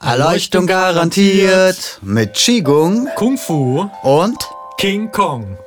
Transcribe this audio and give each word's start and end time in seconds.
Erleuchtung 0.00 0.66
garantiert 0.66 1.98
mit 2.02 2.34
Qigong 2.34 3.08
Kung 3.16 3.38
Fu 3.38 3.88
und 4.02 4.36
King 4.78 5.10
Kong. 5.10 5.58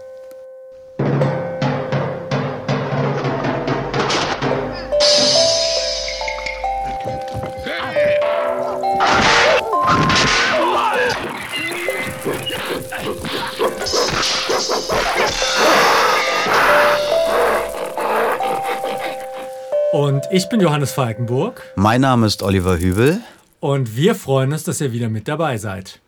Und 19.91 20.23
ich 20.32 20.48
bin 20.50 20.61
Johannes 20.61 20.91
Falkenburg 20.91 21.64
mein 21.75 22.02
Name 22.02 22.27
ist 22.27 22.43
Oliver 22.43 22.77
Hübel. 22.77 23.21
Und 23.60 23.96
wir 23.96 24.16
freuen 24.16 24.54
uns, 24.54 24.63
dass 24.63 24.81
ihr 24.81 24.91
wieder 24.91 25.09
mit 25.09 25.27
dabei 25.27 25.58
seid. 25.58 26.02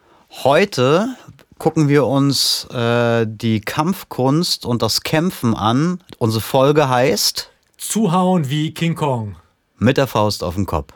Heute 0.43 1.15
gucken 1.57 1.89
wir 1.89 2.05
uns 2.05 2.65
äh, 2.71 3.25
die 3.27 3.61
Kampfkunst 3.61 4.65
und 4.65 4.81
das 4.81 5.01
Kämpfen 5.01 5.53
an. 5.53 6.01
Unsere 6.17 6.41
Folge 6.41 6.89
heißt 6.89 7.51
Zuhauen 7.77 8.49
wie 8.49 8.73
King 8.73 8.95
Kong. 8.95 9.35
Mit 9.77 9.97
der 9.97 10.07
Faust 10.07 10.43
auf 10.43 10.55
den 10.55 10.65
Kopf. 10.65 10.93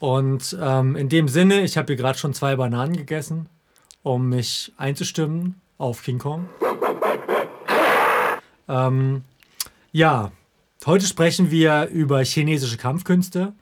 Und 0.00 0.56
ähm, 0.60 0.96
in 0.96 1.08
dem 1.08 1.28
Sinne, 1.28 1.62
ich 1.62 1.76
habe 1.76 1.86
hier 1.88 1.96
gerade 1.96 2.18
schon 2.18 2.34
zwei 2.34 2.56
Bananen 2.56 2.96
gegessen, 2.96 3.48
um 4.02 4.28
mich 4.28 4.72
einzustimmen 4.76 5.60
auf 5.78 6.02
King 6.02 6.18
Kong. 6.18 6.48
Ähm, 8.68 9.24
ja, 9.92 10.30
heute 10.86 11.06
sprechen 11.06 11.50
wir 11.50 11.86
über 11.86 12.22
chinesische 12.22 12.76
Kampfkünste. 12.76 13.52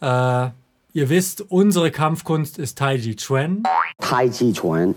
Äh, 0.00 0.50
ihr 0.94 1.08
wisst, 1.10 1.42
unsere 1.50 1.90
Kampfkunst 1.90 2.58
ist 2.58 2.78
Tai 2.78 2.96
Chi 2.96 3.16
Chuan. 3.16 3.64
Tai 4.00 4.28
Chi 4.30 4.52
Chuan. 4.52 4.94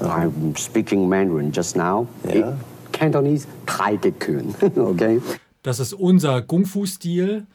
I'm 0.00 0.56
speaking 0.58 1.08
Mandarin 1.08 1.52
just 1.52 1.76
now. 1.76 2.06
Yeah. 2.26 2.58
Cantonese 2.92 3.46
Tai 3.64 3.96
Chi 3.96 4.12
Chuan. 4.18 4.54
okay. 4.76 5.22
Das 5.62 5.80
ist 5.80 5.94
unser 5.94 6.42
Kung-Fu-Stil. 6.42 7.46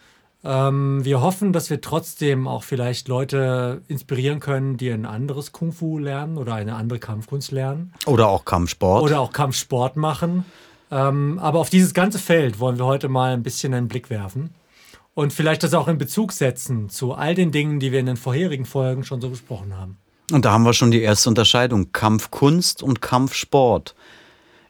Ähm, 0.44 1.06
wir 1.06 1.22
hoffen, 1.22 1.54
dass 1.54 1.70
wir 1.70 1.82
trotzdem 1.82 2.48
auch 2.48 2.64
vielleicht 2.64 3.08
Leute 3.08 3.82
inspirieren 3.88 4.40
können, 4.40 4.78
die 4.78 4.90
ein 4.90 5.06
anderes 5.06 5.52
Kung-Fu 5.52 6.00
lernen 6.00 6.38
oder 6.38 6.56
eine 6.56 6.76
andere 6.76 6.98
Kampfkunst 6.98 7.52
lernen. 7.52 7.94
Oder 8.08 8.28
auch 8.28 8.44
Kampfsport. 8.46 9.04
oder 9.04 9.20
auch 9.20 9.34
Kampfsport 9.34 9.98
machen. 9.98 10.46
Ähm, 10.90 11.40
aber 11.40 11.60
auf 11.60 11.70
dieses 11.70 11.94
ganze 11.94 12.18
Feld 12.20 12.60
wollen 12.60 12.80
wir 12.80 12.86
heute 12.86 13.08
mal 13.08 13.34
ein 13.34 13.44
bisschen 13.44 13.74
einen 13.74 13.88
Blick 13.88 14.10
werfen 14.10 14.50
und 15.14 15.34
vielleicht 15.34 15.64
das 15.64 15.74
auch 15.74 15.88
in 15.88 15.98
Bezug 15.98 16.32
setzen 16.32 16.90
zu 16.90 17.14
all 17.14 17.36
den 17.36 17.52
Dingen, 17.52 17.80
die 17.80 17.92
wir 17.92 18.00
in 18.00 18.06
den 18.06 18.18
vorherigen 18.18 18.66
Folgen 18.66 19.04
schon 19.04 19.22
so 19.22 19.30
besprochen 19.30 19.78
haben. 19.78 19.98
Und 20.32 20.46
da 20.46 20.52
haben 20.52 20.64
wir 20.64 20.74
schon 20.74 20.92
die 20.92 21.02
erste 21.02 21.30
Unterscheidung. 21.30 21.92
Kampfkunst 21.92 22.82
und 22.82 23.02
Kampfsport. 23.02 23.96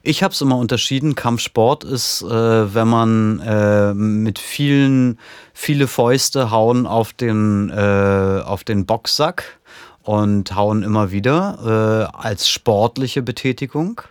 Ich 0.01 0.23
habe 0.23 0.33
es 0.33 0.41
immer 0.41 0.57
unterschieden. 0.57 1.13
Kampfsport 1.13 1.83
ist, 1.83 2.23
äh, 2.23 2.73
wenn 2.73 2.87
man 2.87 3.39
äh, 3.41 3.93
mit 3.93 4.39
vielen, 4.39 5.19
viele 5.53 5.87
Fäuste 5.87 6.49
hauen 6.49 6.87
auf 6.87 7.13
den, 7.13 7.69
äh, 7.69 8.41
auf 8.43 8.63
den 8.63 8.87
Boxsack 8.87 9.59
und 10.01 10.55
hauen 10.55 10.81
immer 10.81 11.11
wieder 11.11 12.09
äh, 12.11 12.17
als 12.17 12.49
sportliche 12.49 13.21
Betätigung. 13.21 14.01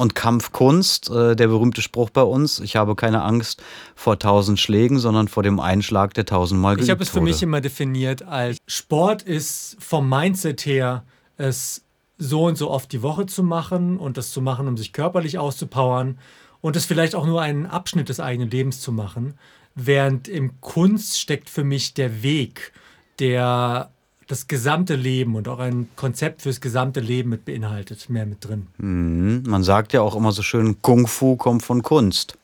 Und 0.00 0.14
Kampfkunst, 0.14 1.10
äh, 1.10 1.36
der 1.36 1.48
berühmte 1.48 1.82
Spruch 1.82 2.08
bei 2.08 2.22
uns, 2.22 2.58
ich 2.58 2.74
habe 2.74 2.94
keine 2.94 3.22
Angst 3.22 3.62
vor 3.94 4.18
tausend 4.18 4.58
Schlägen, 4.58 4.98
sondern 4.98 5.28
vor 5.28 5.42
dem 5.42 5.60
Einschlag, 5.60 6.14
der 6.14 6.24
tausendmal 6.24 6.76
geübt 6.76 6.84
Ich 6.84 6.90
habe 6.90 7.02
es 7.02 7.10
für 7.10 7.16
wurde. 7.16 7.24
mich 7.24 7.42
immer 7.42 7.60
definiert 7.60 8.22
als 8.22 8.56
Sport 8.66 9.20
ist 9.20 9.76
vom 9.78 10.08
Mindset 10.08 10.64
her, 10.64 11.04
es 11.36 11.84
so 12.16 12.44
und 12.44 12.56
so 12.56 12.70
oft 12.70 12.90
die 12.92 13.02
Woche 13.02 13.26
zu 13.26 13.42
machen 13.42 13.98
und 13.98 14.16
das 14.16 14.32
zu 14.32 14.40
machen, 14.40 14.68
um 14.68 14.78
sich 14.78 14.94
körperlich 14.94 15.36
auszupowern 15.36 16.16
und 16.62 16.76
es 16.76 16.86
vielleicht 16.86 17.14
auch 17.14 17.26
nur 17.26 17.42
einen 17.42 17.66
Abschnitt 17.66 18.08
des 18.08 18.20
eigenen 18.20 18.48
Lebens 18.48 18.80
zu 18.80 18.92
machen. 18.92 19.34
Während 19.74 20.28
im 20.28 20.62
Kunst 20.62 21.20
steckt 21.20 21.50
für 21.50 21.62
mich 21.62 21.92
der 21.92 22.22
Weg, 22.22 22.72
der 23.18 23.90
das 24.30 24.46
gesamte 24.46 24.94
Leben 24.94 25.34
und 25.34 25.48
auch 25.48 25.58
ein 25.58 25.88
Konzept 25.96 26.42
fürs 26.42 26.60
gesamte 26.60 27.00
Leben 27.00 27.30
mit 27.30 27.44
beinhaltet, 27.44 28.08
mehr 28.08 28.26
mit 28.26 28.44
drin. 28.46 28.68
Mhm. 28.78 29.42
Man 29.46 29.64
sagt 29.64 29.92
ja 29.92 30.02
auch 30.02 30.14
immer 30.14 30.32
so 30.32 30.42
schön, 30.42 30.80
Kung 30.82 31.06
Fu 31.06 31.36
kommt 31.36 31.62
von 31.62 31.82
Kunst. 31.82 32.38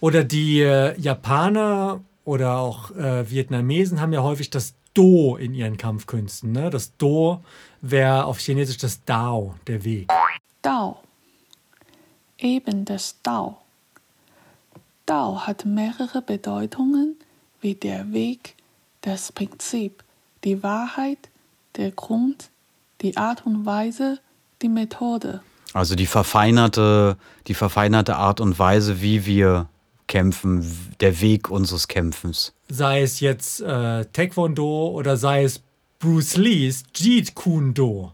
Oder 0.00 0.24
die 0.24 0.60
äh, 0.60 0.98
Japaner 1.00 2.00
oder 2.24 2.58
auch 2.58 2.90
äh, 2.90 3.30
Vietnamesen 3.30 4.00
haben 4.00 4.12
ja 4.12 4.22
häufig 4.22 4.50
das 4.50 4.74
Do 4.94 5.36
in 5.36 5.54
ihren 5.54 5.76
Kampfkünsten. 5.76 6.52
Ne? 6.52 6.70
Das 6.70 6.96
Do 6.96 7.42
wäre 7.82 8.24
auf 8.24 8.38
Chinesisch 8.38 8.78
das 8.78 9.04
Dao, 9.04 9.54
der 9.66 9.84
Weg. 9.84 10.08
Dao. 10.60 10.98
Eben 12.38 12.84
das 12.84 13.16
Dao. 13.22 13.58
Dao 15.06 15.46
hat 15.46 15.64
mehrere 15.64 16.20
Bedeutungen 16.20 17.16
wie 17.60 17.74
der 17.74 18.12
Weg, 18.12 18.56
das 19.02 19.30
Prinzip, 19.30 20.02
die 20.44 20.62
Wahrheit, 20.62 21.18
der 21.76 21.90
Grund, 21.90 22.50
die 23.02 23.16
Art 23.16 23.44
und 23.46 23.66
Weise, 23.66 24.18
die 24.62 24.68
Methode. 24.68 25.40
Also 25.72 25.94
die 25.94 26.06
verfeinerte, 26.06 27.16
die 27.48 27.54
verfeinerte 27.54 28.16
Art 28.16 28.40
und 28.40 28.58
Weise, 28.58 29.02
wie 29.02 29.26
wir 29.26 29.68
kämpfen, 30.08 30.64
der 31.00 31.20
Weg 31.20 31.50
unseres 31.50 31.88
Kämpfens. 31.88 32.52
Sei 32.68 33.02
es 33.02 33.20
jetzt 33.20 33.60
äh, 33.60 34.04
Taekwondo 34.06 34.88
oder 34.90 35.16
sei 35.16 35.44
es 35.44 35.60
Bruce 35.98 36.36
Lees 36.36 36.84
Jeet 36.94 37.34
Kune 37.34 37.72
Do. 37.72 38.12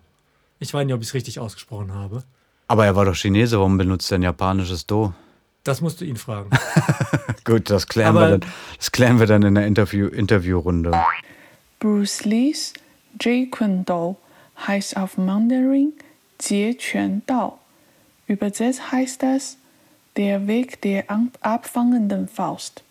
Ich 0.59 0.73
weiß 0.73 0.85
nicht, 0.87 0.95
ob 0.95 1.03
ich 1.03 1.09
es 1.09 1.15
richtig 1.15 1.39
ausgesprochen 1.39 1.93
habe. 1.95 2.25
Aber 2.69 2.87
er 2.87 2.97
war 2.97 3.05
doch 3.05 3.15
Chinese, 3.15 3.59
warum 3.59 3.77
benutzt 3.77 4.11
er 4.11 4.19
ein 4.19 4.23
japanisches 4.23 4.87
Do? 4.87 5.13
Das 5.65 5.81
musst 5.81 6.01
du 6.01 6.05
ihn 6.05 6.17
fragen. 6.17 6.51
Gut, 7.45 7.71
das 7.71 7.87
klären, 7.87 8.17
Aber- 8.17 8.31
wir, 8.31 8.39
dann, 8.39 8.51
das 8.79 8.91
klären 8.93 9.19
wir 9.21 9.27
dann 9.27 9.43
in 9.43 9.55
der 9.55 9.67
Interview, 9.67 10.09
Interviewrunde. 10.09 10.93
Bruce 11.83 12.25
Lees 12.25 12.75
Jeet 13.21 13.51
Kune 13.51 13.83
Do 13.85 14.17
heißt 14.69 14.97
auf 14.97 15.19
Mandarin 15.19 15.93
Jie 16.41 16.77
Quan 16.77 17.23
Dao. 17.27 17.59
Übersetzt 18.29 18.93
heißt 18.93 19.21
das 19.21 19.57
der 20.17 20.47
Weg 20.47 20.81
der 20.83 21.11
an- 21.11 21.33
abfangenden 21.41 22.29
Faust. 22.29 22.85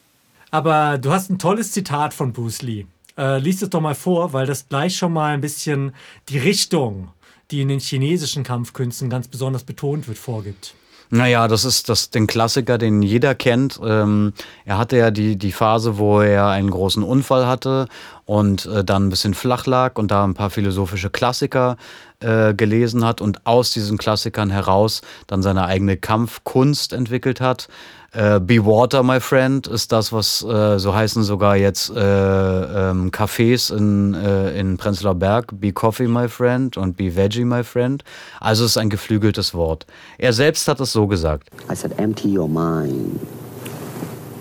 Aber 0.49 0.97
du 0.97 1.09
hast 1.13 1.29
ein 1.29 1.39
tolles 1.39 1.71
Zitat 1.71 2.13
von 2.13 2.33
Bruce 2.33 2.63
Lee. 2.63 2.85
Äh, 3.17 3.37
lies 3.39 3.61
es 3.61 3.69
doch 3.69 3.79
mal 3.79 3.95
vor, 3.95 4.33
weil 4.33 4.45
das 4.45 4.67
gleich 4.67 4.97
schon 4.97 5.13
mal 5.13 5.33
ein 5.33 5.39
bisschen 5.41 5.93
die 6.27 6.39
Richtung, 6.39 7.07
die 7.49 7.61
in 7.61 7.69
den 7.69 7.79
chinesischen 7.79 8.43
Kampfkünsten 8.43 9.09
ganz 9.09 9.29
besonders 9.29 9.63
betont 9.63 10.09
wird, 10.09 10.17
vorgibt. 10.17 10.73
Naja, 11.13 11.49
das 11.49 11.65
ist 11.65 11.89
das, 11.89 12.09
den 12.09 12.25
Klassiker, 12.25 12.77
den 12.77 13.01
jeder 13.01 13.35
kennt. 13.35 13.77
Ähm, 13.83 14.31
er 14.63 14.77
hatte 14.77 14.95
ja 14.95 15.11
die, 15.11 15.35
die 15.35 15.51
Phase, 15.51 15.97
wo 15.97 16.21
er 16.21 16.47
einen 16.47 16.71
großen 16.71 17.03
Unfall 17.03 17.47
hatte 17.47 17.89
und 18.23 18.65
äh, 18.67 18.85
dann 18.85 19.07
ein 19.07 19.09
bisschen 19.09 19.33
flach 19.33 19.65
lag 19.65 19.97
und 19.97 20.09
da 20.09 20.23
ein 20.23 20.35
paar 20.35 20.49
philosophische 20.49 21.09
Klassiker 21.09 21.75
äh, 22.21 22.53
gelesen 22.53 23.03
hat 23.03 23.19
und 23.19 23.45
aus 23.45 23.73
diesen 23.73 23.97
Klassikern 23.97 24.51
heraus 24.51 25.01
dann 25.27 25.41
seine 25.41 25.65
eigene 25.65 25.97
Kampfkunst 25.97 26.93
entwickelt 26.93 27.41
hat. 27.41 27.67
Äh, 28.13 28.41
Be 28.41 28.65
Water, 28.65 29.03
my 29.03 29.21
friend, 29.21 29.67
ist 29.67 29.93
das, 29.93 30.11
was 30.11 30.43
äh, 30.43 30.79
so 30.79 30.93
heißen 30.93 31.23
sogar 31.23 31.55
jetzt 31.55 31.91
äh, 31.91 31.99
ähm, 32.01 33.09
Cafés 33.09 33.73
in, 33.73 34.13
äh, 34.13 34.59
in 34.59 34.75
Prenzlauer 34.75 35.15
Berg. 35.15 35.47
Be 35.53 35.71
Coffee, 35.71 36.09
my 36.09 36.27
friend 36.27 36.75
und 36.75 36.97
Be 36.97 37.15
Veggie, 37.15 37.45
my 37.45 37.63
friend. 37.63 38.03
Also 38.41 38.65
es 38.65 38.71
ist 38.71 38.77
ein 38.77 38.89
geflügeltes 38.89 39.53
Wort. 39.53 39.85
Er 40.17 40.33
selbst 40.33 40.67
hat 40.67 40.81
es 40.81 40.91
so 40.91 41.07
gesagt. 41.07 41.49
I 41.71 41.75
said, 41.75 41.97
empty 41.99 42.37
your 42.37 42.49
mind. 42.49 43.17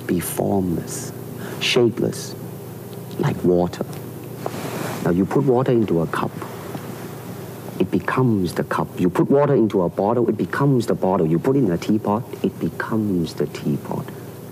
Be 0.08 0.20
formless, 0.20 1.12
shapeless, 1.60 2.34
like 3.18 3.36
water. 3.44 3.84
Now 5.04 5.12
you 5.12 5.24
put 5.24 5.46
water 5.46 5.70
into 5.70 6.02
a 6.02 6.06
cup. 6.06 6.32
It 7.80 7.90
becomes 7.90 8.52
the 8.52 8.64
cup. 8.64 8.88
You 9.00 9.08
put 9.08 9.30
water 9.30 9.54
into 9.54 9.82
a 9.82 9.88
bottle, 9.88 10.28
it 10.28 10.36
becomes 10.36 10.86
the 10.86 10.94
bottle. 10.94 11.26
You 11.26 11.38
put 11.38 11.56
it 11.56 11.64
in 11.64 11.72
a 11.72 11.78
teapot, 11.78 12.22
it 12.42 12.52
becomes 12.60 13.34
the 13.34 13.46
teapot. 13.46 14.04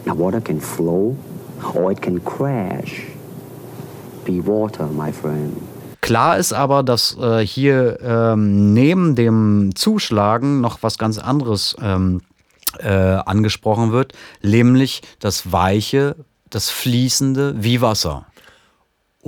Now 0.06 0.14
water 0.14 0.40
can 0.40 0.60
flow 0.60 1.14
or 1.74 1.92
it 1.92 2.00
can 2.00 2.20
crash. 2.20 3.04
Be 4.24 4.40
water, 4.40 4.86
my 4.86 5.12
friend. 5.12 5.60
Klar 6.00 6.38
ist 6.38 6.54
aber, 6.54 6.82
dass 6.82 7.18
äh, 7.20 7.44
hier 7.44 7.98
ähm, 8.02 8.72
neben 8.72 9.14
dem 9.14 9.72
Zuschlagen 9.74 10.62
noch 10.62 10.82
was 10.82 10.96
ganz 10.96 11.18
anderes 11.18 11.76
ähm, 11.82 12.22
äh, 12.78 12.88
angesprochen 12.88 13.92
wird, 13.92 14.14
nämlich 14.42 15.02
das 15.20 15.52
Weiche, 15.52 16.16
das 16.48 16.70
Fließende 16.70 17.56
wie 17.58 17.82
Wasser. 17.82 18.24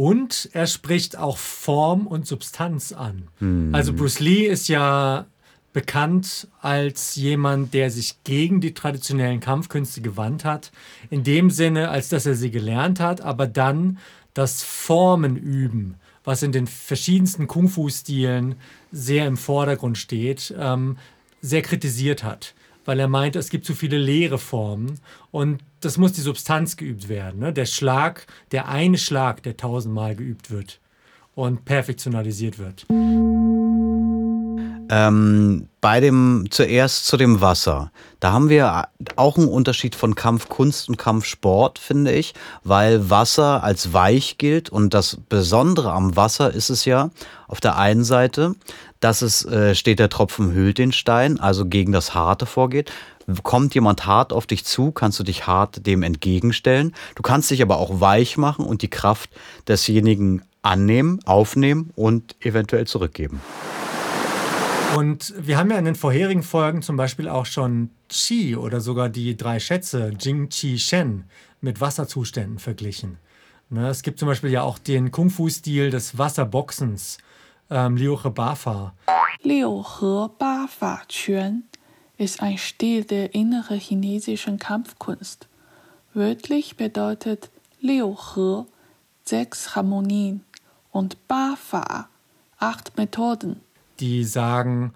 Und 0.01 0.49
er 0.55 0.67
spricht 0.67 1.19
auch 1.19 1.37
Form 1.37 2.07
und 2.07 2.27
Substanz 2.27 2.91
an. 2.91 3.29
Also 3.75 3.93
Bruce 3.93 4.19
Lee 4.21 4.47
ist 4.47 4.67
ja 4.69 5.27
bekannt 5.75 6.49
als 6.63 7.17
jemand, 7.17 7.75
der 7.75 7.91
sich 7.91 8.25
gegen 8.25 8.63
die 8.63 8.73
traditionellen 8.73 9.41
Kampfkünste 9.41 10.01
gewandt 10.01 10.47
hat. 10.47 10.73
In 11.11 11.23
dem 11.23 11.51
Sinne, 11.51 11.91
als 11.91 12.09
dass 12.09 12.25
er 12.25 12.35
sie 12.35 12.51
gelernt 12.51 12.99
hat, 12.99 13.21
aber 13.21 13.47
dann 13.47 13.99
das 14.33 14.63
Formen 14.63 15.37
üben, 15.37 15.97
was 16.25 16.43
in 16.43 16.53
den 16.53 16.67
verschiedensten 16.67 17.47
Kung-Fu-Stilen 17.47 18.55
sehr 18.91 19.27
im 19.27 19.37
Vordergrund 19.37 19.99
steht, 19.99 20.55
ähm, 20.59 20.97
sehr 21.43 21.61
kritisiert 21.61 22.25
hat. 22.25 22.55
Weil 22.87 23.01
er 23.01 23.09
meint, 23.09 23.37
es 23.37 23.51
gibt 23.51 23.67
zu 23.67 23.75
viele 23.75 23.99
leere 23.99 24.39
Formen 24.39 24.99
und 25.31 25.59
das 25.81 25.97
muss 25.99 26.13
die 26.13 26.21
Substanz 26.21 26.77
geübt 26.77 27.09
werden. 27.09 27.41
Ne? 27.41 27.53
Der 27.53 27.67
Schlag, 27.67 28.27
der 28.53 28.69
eine 28.69 28.99
Schlag, 28.99 29.43
der 29.43 29.57
tausendmal 29.57 30.15
geübt 30.15 30.51
wird 30.51 30.81
und 31.35 31.65
perfektionalisiert 31.65 32.59
wird. 32.59 32.87
Ähm, 34.93 35.69
bei 35.81 36.01
dem 36.01 36.47
zuerst 36.51 37.07
zu 37.07 37.17
dem 37.17 37.41
Wasser. 37.41 37.93
Da 38.19 38.33
haben 38.33 38.49
wir 38.49 38.89
auch 39.15 39.39
einen 39.39 39.47
Unterschied 39.47 39.95
von 39.95 40.17
Kampfkunst 40.17 40.89
und 40.89 40.99
Kampfsport, 40.99 41.79
finde 41.79 42.13
ich, 42.13 42.35
weil 42.65 43.09
Wasser 43.09 43.63
als 43.63 43.93
weich 43.93 44.37
gilt 44.37 44.69
und 44.69 44.93
das 44.93 45.19
Besondere 45.29 45.93
am 45.93 46.17
Wasser 46.17 46.53
ist 46.53 46.71
es 46.71 46.85
ja 46.85 47.11
auf 47.47 47.61
der 47.61 47.79
einen 47.79 48.03
Seite, 48.03 48.57
dass 49.01 49.23
es 49.23 49.45
äh, 49.45 49.75
steht 49.75 49.99
der 49.99 50.11
Tropfen 50.11 50.53
hüllt 50.53 50.79
den 50.79 50.93
Stein, 50.93 51.41
also 51.41 51.67
gegen 51.67 51.93
das 51.93 52.15
Harte 52.15 52.47
vorgeht. 52.47 52.93
Kommt 53.43 53.75
jemand 53.75 54.07
hart 54.07 54.33
auf 54.33 54.47
dich 54.47 54.65
zu, 54.65 54.93
kannst 54.93 55.19
du 55.19 55.25
dich 55.25 55.47
hart 55.47 55.87
dem 55.87 56.03
entgegenstellen. 56.03 56.95
Du 57.15 57.23
kannst 57.23 57.51
dich 57.51 57.63
aber 57.63 57.79
auch 57.79 58.01
weich 58.01 58.37
machen 58.37 58.65
und 58.65 58.83
die 58.83 58.89
Kraft 58.89 59.31
desjenigen 59.69 60.43
annehmen, 60.63 61.21
aufnehmen 61.25 61.91
und 61.97 62.37
eventuell 62.41 62.87
zurückgeben. 62.87 63.41
Und 64.97 65.33
wir 65.39 65.57
haben 65.57 65.71
ja 65.71 65.79
in 65.79 65.85
den 65.85 65.95
vorherigen 65.95 66.43
Folgen 66.43 66.83
zum 66.83 66.97
Beispiel 66.97 67.29
auch 67.29 67.47
schon 67.47 67.91
Qi 68.09 68.57
oder 68.57 68.81
sogar 68.81 69.09
die 69.09 69.37
drei 69.37 69.61
Schätze, 69.61 70.13
Jing, 70.19 70.49
Qi, 70.49 70.79
Shen, 70.79 71.25
mit 71.61 71.81
Wasserzuständen 71.81 72.59
verglichen. 72.59 73.19
Ne, 73.69 73.89
es 73.89 74.03
gibt 74.03 74.19
zum 74.19 74.27
Beispiel 74.27 74.51
ja 74.51 74.63
auch 74.63 74.81
den 74.81 75.13
Kung-Fu-Stil 75.13 75.91
des 75.91 76.19
Wasserboxens, 76.19 77.19
ähm, 77.71 77.97
Liu 77.97 78.19
He 78.23 78.31
Ba 78.31 78.55
Fa. 78.55 78.95
Liu 79.43 79.83
He 79.83 80.27
Ba 80.39 80.67
Fa 80.69 81.03
Quan 81.09 81.65
ist 82.19 82.43
ein 82.43 82.59
Stil 82.59 83.05
der 83.05 83.35
inneren 83.35 83.79
chinesischen 83.79 84.59
Kampfkunst. 84.59 85.49
Wörtlich 86.13 86.77
bedeutet 86.77 87.51
Liu 87.81 88.17
He 88.35 88.65
sechs 89.25 89.75
Harmonien 89.75 90.45
und 90.91 91.29
Ba 91.29 91.57
Fa 91.57 92.09
acht 92.59 92.97
Methoden 92.97 93.61
die 94.01 94.25
sagen, 94.25 94.93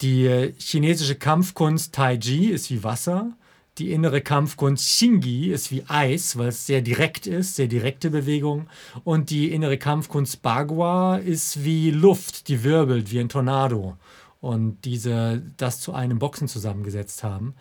die 0.00 0.52
chinesische 0.58 1.14
Kampfkunst 1.14 1.94
Taiji 1.94 2.46
ist 2.46 2.70
wie 2.70 2.82
Wasser, 2.82 3.32
die 3.78 3.92
innere 3.92 4.20
Kampfkunst 4.20 4.84
Xingyi 4.84 5.50
ist 5.50 5.70
wie 5.70 5.84
Eis, 5.88 6.36
weil 6.36 6.48
es 6.48 6.66
sehr 6.66 6.82
direkt 6.82 7.26
ist, 7.26 7.56
sehr 7.56 7.68
direkte 7.68 8.10
Bewegung. 8.10 8.68
Und 9.04 9.30
die 9.30 9.50
innere 9.50 9.78
Kampfkunst 9.78 10.42
Bagua 10.42 11.16
ist 11.16 11.64
wie 11.64 11.90
Luft, 11.90 12.48
die 12.48 12.64
wirbelt, 12.64 13.10
wie 13.10 13.20
ein 13.20 13.30
Tornado. 13.30 13.96
Und 14.40 14.84
diese 14.84 15.42
das 15.56 15.80
zu 15.80 15.94
einem 15.94 16.18
Boxen 16.18 16.48
zusammengesetzt 16.48 17.22
haben. 17.22 17.54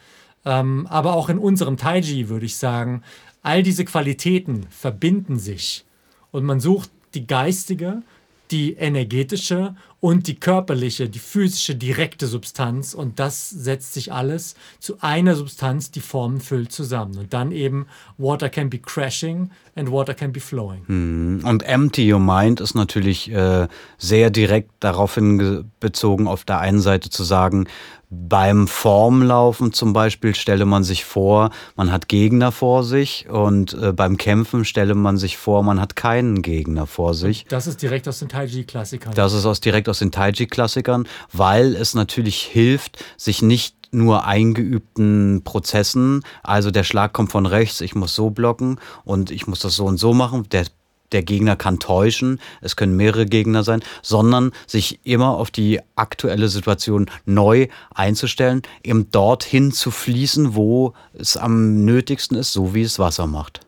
Ähm, 0.43 0.87
aber 0.87 1.13
auch 1.13 1.29
in 1.29 1.37
unserem 1.37 1.77
Taiji 1.77 2.27
würde 2.27 2.45
ich 2.45 2.57
sagen, 2.57 3.03
all 3.41 3.63
diese 3.63 3.85
Qualitäten 3.85 4.67
verbinden 4.69 5.39
sich. 5.39 5.85
Und 6.31 6.43
man 6.43 6.59
sucht 6.59 6.89
die 7.13 7.27
geistige, 7.27 8.01
die 8.49 8.73
energetische 8.73 9.75
und 10.01 10.25
die 10.27 10.35
körperliche, 10.35 11.07
die 11.07 11.19
physische, 11.19 11.75
direkte 11.75 12.25
Substanz. 12.27 12.93
Und 12.93 13.19
das 13.19 13.49
setzt 13.49 13.93
sich 13.93 14.11
alles 14.11 14.55
zu 14.79 14.97
einer 14.99 15.35
Substanz, 15.35 15.91
die 15.91 16.01
Formen 16.01 16.41
füllt, 16.41 16.71
zusammen. 16.71 17.17
Und 17.17 17.33
dann 17.33 17.51
eben 17.51 17.85
Water 18.17 18.49
can 18.49 18.69
be 18.69 18.79
crashing 18.79 19.51
and 19.75 19.91
Water 19.91 20.15
can 20.15 20.33
be 20.33 20.39
flowing. 20.39 20.81
Hm. 20.87 21.41
Und 21.45 21.63
Empty 21.63 22.11
Your 22.11 22.19
Mind 22.19 22.59
ist 22.59 22.73
natürlich 22.73 23.31
äh, 23.31 23.67
sehr 23.99 24.31
direkt 24.31 24.71
daraufhin 24.79 25.71
bezogen, 25.79 26.27
auf 26.27 26.45
der 26.45 26.59
einen 26.59 26.81
Seite 26.81 27.11
zu 27.11 27.23
sagen, 27.23 27.67
beim 28.13 28.67
Formlaufen 28.67 29.71
zum 29.71 29.93
Beispiel 29.93 30.35
stelle 30.35 30.65
man 30.65 30.83
sich 30.83 31.05
vor, 31.05 31.49
man 31.77 31.93
hat 31.93 32.09
Gegner 32.09 32.51
vor 32.51 32.83
sich 32.83 33.29
und 33.29 33.73
äh, 33.73 33.93
beim 33.93 34.17
Kämpfen 34.17 34.65
stelle 34.65 34.95
man 34.95 35.17
sich 35.17 35.37
vor, 35.37 35.63
man 35.63 35.79
hat 35.79 35.95
keinen 35.95 36.41
Gegner 36.41 36.87
vor 36.87 37.13
sich. 37.13 37.45
Das 37.47 37.67
ist 37.67 37.81
direkt 37.81 38.09
aus 38.09 38.19
den 38.19 38.27
Taiji-Klassikern. 38.27 39.13
Das 39.15 39.31
ist 39.31 39.45
aus, 39.45 39.61
direkt 39.61 39.87
aus 39.91 39.99
den 39.99 40.11
Taiji-Klassikern, 40.11 41.07
weil 41.31 41.75
es 41.75 41.93
natürlich 41.93 42.41
hilft, 42.41 43.03
sich 43.17 43.41
nicht 43.41 43.75
nur 43.91 44.25
eingeübten 44.25 45.43
Prozessen, 45.43 46.23
also 46.43 46.71
der 46.71 46.83
Schlag 46.83 47.13
kommt 47.13 47.31
von 47.31 47.45
rechts, 47.45 47.81
ich 47.81 47.93
muss 47.93 48.15
so 48.15 48.29
blocken 48.29 48.79
und 49.03 49.31
ich 49.31 49.47
muss 49.47 49.59
das 49.59 49.75
so 49.75 49.85
und 49.85 49.97
so 49.97 50.13
machen, 50.13 50.47
der 50.49 50.65
der 51.11 51.23
Gegner 51.23 51.55
kann 51.55 51.79
täuschen, 51.79 52.39
es 52.61 52.75
können 52.75 52.95
mehrere 52.95 53.25
Gegner 53.25 53.63
sein, 53.63 53.81
sondern 54.01 54.51
sich 54.65 54.99
immer 55.03 55.31
auf 55.31 55.51
die 55.51 55.79
aktuelle 55.95 56.47
Situation 56.47 57.09
neu 57.25 57.67
einzustellen, 57.93 58.61
eben 58.83 59.11
dorthin 59.11 59.71
zu 59.71 59.91
fließen, 59.91 60.55
wo 60.55 60.93
es 61.13 61.37
am 61.37 61.83
nötigsten 61.83 62.37
ist, 62.37 62.53
so 62.53 62.73
wie 62.73 62.83
es 62.83 62.99
Wasser 62.99 63.27
macht. 63.27 63.59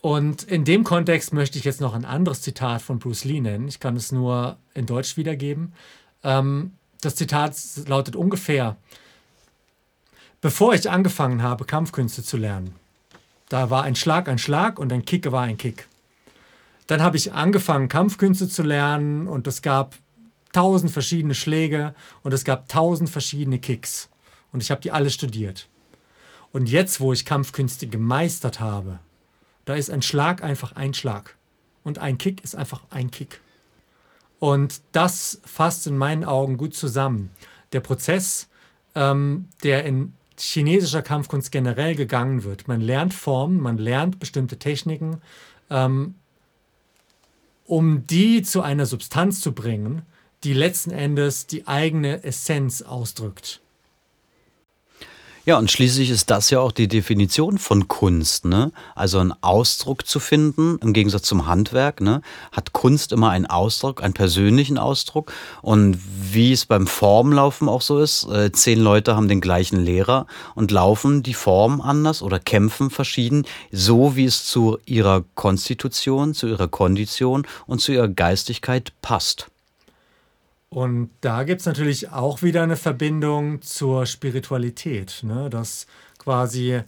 Und 0.00 0.44
in 0.44 0.64
dem 0.64 0.84
Kontext 0.84 1.32
möchte 1.32 1.58
ich 1.58 1.64
jetzt 1.64 1.80
noch 1.80 1.94
ein 1.94 2.04
anderes 2.04 2.40
Zitat 2.40 2.80
von 2.80 2.98
Bruce 2.98 3.24
Lee 3.24 3.40
nennen. 3.40 3.68
Ich 3.68 3.80
kann 3.80 3.96
es 3.96 4.12
nur 4.12 4.56
in 4.72 4.86
Deutsch 4.86 5.16
wiedergeben. 5.16 5.74
Ähm, 6.24 6.72
das 7.00 7.16
Zitat 7.16 7.56
lautet 7.86 8.16
ungefähr, 8.16 8.76
bevor 10.40 10.74
ich 10.74 10.88
angefangen 10.90 11.42
habe, 11.42 11.64
Kampfkünste 11.64 12.22
zu 12.22 12.36
lernen, 12.36 12.74
da 13.48 13.68
war 13.68 13.82
ein 13.82 13.96
Schlag 13.96 14.28
ein 14.28 14.38
Schlag 14.38 14.78
und 14.78 14.92
ein 14.92 15.04
Kick 15.04 15.30
war 15.32 15.42
ein 15.42 15.56
Kick. 15.56 15.88
Dann 16.86 17.02
habe 17.02 17.16
ich 17.16 17.32
angefangen, 17.32 17.88
Kampfkünste 17.88 18.48
zu 18.48 18.62
lernen 18.62 19.28
und 19.28 19.46
es 19.46 19.60
gab 19.62 19.96
tausend 20.52 20.90
verschiedene 20.90 21.34
Schläge 21.34 21.94
und 22.22 22.32
es 22.32 22.44
gab 22.44 22.68
tausend 22.68 23.10
verschiedene 23.10 23.58
Kicks. 23.58 24.08
Und 24.52 24.62
ich 24.62 24.70
habe 24.70 24.80
die 24.80 24.90
alle 24.90 25.10
studiert. 25.10 25.68
Und 26.52 26.68
jetzt, 26.68 27.00
wo 27.00 27.12
ich 27.12 27.24
Kampfkünste 27.24 27.86
gemeistert 27.86 28.60
habe, 28.60 28.98
da 29.70 29.76
ist 29.76 29.88
ein 29.88 30.02
Schlag 30.02 30.42
einfach 30.42 30.72
ein 30.72 30.94
Schlag. 30.94 31.36
Und 31.84 32.00
ein 32.00 32.18
Kick 32.18 32.42
ist 32.42 32.56
einfach 32.56 32.82
ein 32.90 33.12
Kick. 33.12 33.40
Und 34.40 34.80
das 34.90 35.40
fasst 35.44 35.86
in 35.86 35.96
meinen 35.96 36.24
Augen 36.24 36.56
gut 36.56 36.74
zusammen. 36.74 37.30
Der 37.70 37.78
Prozess, 37.78 38.48
ähm, 38.96 39.48
der 39.62 39.84
in 39.84 40.14
chinesischer 40.36 41.02
Kampfkunst 41.02 41.52
generell 41.52 41.94
gegangen 41.94 42.42
wird. 42.42 42.66
Man 42.66 42.80
lernt 42.80 43.14
Formen, 43.14 43.60
man 43.60 43.78
lernt 43.78 44.18
bestimmte 44.18 44.58
Techniken, 44.58 45.22
ähm, 45.70 46.16
um 47.64 48.08
die 48.08 48.42
zu 48.42 48.62
einer 48.62 48.86
Substanz 48.86 49.40
zu 49.40 49.52
bringen, 49.52 50.02
die 50.42 50.52
letzten 50.52 50.90
Endes 50.90 51.46
die 51.46 51.68
eigene 51.68 52.24
Essenz 52.24 52.82
ausdrückt. 52.82 53.60
Ja, 55.50 55.58
und 55.58 55.68
schließlich 55.68 56.10
ist 56.10 56.30
das 56.30 56.50
ja 56.50 56.60
auch 56.60 56.70
die 56.70 56.86
Definition 56.86 57.58
von 57.58 57.88
Kunst, 57.88 58.44
ne? 58.44 58.70
Also 58.94 59.18
einen 59.18 59.34
Ausdruck 59.40 60.06
zu 60.06 60.20
finden, 60.20 60.78
im 60.80 60.92
Gegensatz 60.92 61.22
zum 61.22 61.48
Handwerk, 61.48 62.00
ne? 62.00 62.22
Hat 62.52 62.72
Kunst 62.72 63.10
immer 63.10 63.30
einen 63.30 63.46
Ausdruck, 63.46 64.00
einen 64.00 64.14
persönlichen 64.14 64.78
Ausdruck. 64.78 65.32
Und 65.60 65.98
wie 66.32 66.52
es 66.52 66.66
beim 66.66 66.86
Formlaufen 66.86 67.68
auch 67.68 67.82
so 67.82 67.98
ist, 67.98 68.28
äh, 68.28 68.52
zehn 68.52 68.78
Leute 68.78 69.16
haben 69.16 69.26
den 69.26 69.40
gleichen 69.40 69.80
Lehrer 69.80 70.28
und 70.54 70.70
laufen 70.70 71.24
die 71.24 71.34
Form 71.34 71.80
anders 71.80 72.22
oder 72.22 72.38
kämpfen 72.38 72.88
verschieden, 72.88 73.44
so 73.72 74.14
wie 74.14 74.26
es 74.26 74.44
zu 74.44 74.78
ihrer 74.86 75.24
Konstitution, 75.34 76.32
zu 76.32 76.46
ihrer 76.46 76.68
Kondition 76.68 77.44
und 77.66 77.80
zu 77.80 77.90
ihrer 77.90 78.06
Geistigkeit 78.06 78.92
passt. 79.02 79.49
Und 80.70 81.10
da 81.20 81.42
gibt 81.42 81.60
es 81.60 81.66
natürlich 81.66 82.10
auch 82.10 82.42
wieder 82.42 82.62
eine 82.62 82.76
Verbindung 82.76 83.60
zur 83.60 84.06
Spiritualität, 84.06 85.20
ne? 85.24 85.50
dass 85.50 85.86
quasi 86.18 86.82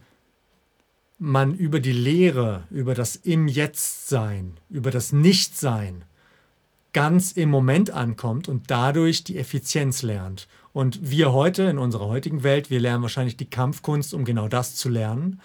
man 1.19 1.55
über 1.55 1.81
die 1.81 1.93
Lehre, 1.93 2.63
über 2.71 2.95
das 2.95 3.17
Im 3.17 3.49
Jetzt 3.49 4.09
sein, 4.09 4.55
über 4.71 4.91
das 4.93 5.13
Nichtsein 5.13 6.05
ganz 6.93 7.33
im 7.33 7.51
Moment 7.51 7.91
ankommt 7.91 8.49
und 8.49 8.71
dadurch 8.71 9.25
die 9.25 9.39
Effizienz 9.39 10.03
lernt. 10.03 10.47
Und 10.73 11.11
wir 11.11 11.33
heute 11.33 11.65
in 11.65 11.79
unserer 11.79 12.07
heutigen 12.07 12.45
Welt, 12.45 12.71
wir 12.71 12.81
lernen 12.81 13.03
wahrscheinlich 13.03 13.37
die 13.37 13.51
Kampfkunst, 13.51 14.15
um 14.15 14.25
genau 14.25 14.47
das 14.49 14.77
zu 14.77 14.89
lernen. 14.89 15.41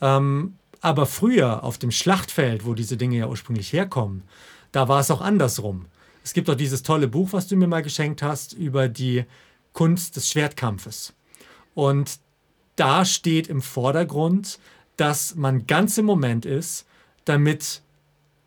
Ähm, 0.00 0.56
aber 0.80 1.06
früher 1.06 1.64
auf 1.64 1.78
dem 1.78 1.90
Schlachtfeld, 1.90 2.66
wo 2.66 2.74
diese 2.74 2.96
Dinge 2.96 3.16
ja 3.16 3.28
ursprünglich 3.28 3.72
herkommen, 3.72 4.22
da 4.72 4.88
war 4.88 5.00
es 5.00 5.10
auch 5.10 5.20
andersrum. 5.20 5.86
Es 6.28 6.34
gibt 6.34 6.50
auch 6.50 6.56
dieses 6.56 6.82
tolle 6.82 7.08
Buch, 7.08 7.30
was 7.32 7.46
du 7.46 7.56
mir 7.56 7.68
mal 7.68 7.80
geschenkt 7.80 8.20
hast, 8.20 8.52
über 8.52 8.90
die 8.90 9.24
Kunst 9.72 10.14
des 10.14 10.28
Schwertkampfes. 10.28 11.14
Und 11.72 12.18
da 12.76 13.06
steht 13.06 13.46
im 13.46 13.62
Vordergrund, 13.62 14.58
dass 14.98 15.36
man 15.36 15.66
ganz 15.66 15.96
im 15.96 16.04
Moment 16.04 16.44
ist, 16.44 16.84
damit 17.24 17.80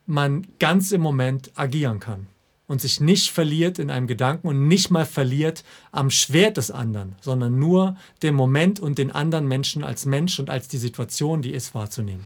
man 0.05 0.45
ganz 0.59 0.91
im 0.91 1.01
Moment 1.01 1.53
agieren 1.55 1.99
kann. 1.99 2.27
und 2.67 2.81
sich 2.81 3.01
nicht 3.01 3.31
verliert 3.31 3.79
in 3.79 3.89
einem 3.89 4.05
Gedanken 4.05 4.47
und 4.47 4.67
nicht 4.67 4.91
mal 4.91 5.05
verliert 5.07 5.63
am 5.91 6.11
Schwert 6.11 6.57
des 6.57 6.69
anderen, 6.69 7.15
sondern 7.19 7.57
nur 7.57 7.97
den 8.21 8.35
Moment 8.35 8.79
und 8.79 8.99
den 8.99 9.11
anderen 9.11 9.47
Menschen 9.47 9.83
als 9.83 10.05
Mensch 10.05 10.39
und 10.39 10.51
als 10.51 10.67
die 10.67 10.77
Situation, 10.77 11.41
die 11.41 11.51
ist, 11.51 11.73
wahrzunehmen. 11.73 12.23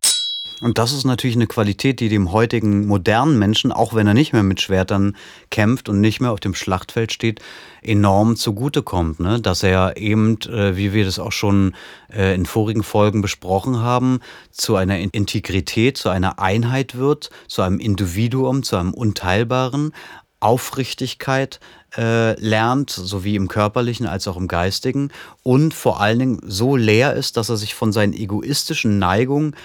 Und 0.62 0.78
das 0.78 0.94
ist 0.94 1.04
natürlich 1.04 1.36
eine 1.36 1.48
Qualität, 1.48 2.00
die 2.00 2.08
dem 2.08 2.32
heutigen 2.32 2.88
modernen 2.88 3.38
Menschen, 3.38 3.72
auch 3.72 3.94
wenn 3.94 4.08
er 4.08 4.14
nicht 4.14 4.32
mehr 4.32 4.44
mit 4.44 4.62
Schwertern 4.62 5.16
kämpft 5.50 5.90
und 5.90 6.00
nicht 6.00 6.22
mehr 6.22 6.32
auf 6.32 6.40
dem 6.40 6.56
Schlachtfeld 6.56 7.12
steht, 7.12 7.42
enorm 7.82 8.36
zugutekommt. 8.36 9.20
Ne? 9.20 9.42
Dass 9.42 9.64
er 9.64 9.98
eben, 9.98 10.40
äh, 10.44 10.78
wie 10.78 10.94
wir 10.94 11.06
das 11.06 11.20
auch 11.20 11.34
schon 11.34 11.76
äh, 12.12 12.34
in 12.34 12.46
vorigen 12.46 12.84
Folgen 12.84 13.22
besprochen 13.22 13.80
haben, 13.80 14.20
zu 14.52 14.76
einer 14.76 14.98
Integrität, 14.98 15.98
zu 15.98 16.10
einer 16.10 16.40
Einheit 16.40 16.96
wird, 16.96 17.30
zu 17.48 17.62
einem 17.62 17.80
Individuum, 17.80 18.64
zu 18.64 18.78
einem 18.78 18.94
Unteilbaren, 18.94 19.92
Aufrichtigkeit 20.40 21.60
äh, 21.98 22.40
lernt, 22.40 22.92
sowie 22.92 23.36
im 23.36 23.48
körperlichen 23.48 24.06
als 24.06 24.28
auch 24.28 24.38
im 24.38 24.48
geistigen 24.48 25.12
und 25.44 25.74
vor 25.74 26.02
allen 26.02 26.20
Dingen 26.20 26.40
so 26.44 26.76
leer 26.76 27.14
ist, 27.14 27.38
dass 27.38 27.50
er 27.50 27.58
sich 27.58 27.74
von 27.74 27.92
seinen 27.92 28.14
egoistischen 28.14 29.00
Neigungen 29.00 29.56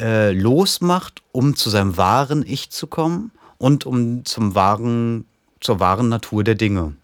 äh, 0.00 0.32
losmacht, 0.32 1.22
um 1.32 1.56
zu 1.56 1.70
seinem 1.70 1.96
wahren 1.96 2.44
Ich 2.46 2.70
zu 2.70 2.86
kommen 2.86 3.32
und 3.58 3.86
um 3.86 4.24
zum 4.24 4.54
wahren, 4.54 5.26
zur 5.60 5.80
wahren 5.80 6.08
Natur 6.08 6.44
der 6.44 6.54
Dinge. 6.54 6.94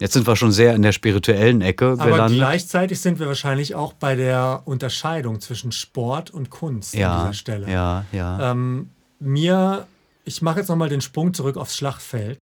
Jetzt 0.00 0.12
sind 0.12 0.28
wir 0.28 0.36
schon 0.36 0.52
sehr 0.52 0.76
in 0.76 0.82
der 0.82 0.92
spirituellen 0.92 1.60
Ecke 1.60 1.96
Aber 1.98 2.04
gelandet. 2.04 2.38
gleichzeitig 2.38 3.00
sind 3.00 3.18
wir 3.18 3.26
wahrscheinlich 3.26 3.74
auch 3.74 3.92
bei 3.94 4.14
der 4.14 4.62
Unterscheidung 4.64 5.40
zwischen 5.40 5.72
Sport 5.72 6.30
und 6.30 6.50
Kunst 6.50 6.94
ja, 6.94 7.16
an 7.16 7.20
dieser 7.22 7.34
Stelle. 7.34 7.70
Ja, 7.70 8.04
ja. 8.12 8.52
Ähm, 8.52 8.90
mir, 9.18 9.88
ich 10.24 10.40
mache 10.40 10.60
jetzt 10.60 10.68
nochmal 10.68 10.88
den 10.88 11.00
Sprung 11.00 11.34
zurück 11.34 11.56
aufs 11.56 11.76
Schlachtfeld. 11.76 12.38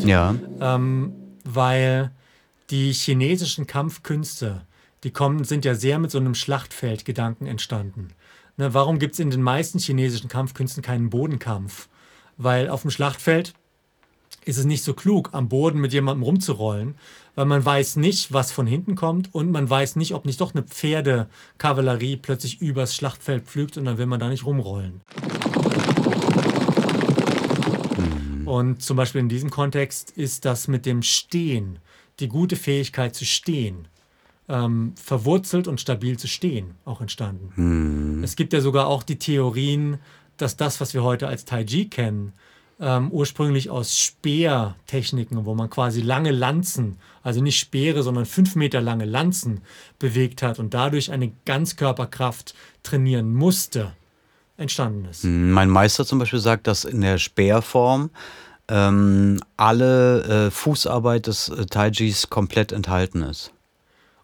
Ja. 0.00 0.34
Ähm, 0.60 1.12
weil 1.44 2.12
die 2.70 2.92
chinesischen 2.92 3.66
Kampfkünste 3.66 4.62
die 5.04 5.10
kommen, 5.10 5.44
sind 5.44 5.64
ja 5.64 5.74
sehr 5.74 5.98
mit 5.98 6.10
so 6.10 6.18
einem 6.18 6.34
Schlachtfeldgedanken 6.34 7.46
entstanden. 7.46 8.08
Ne, 8.56 8.74
warum 8.74 8.98
gibt 8.98 9.14
es 9.14 9.20
in 9.20 9.30
den 9.30 9.42
meisten 9.42 9.78
chinesischen 9.78 10.28
Kampfkünsten 10.28 10.82
keinen 10.82 11.10
Bodenkampf? 11.10 11.88
Weil 12.36 12.68
auf 12.68 12.82
dem 12.82 12.90
Schlachtfeld 12.90 13.54
ist 14.44 14.58
es 14.58 14.64
nicht 14.64 14.82
so 14.82 14.94
klug, 14.94 15.30
am 15.32 15.48
Boden 15.48 15.80
mit 15.80 15.92
jemandem 15.92 16.22
rumzurollen, 16.22 16.94
weil 17.34 17.44
man 17.44 17.64
weiß 17.64 17.96
nicht, 17.96 18.32
was 18.32 18.50
von 18.50 18.66
hinten 18.66 18.94
kommt 18.94 19.34
und 19.34 19.50
man 19.50 19.68
weiß 19.68 19.96
nicht, 19.96 20.14
ob 20.14 20.24
nicht 20.24 20.40
doch 20.40 20.54
eine 20.54 20.64
Pferdekavallerie 20.64 22.16
plötzlich 22.16 22.60
übers 22.60 22.96
Schlachtfeld 22.96 23.44
pflügt 23.44 23.76
und 23.76 23.84
dann 23.84 23.98
will 23.98 24.06
man 24.06 24.18
da 24.18 24.28
nicht 24.28 24.46
rumrollen. 24.46 25.02
Mhm. 27.96 28.48
Und 28.48 28.82
zum 28.82 28.96
Beispiel 28.96 29.20
in 29.20 29.28
diesem 29.28 29.50
Kontext 29.50 30.10
ist 30.12 30.44
das 30.46 30.66
mit 30.66 30.86
dem 30.86 31.02
Stehen, 31.02 31.78
die 32.18 32.28
gute 32.28 32.56
Fähigkeit 32.56 33.14
zu 33.14 33.24
stehen, 33.24 33.86
ähm, 34.48 34.94
verwurzelt 34.96 35.68
und 35.68 35.80
stabil 35.80 36.18
zu 36.18 36.26
stehen 36.26 36.74
auch 36.84 37.00
entstanden. 37.00 37.52
Hm. 37.54 38.24
Es 38.24 38.36
gibt 38.36 38.52
ja 38.52 38.60
sogar 38.60 38.86
auch 38.86 39.02
die 39.02 39.18
Theorien, 39.18 39.98
dass 40.36 40.56
das, 40.56 40.80
was 40.80 40.94
wir 40.94 41.02
heute 41.02 41.28
als 41.28 41.44
Tai 41.44 41.64
Chi 41.64 41.88
kennen, 41.88 42.32
ähm, 42.80 43.10
ursprünglich 43.10 43.70
aus 43.70 43.98
Speertechniken, 43.98 45.44
wo 45.44 45.54
man 45.54 45.68
quasi 45.68 46.00
lange 46.00 46.30
Lanzen, 46.30 46.98
also 47.22 47.42
nicht 47.42 47.58
Speere, 47.58 48.02
sondern 48.02 48.24
fünf 48.24 48.54
Meter 48.54 48.80
lange 48.80 49.04
Lanzen 49.04 49.62
bewegt 49.98 50.42
hat 50.42 50.58
und 50.58 50.74
dadurch 50.74 51.10
eine 51.10 51.32
Ganzkörperkraft 51.44 52.54
trainieren 52.82 53.34
musste, 53.34 53.92
entstanden 54.56 55.06
ist. 55.06 55.24
Hm, 55.24 55.50
mein 55.50 55.68
Meister 55.68 56.06
zum 56.06 56.20
Beispiel 56.20 56.38
sagt, 56.38 56.66
dass 56.66 56.84
in 56.84 57.00
der 57.00 57.18
Speerform 57.18 58.10
ähm, 58.68 59.40
alle 59.56 60.46
äh, 60.46 60.50
Fußarbeit 60.50 61.26
des 61.26 61.48
äh, 61.48 61.66
Taijis 61.66 62.30
komplett 62.30 62.72
enthalten 62.72 63.22
ist. 63.22 63.52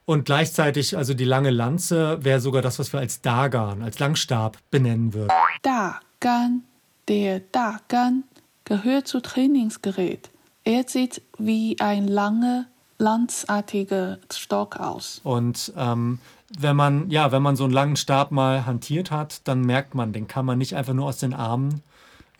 Und 0.07 0.27
gleichzeitig, 0.27 0.97
also 0.97 1.15
die 1.15 1.25
lange 1.25 1.51
Lanze 1.51 2.23
wäre 2.23 2.41
sogar 2.41 2.61
das, 2.61 2.79
was 2.79 2.93
wir 2.93 3.01
als 3.01 3.23
Dagan, 3.23 3.83
als 3.83 3.99
Langstab 3.99 4.59
benennen 4.71 5.15
würden. 5.15 5.31
Dagan, 5.63 6.63
der 7.09 7.41
Dagan 7.53 8.25
gehört 8.65 9.09
zu 9.09 9.21
Trainingsgerät. 9.21 10.31
Er 10.65 10.85
sieht 10.87 11.23
wie 11.39 11.77
ein 11.81 12.07
langer, 12.09 12.67
lanzartiger 12.99 14.19
Stock 14.33 14.77
aus. 14.77 15.21
Und 15.25 15.73
ähm, 15.77 16.19
wenn 16.59 16.77
man, 16.77 17.11
ja, 17.11 17.33
wenn 17.33 17.43
man 17.43 17.57
so 17.57 17.65
einen 17.65 17.73
langen 17.73 17.97
Stab 17.97 18.31
mal 18.31 18.67
hantiert 18.67 19.11
hat, 19.11 19.47
dann 19.49 19.63
merkt 19.63 19.95
man, 19.95 20.13
den 20.13 20.29
kann 20.29 20.47
man 20.47 20.59
nicht 20.59 20.77
einfach 20.77 20.95
nur 20.95 21.07
aus 21.07 21.19
den 21.19 21.35
Armen 21.35 21.83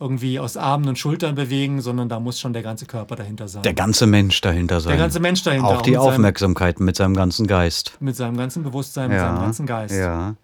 irgendwie 0.01 0.41
aus 0.41 0.57
Armen 0.57 0.89
und 0.89 0.99
Schultern 0.99 1.35
bewegen, 1.35 1.81
sondern 1.81 2.09
da 2.09 2.19
muss 2.19 2.41
schon 2.41 2.53
der 2.53 2.63
ganze 2.63 2.87
Körper 2.87 3.17
dahinter 3.17 3.47
sein. 3.47 3.63
Der 3.63 3.75
ganze 3.75 4.07
Mensch 4.07 4.41
dahinter 4.41 4.81
sein. 4.81 4.91
Der 4.91 4.99
ganze 4.99 5.21
Mensch 5.21 5.43
dahinter. 5.43 5.69
Auch 5.69 5.83
die 5.83 5.97
Aufmerksamkeit 5.97 6.81
mit 6.81 6.97
seinem 6.97 7.15
ganzen 7.15 7.47
Geist. 7.47 7.97
Mit 8.01 8.17
seinem 8.17 8.37
ganzen 8.37 8.65
Bewusstsein, 8.65 9.11
ja, 9.11 9.17
mit 9.17 9.21
seinem 9.21 9.41
ganzen 9.41 9.67
Geist. 9.67 9.95
Ja. 9.95 10.35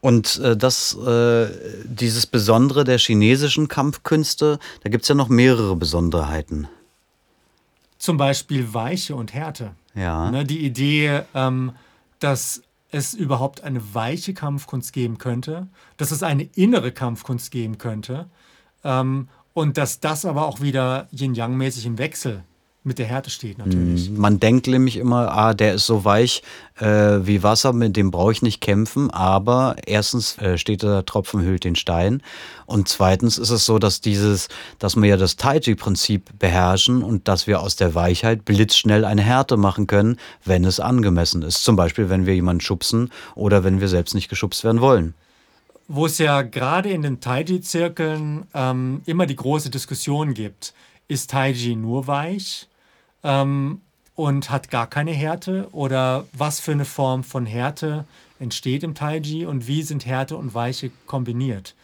Und 0.00 0.38
äh, 0.38 0.56
das, 0.56 0.96
äh, 0.96 1.48
dieses 1.84 2.26
Besondere 2.26 2.84
der 2.84 2.98
chinesischen 2.98 3.68
Kampfkünste, 3.68 4.58
da 4.82 4.90
gibt 4.90 5.02
es 5.02 5.08
ja 5.08 5.14
noch 5.14 5.28
mehrere 5.28 5.76
Besonderheiten. 5.76 6.68
Zum 7.98 8.16
Beispiel 8.16 8.72
Weiche 8.72 9.16
und 9.16 9.34
Härte. 9.34 9.72
Ja. 9.94 10.30
Ne, 10.30 10.44
die 10.44 10.64
Idee, 10.64 11.22
ähm, 11.34 11.72
dass 12.20 12.62
es 12.90 13.12
überhaupt 13.12 13.64
eine 13.64 13.94
weiche 13.94 14.32
Kampfkunst 14.32 14.92
geben 14.92 15.18
könnte, 15.18 15.66
dass 15.96 16.10
es 16.10 16.22
eine 16.22 16.44
innere 16.54 16.92
Kampfkunst 16.92 17.50
geben 17.50 17.76
könnte 17.76 18.26
ähm, 18.84 19.28
und 19.54 19.76
dass 19.76 20.00
das 20.00 20.24
aber 20.24 20.46
auch 20.46 20.60
wieder 20.60 21.08
Yin-Yang-mäßig 21.12 21.86
im 21.86 21.98
Wechsel 21.98 22.44
mit 22.84 22.98
der 22.98 23.06
Härte 23.06 23.30
steht 23.30 23.58
natürlich. 23.58 24.10
Mm, 24.10 24.20
man 24.20 24.40
denkt 24.40 24.66
nämlich 24.66 24.96
immer, 24.96 25.32
ah, 25.32 25.54
der 25.54 25.74
ist 25.74 25.86
so 25.86 26.04
weich 26.04 26.42
äh, 26.78 26.86
wie 26.86 27.42
Wasser, 27.42 27.72
mit 27.72 27.96
dem 27.96 28.10
brauche 28.10 28.32
ich 28.32 28.42
nicht 28.42 28.60
kämpfen. 28.60 29.10
Aber 29.10 29.76
erstens 29.86 30.38
äh, 30.38 30.58
steht 30.58 30.82
der 30.82 31.04
Tropfen 31.04 31.42
hüllt 31.42 31.64
den 31.64 31.76
Stein. 31.76 32.22
Und 32.66 32.88
zweitens 32.88 33.38
ist 33.38 33.50
es 33.50 33.66
so, 33.66 33.78
dass 33.78 34.00
dieses, 34.00 34.48
dass 34.78 34.96
wir 34.96 35.08
ja 35.08 35.16
das 35.16 35.36
Taiji-Prinzip 35.36 36.38
beherrschen 36.38 37.02
und 37.02 37.28
dass 37.28 37.46
wir 37.46 37.60
aus 37.60 37.76
der 37.76 37.94
Weichheit 37.94 38.44
blitzschnell 38.44 39.04
eine 39.04 39.22
Härte 39.22 39.56
machen 39.56 39.86
können, 39.86 40.16
wenn 40.44 40.64
es 40.64 40.80
angemessen 40.80 41.42
ist. 41.42 41.62
Zum 41.62 41.76
Beispiel, 41.76 42.08
wenn 42.08 42.26
wir 42.26 42.34
jemanden 42.34 42.60
schubsen 42.60 43.10
oder 43.34 43.64
wenn 43.64 43.80
wir 43.80 43.88
selbst 43.88 44.14
nicht 44.14 44.28
geschubst 44.28 44.64
werden 44.64 44.80
wollen 44.80 45.14
wo 45.88 46.06
es 46.06 46.18
ja 46.18 46.42
gerade 46.42 46.90
in 46.90 47.02
den 47.02 47.20
Taiji-Zirkeln 47.20 48.46
ähm, 48.54 49.00
immer 49.06 49.26
die 49.26 49.36
große 49.36 49.70
Diskussion 49.70 50.34
gibt, 50.34 50.74
ist 51.08 51.30
Taiji 51.30 51.74
nur 51.74 52.06
weich 52.06 52.68
ähm, 53.24 53.80
und 54.14 54.50
hat 54.50 54.70
gar 54.70 54.86
keine 54.86 55.12
Härte 55.12 55.68
oder 55.72 56.26
was 56.34 56.60
für 56.60 56.72
eine 56.72 56.84
Form 56.84 57.24
von 57.24 57.46
Härte 57.46 58.04
entsteht 58.38 58.82
im 58.82 58.94
Taiji 58.94 59.46
und 59.46 59.66
wie 59.66 59.82
sind 59.82 60.04
Härte 60.04 60.36
und 60.36 60.54
Weiche 60.54 60.90
kombiniert? 61.06 61.74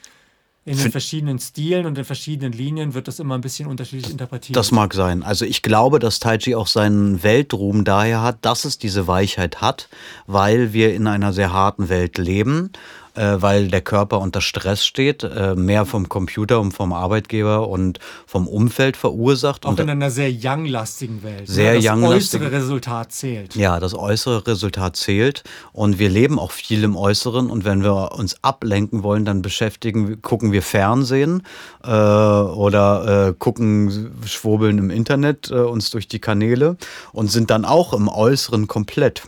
in 0.66 0.78
den 0.78 0.90
verschiedenen 0.90 1.38
Stilen 1.38 1.84
und 1.84 1.96
den 1.98 2.06
verschiedenen 2.06 2.52
Linien 2.52 2.94
wird 2.94 3.06
das 3.06 3.18
immer 3.18 3.34
ein 3.34 3.42
bisschen 3.42 3.68
unterschiedlich 3.68 4.10
interpretiert. 4.10 4.56
Das 4.56 4.72
mag 4.72 4.94
sein. 4.94 5.22
Also 5.22 5.44
ich 5.44 5.60
glaube, 5.60 5.98
dass 5.98 6.20
Tai 6.20 6.38
Chi 6.38 6.54
auch 6.54 6.68
seinen 6.68 7.22
Weltruhm 7.22 7.84
daher 7.84 8.22
hat, 8.22 8.38
dass 8.42 8.64
es 8.64 8.78
diese 8.78 9.06
Weichheit 9.06 9.60
hat, 9.60 9.90
weil 10.26 10.72
wir 10.72 10.94
in 10.94 11.06
einer 11.06 11.34
sehr 11.34 11.52
harten 11.52 11.90
Welt 11.90 12.16
leben 12.16 12.70
äh, 13.14 13.36
weil 13.40 13.68
der 13.68 13.80
Körper 13.80 14.20
unter 14.20 14.40
Stress 14.40 14.84
steht, 14.84 15.22
äh, 15.22 15.54
mehr 15.54 15.86
vom 15.86 16.08
Computer 16.08 16.60
und 16.60 16.72
vom 16.72 16.92
Arbeitgeber 16.92 17.68
und 17.68 17.98
vom 18.26 18.46
Umfeld 18.48 18.96
verursacht. 18.96 19.66
Auch 19.66 19.70
und 19.70 19.80
in 19.80 19.90
einer 19.90 20.10
sehr 20.10 20.30
young-lastigen 20.30 21.22
Welt. 21.22 21.48
Sehr 21.48 21.74
ne? 21.74 21.82
Das 21.82 22.02
äußere 22.02 22.52
Resultat 22.52 23.12
zählt. 23.12 23.54
Ja, 23.54 23.80
das 23.80 23.94
äußere 23.94 24.46
Resultat 24.46 24.96
zählt 24.96 25.44
und 25.72 25.98
wir 25.98 26.08
leben 26.08 26.38
auch 26.38 26.50
viel 26.50 26.82
im 26.84 26.96
Äußeren 26.96 27.50
und 27.50 27.64
wenn 27.64 27.82
wir 27.82 28.12
uns 28.12 28.36
ablenken 28.42 29.02
wollen, 29.02 29.24
dann 29.24 29.42
beschäftigen, 29.42 30.20
gucken 30.22 30.52
wir 30.52 30.62
Fernsehen 30.62 31.42
äh, 31.82 31.88
oder 31.88 33.28
äh, 33.28 33.34
gucken, 33.38 34.12
schwurbeln 34.26 34.78
im 34.78 34.90
Internet 34.90 35.50
äh, 35.50 35.54
uns 35.54 35.90
durch 35.90 36.08
die 36.08 36.20
Kanäle 36.20 36.76
und 37.12 37.30
sind 37.30 37.50
dann 37.50 37.64
auch 37.64 37.92
im 37.92 38.08
Äußeren 38.08 38.66
komplett. 38.66 39.22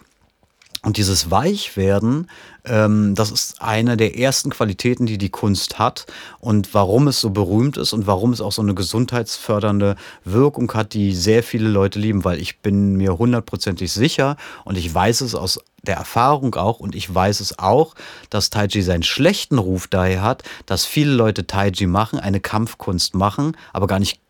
Und 0.87 0.99
dieses 0.99 1.33
Weichwerden, 1.33 2.31
ähm, 2.64 3.16
das 3.16 3.33
ist 3.33 3.61
eine 3.61 3.97
der 3.97 4.16
ersten 4.21 4.50
Qualitäten, 4.50 5.05
die 5.05 5.19
die 5.19 5.31
Kunst 5.31 5.81
hat 5.81 6.07
und 6.38 6.75
warum 6.75 7.09
es 7.09 7.21
so 7.21 7.31
berühmt 7.31 7.76
ist 7.76 7.93
und 7.93 8.07
warum 8.07 8.33
es 8.33 8.40
auch 8.40 8.52
so 8.52 8.62
eine 8.62 8.73
gesundheitsfördernde 8.73 9.97
Wirkung 10.23 10.73
hat, 10.75 10.95
die 10.95 11.12
sehr 11.12 11.43
viele 11.43 11.69
Leute 11.69 11.99
lieben, 11.99 12.25
weil 12.25 12.40
ich 12.40 12.61
bin 12.61 12.95
mir 12.95 13.19
hundertprozentig 13.19 13.90
sicher 13.90 14.37
und 14.64 14.78
ich 14.78 14.95
weiß 14.95 15.23
es 15.23 15.35
aus 15.35 15.59
der 15.83 15.97
Erfahrung 15.97 16.55
auch 16.55 16.78
und 16.78 16.95
ich 16.95 17.12
weiß 17.12 17.40
es 17.40 17.59
auch, 17.59 17.97
dass 18.31 18.50
Taiji 18.50 18.81
seinen 18.83 19.02
schlechten 19.02 19.59
Ruf 19.59 19.88
daher 19.88 20.23
hat, 20.23 20.45
dass 20.66 20.85
viele 20.85 21.14
Leute 21.14 21.49
Taiji 21.49 21.88
machen, 21.88 22.21
eine 22.21 22.38
Kampfkunst 22.38 23.16
machen, 23.16 23.57
aber 23.73 23.88
gar 23.88 23.99
nicht 23.99 24.21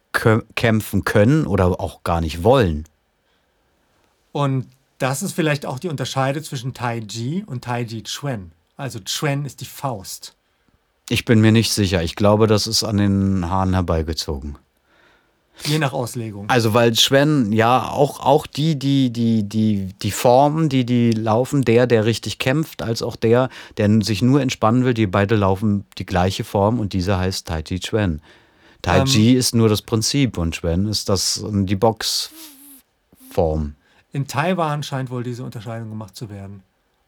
kämpfen 0.55 1.05
können 1.05 1.47
oder 1.47 1.79
auch 1.81 2.03
gar 2.03 2.23
nicht 2.23 2.43
wollen. 2.43 2.87
Und 4.33 4.67
das 4.99 5.23
ist 5.23 5.33
vielleicht 5.33 5.67
auch 5.67 5.79
die 5.79 5.88
Unterscheidung 5.88 6.43
zwischen 6.43 6.75
Tai 6.75 7.00
Chi 7.00 7.45
und 7.47 7.65
Tai 7.65 7.85
Chi 7.85 8.03
Chuan. 8.03 8.53
Also 8.76 9.00
Chuan 9.00 9.45
ist 9.45 9.61
die 9.61 9.67
Faust. 9.67 10.35
Ich 11.09 11.25
bin 11.25 11.41
mir 11.41 11.53
nicht 11.53 11.73
sicher. 11.73 12.03
Ich 12.03 12.17
glaube, 12.17 12.47
das 12.47 12.67
ist 12.67 12.83
an 12.83 12.97
den 12.97 13.49
Haaren 13.49 13.75
herbeigezogen. 13.75 14.59
Je 15.65 15.79
nach 15.79 15.93
Auslegung. 15.93 16.50
Also 16.50 16.75
weil 16.75 16.95
Schwen, 16.97 17.53
ja, 17.53 17.88
auch, 17.88 18.21
auch 18.21 18.47
die, 18.47 18.79
die, 18.79 19.11
die, 19.11 19.45
die, 19.45 19.88
die 20.03 20.11
Formen, 20.11 20.69
die, 20.69 20.85
die 20.85 21.12
laufen, 21.12 21.62
der, 21.62 21.87
der 21.87 22.05
richtig 22.05 22.38
kämpft, 22.38 22.83
als 22.83 23.00
auch 23.00 23.17
der, 23.17 23.49
der 23.79 24.03
sich 24.03 24.21
nur 24.21 24.43
entspannen 24.43 24.85
will, 24.85 24.93
die 24.93 25.07
beide 25.07 25.37
laufen 25.37 25.87
die 25.97 26.05
gleiche 26.05 26.45
Form 26.45 26.79
und 26.79 26.93
dieser 26.93 27.19
heißt 27.19 27.47
Tai 27.47 27.62
Chi 27.62 27.81
Chuan. 27.81 28.21
Tai 28.83 29.05
Chi 29.05 29.35
ist 29.35 29.55
nur 29.55 29.71
das 29.71 29.81
Prinzip 29.81 30.37
und 30.37 30.55
Chuan 30.55 30.87
ist 30.87 31.09
das 31.09 31.43
die 31.50 31.76
Boxform. 31.76 33.75
In 34.16 34.26
Taiwan 34.26 34.82
scheint 34.82 35.11
wohl 35.11 35.23
diese 35.23 35.44
Unterscheidung 35.44 35.90
gemacht 35.90 36.16
zu 36.16 36.30
werden. 36.30 36.62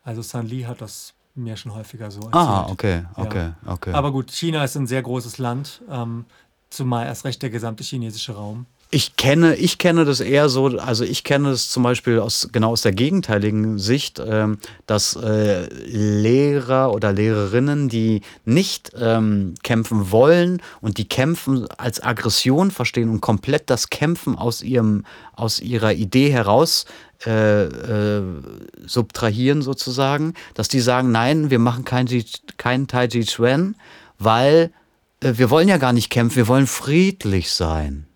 Also 0.04 0.20
San 0.20 0.46
Li 0.46 0.64
hat 0.64 0.82
das 0.82 1.14
mir 1.34 1.56
schon 1.56 1.72
häufiger 1.72 2.10
so 2.10 2.20
erzählt. 2.20 2.34
Ah, 2.34 2.66
okay, 2.68 3.04
Ja. 3.16 3.24
okay, 3.24 3.52
okay. 3.64 3.94
Aber 3.94 4.12
gut, 4.12 4.30
China 4.30 4.62
ist 4.62 4.76
ein 4.76 4.86
sehr 4.86 5.00
großes 5.00 5.38
Land, 5.38 5.80
ähm, 5.88 6.26
zumal 6.68 7.06
erst 7.06 7.24
recht 7.24 7.40
der 7.40 7.48
gesamte 7.48 7.82
chinesische 7.82 8.34
Raum. 8.34 8.66
Ich 8.90 9.16
kenne, 9.16 9.54
ich 9.56 9.76
kenne 9.76 10.06
das 10.06 10.20
eher 10.20 10.48
so, 10.48 10.78
also 10.78 11.04
ich 11.04 11.22
kenne 11.22 11.50
es 11.50 11.68
zum 11.68 11.82
Beispiel 11.82 12.20
aus 12.20 12.48
genau 12.52 12.70
aus 12.70 12.80
der 12.80 12.92
gegenteiligen 12.92 13.78
Sicht, 13.78 14.18
ähm, 14.26 14.56
dass 14.86 15.14
äh, 15.14 15.66
Lehrer 15.84 16.94
oder 16.94 17.12
Lehrerinnen, 17.12 17.90
die 17.90 18.22
nicht 18.46 18.92
ähm, 18.98 19.52
kämpfen 19.62 20.10
wollen 20.10 20.62
und 20.80 20.96
die 20.96 21.06
kämpfen 21.06 21.66
als 21.76 22.02
Aggression 22.02 22.70
verstehen 22.70 23.10
und 23.10 23.20
komplett 23.20 23.68
das 23.68 23.90
Kämpfen 23.90 24.38
aus 24.38 24.62
ihrem, 24.62 25.04
aus 25.34 25.60
ihrer 25.60 25.92
Idee 25.92 26.30
heraus 26.32 26.86
äh, 27.26 27.64
äh, 27.64 28.22
subtrahieren 28.86 29.60
sozusagen, 29.60 30.32
dass 30.54 30.68
die 30.68 30.80
sagen, 30.80 31.12
nein, 31.12 31.50
wir 31.50 31.58
machen 31.58 31.84
kein, 31.84 32.06
Ji- 32.06 32.24
kein 32.56 32.86
Tai 32.86 33.06
Chi 33.08 33.26
Chuan, 33.26 33.76
weil 34.18 34.72
äh, 35.20 35.34
wir 35.36 35.50
wollen 35.50 35.68
ja 35.68 35.76
gar 35.76 35.92
nicht 35.92 36.08
kämpfen, 36.08 36.36
wir 36.36 36.48
wollen 36.48 36.66
friedlich 36.66 37.52
sein. 37.52 38.07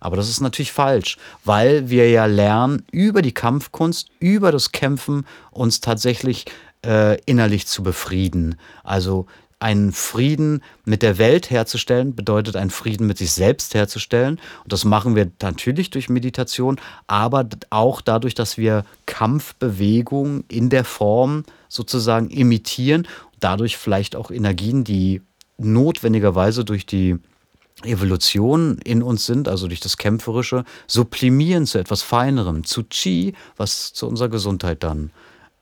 Aber 0.00 0.16
das 0.16 0.28
ist 0.28 0.40
natürlich 0.40 0.72
falsch, 0.72 1.18
weil 1.44 1.90
wir 1.90 2.10
ja 2.10 2.26
lernen, 2.26 2.84
über 2.90 3.22
die 3.22 3.32
Kampfkunst, 3.32 4.08
über 4.18 4.50
das 4.50 4.72
Kämpfen 4.72 5.26
uns 5.50 5.80
tatsächlich 5.80 6.46
äh, 6.84 7.20
innerlich 7.24 7.66
zu 7.66 7.82
befrieden. 7.82 8.56
Also 8.82 9.26
einen 9.60 9.92
Frieden 9.92 10.62
mit 10.86 11.02
der 11.02 11.18
Welt 11.18 11.50
herzustellen, 11.50 12.16
bedeutet 12.16 12.56
einen 12.56 12.70
Frieden 12.70 13.06
mit 13.06 13.18
sich 13.18 13.32
selbst 13.32 13.74
herzustellen. 13.74 14.40
Und 14.64 14.72
das 14.72 14.86
machen 14.86 15.14
wir 15.14 15.30
natürlich 15.42 15.90
durch 15.90 16.08
Meditation, 16.08 16.80
aber 17.06 17.46
auch 17.68 18.00
dadurch, 18.00 18.34
dass 18.34 18.56
wir 18.56 18.84
Kampfbewegungen 19.04 20.44
in 20.48 20.70
der 20.70 20.84
Form 20.84 21.44
sozusagen 21.68 22.30
imitieren, 22.30 23.06
dadurch 23.38 23.76
vielleicht 23.76 24.16
auch 24.16 24.30
Energien, 24.30 24.82
die 24.82 25.20
notwendigerweise 25.58 26.64
durch 26.64 26.86
die 26.86 27.18
Evolution 27.82 28.78
in 28.84 29.02
uns 29.02 29.26
sind, 29.26 29.48
also 29.48 29.66
durch 29.68 29.80
das 29.80 29.96
Kämpferische, 29.96 30.64
sublimieren 30.86 31.66
zu 31.66 31.78
etwas 31.78 32.02
Feinerem, 32.02 32.64
zu 32.64 32.84
Qi, 32.84 33.34
was 33.56 33.92
zu 33.92 34.06
unserer 34.06 34.28
Gesundheit 34.28 34.82
dann 34.82 35.10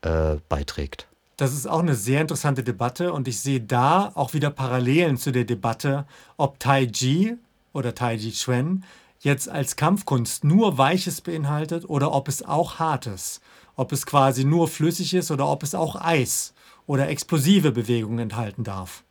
äh, 0.03 0.37
beiträgt. 0.49 1.07
Das 1.37 1.53
ist 1.53 1.69
auch 1.69 1.79
eine 1.79 1.95
sehr 1.95 2.21
interessante 2.21 2.65
Debatte 2.65 3.13
und 3.13 3.29
ich 3.29 3.39
sehe 3.39 3.61
da 3.61 4.11
auch 4.15 4.35
wieder 4.35 4.51
Parallelen 4.51 5.17
zu 5.17 5.31
der 5.31 5.45
Debatte, 5.45 6.05
ob 6.37 6.59
Tai 6.59 6.87
Chi 6.87 7.37
oder 7.73 7.95
Tai 7.95 8.17
Chi 8.19 8.33
Chuan 8.33 8.85
jetzt 9.21 9.49
als 9.49 9.77
Kampfkunst 9.77 10.43
nur 10.43 10.79
Weiches 10.79 11.21
beinhaltet 11.21 11.89
oder 11.89 12.13
ob 12.13 12.27
es 12.27 12.43
auch 12.43 12.81
Hartes, 12.81 13.41
ob 13.77 13.93
es 13.93 14.05
quasi 14.05 14.45
nur 14.45 14.67
flüssig 14.67 15.15
ist 15.15 15.31
oder 15.31 15.47
ob 15.47 15.63
es 15.63 15.77
auch 15.77 15.95
Eis 15.97 16.55
oder 16.87 17.09
explosive 17.09 17.71
Bewegungen 17.71 18.19
enthalten 18.19 18.65
darf. 18.65 19.05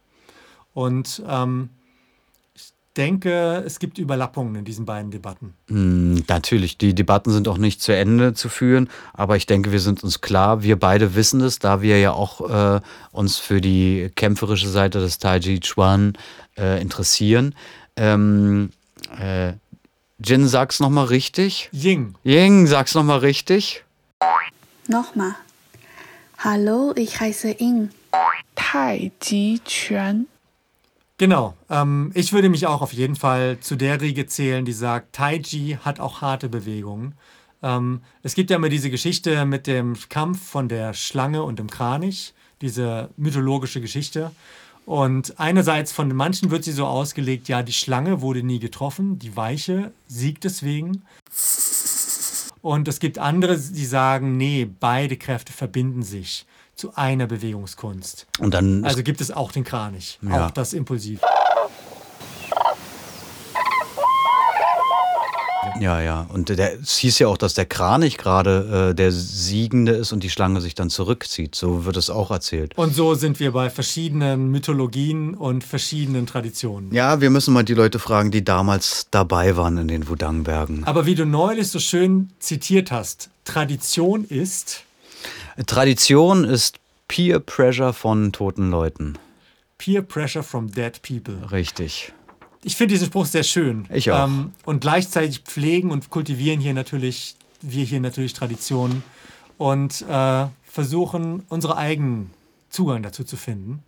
Und 0.73 1.23
ähm, 1.27 1.69
denke, 2.97 3.63
es 3.65 3.79
gibt 3.79 3.97
Überlappungen 3.97 4.55
in 4.55 4.65
diesen 4.65 4.85
beiden 4.85 5.11
Debatten. 5.11 5.53
Hm, 5.67 6.23
natürlich, 6.27 6.77
die 6.77 6.95
Debatten 6.95 7.31
sind 7.31 7.47
auch 7.47 7.57
nicht 7.57 7.81
zu 7.81 7.95
Ende 7.95 8.33
zu 8.33 8.49
führen, 8.49 8.89
aber 9.13 9.35
ich 9.35 9.45
denke, 9.45 9.71
wir 9.71 9.79
sind 9.79 10.03
uns 10.03 10.21
klar, 10.21 10.63
wir 10.63 10.79
beide 10.79 11.15
wissen 11.15 11.41
es, 11.41 11.59
da 11.59 11.81
wir 11.81 11.99
ja 11.99 12.11
auch 12.11 12.77
äh, 12.77 12.81
uns 13.11 13.37
für 13.37 13.61
die 13.61 14.11
kämpferische 14.15 14.69
Seite 14.69 14.99
des 14.99 15.19
Tai 15.19 15.39
Chi 15.39 15.59
Chuan 15.59 16.13
äh, 16.57 16.81
interessieren. 16.81 17.55
Ähm, 17.95 18.71
äh, 19.19 19.53
Jin, 20.19 20.47
sag's 20.47 20.79
nochmal 20.79 21.05
richtig. 21.05 21.69
Ying, 21.71 22.15
Ying, 22.23 22.65
sag's 22.65 22.95
nochmal 22.95 23.19
richtig. 23.19 23.83
Nochmal. 24.87 25.35
Hallo, 26.39 26.93
ich 26.95 27.19
heiße 27.19 27.55
Ying. 27.59 27.89
Tai 28.55 29.11
Chi 29.19 29.59
Chuan. 29.65 30.27
Genau. 31.17 31.55
Ähm, 31.69 32.11
ich 32.13 32.31
würde 32.31 32.49
mich 32.49 32.67
auch 32.67 32.81
auf 32.81 32.93
jeden 32.93 33.15
Fall 33.15 33.57
zu 33.59 33.75
der 33.75 33.99
Riege 34.01 34.27
zählen, 34.27 34.65
die 34.65 34.73
sagt, 34.73 35.15
Tai 35.15 35.39
Chi 35.39 35.77
hat 35.83 35.99
auch 35.99 36.21
harte 36.21 36.47
Bewegungen. 36.47 37.15
Ähm, 37.63 38.01
es 38.21 38.35
gibt 38.35 38.51
ja 38.51 38.57
immer 38.57 38.69
diese 38.69 38.91
Geschichte 38.91 39.45
mit 39.45 39.65
dem 39.65 39.95
Kampf 40.09 40.47
von 40.47 40.69
der 40.69 40.93
Schlange 40.93 41.41
und 41.41 41.57
dem 41.57 41.71
Kranich, 41.71 42.35
diese 42.61 43.09
mythologische 43.17 43.81
Geschichte. 43.81 44.31
Und 44.85 45.39
einerseits 45.39 45.91
von 45.91 46.15
manchen 46.15 46.51
wird 46.51 46.63
sie 46.63 46.71
so 46.71 46.85
ausgelegt, 46.85 47.47
ja, 47.47 47.63
die 47.63 47.73
Schlange 47.73 48.21
wurde 48.21 48.43
nie 48.43 48.59
getroffen, 48.59 49.17
die 49.17 49.35
Weiche 49.35 49.91
siegt 50.07 50.43
deswegen. 50.43 51.01
Und 52.61 52.87
es 52.87 52.99
gibt 52.99 53.17
andere, 53.17 53.57
die 53.57 53.85
sagen, 53.85 54.37
nee, 54.37 54.69
beide 54.79 55.17
Kräfte 55.17 55.51
verbinden 55.51 56.03
sich 56.03 56.45
zu 56.77 56.95
einer 56.95 57.25
Bewegungskunst. 57.27 58.27
Und 58.39 58.53
dann 58.53 58.85
Also 58.85 59.01
gibt 59.03 59.19
es 59.19 59.31
auch 59.31 59.51
den 59.51 59.63
Kranich, 59.63 60.19
Ja. 60.21 60.45
auch 60.47 60.51
das 60.51 60.73
Impulsiv. 60.73 61.19
Ja, 65.79 66.01
ja. 66.01 66.25
Und 66.33 66.49
der, 66.49 66.79
es 66.79 66.97
hieß 66.97 67.19
ja 67.19 67.27
auch, 67.27 67.37
dass 67.37 67.53
der 67.53 67.65
Kranich 67.65 68.17
gerade 68.17 68.89
äh, 68.91 68.95
der 68.95 69.11
Siegende 69.11 69.91
ist 69.91 70.11
und 70.11 70.23
die 70.23 70.29
Schlange 70.29 70.59
sich 70.61 70.73
dann 70.75 70.89
zurückzieht. 70.89 71.53
So 71.55 71.85
wird 71.85 71.97
es 71.97 72.09
auch 72.09 72.31
erzählt. 72.31 72.75
Und 72.77 72.95
so 72.95 73.13
sind 73.13 73.39
wir 73.39 73.51
bei 73.51 73.69
verschiedenen 73.69 74.49
Mythologien 74.49 75.35
und 75.35 75.63
verschiedenen 75.63 76.25
Traditionen. 76.25 76.91
Ja, 76.93 77.21
wir 77.21 77.29
müssen 77.29 77.53
mal 77.53 77.63
die 77.63 77.75
Leute 77.75 77.99
fragen, 77.99 78.31
die 78.31 78.43
damals 78.43 79.07
dabei 79.11 79.55
waren 79.55 79.77
in 79.77 79.87
den 79.87 80.07
Wudangbergen. 80.09 80.83
Aber 80.85 81.05
wie 81.05 81.15
du 81.15 81.25
neulich 81.25 81.67
so 81.69 81.79
schön 81.79 82.29
zitiert 82.39 82.91
hast, 82.91 83.29
Tradition 83.45 84.23
ist 84.25 84.83
Tradition 85.65 86.43
ist 86.43 86.79
Peer 87.07 87.39
Pressure 87.39 87.93
von 87.93 88.31
toten 88.31 88.69
Leuten. 88.69 89.17
Peer 89.77 90.01
Pressure 90.01 90.43
from 90.43 90.71
Dead 90.71 91.01
People. 91.01 91.51
Richtig. 91.51 92.13
Ich 92.63 92.75
finde 92.75 92.93
diesen 92.93 93.07
Spruch 93.07 93.25
sehr 93.25 93.43
schön. 93.43 93.85
Ich 93.91 94.11
auch. 94.11 94.25
Ähm, 94.25 94.51
und 94.65 94.81
gleichzeitig 94.81 95.39
pflegen 95.39 95.91
und 95.91 96.09
kultivieren 96.09 96.59
hier 96.59 96.73
natürlich, 96.73 97.35
wir 97.61 97.85
hier 97.85 97.99
natürlich 97.99 98.33
Traditionen 98.33 99.03
und 99.57 100.03
äh, 100.03 100.47
versuchen, 100.63 101.43
unsere 101.49 101.77
eigenen 101.77 102.31
Zugang 102.69 103.03
dazu 103.03 103.23
zu 103.23 103.37
finden. 103.37 103.83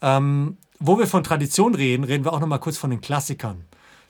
Ähm, 0.00 0.56
wo 0.80 0.98
wir 0.98 1.06
von 1.06 1.22
Tradition 1.22 1.74
reden, 1.74 2.04
reden 2.04 2.24
wir 2.24 2.32
auch 2.32 2.40
noch 2.40 2.48
mal 2.48 2.58
kurz 2.58 2.76
von 2.76 2.90
den 2.90 3.00
Klassikern. 3.00 3.64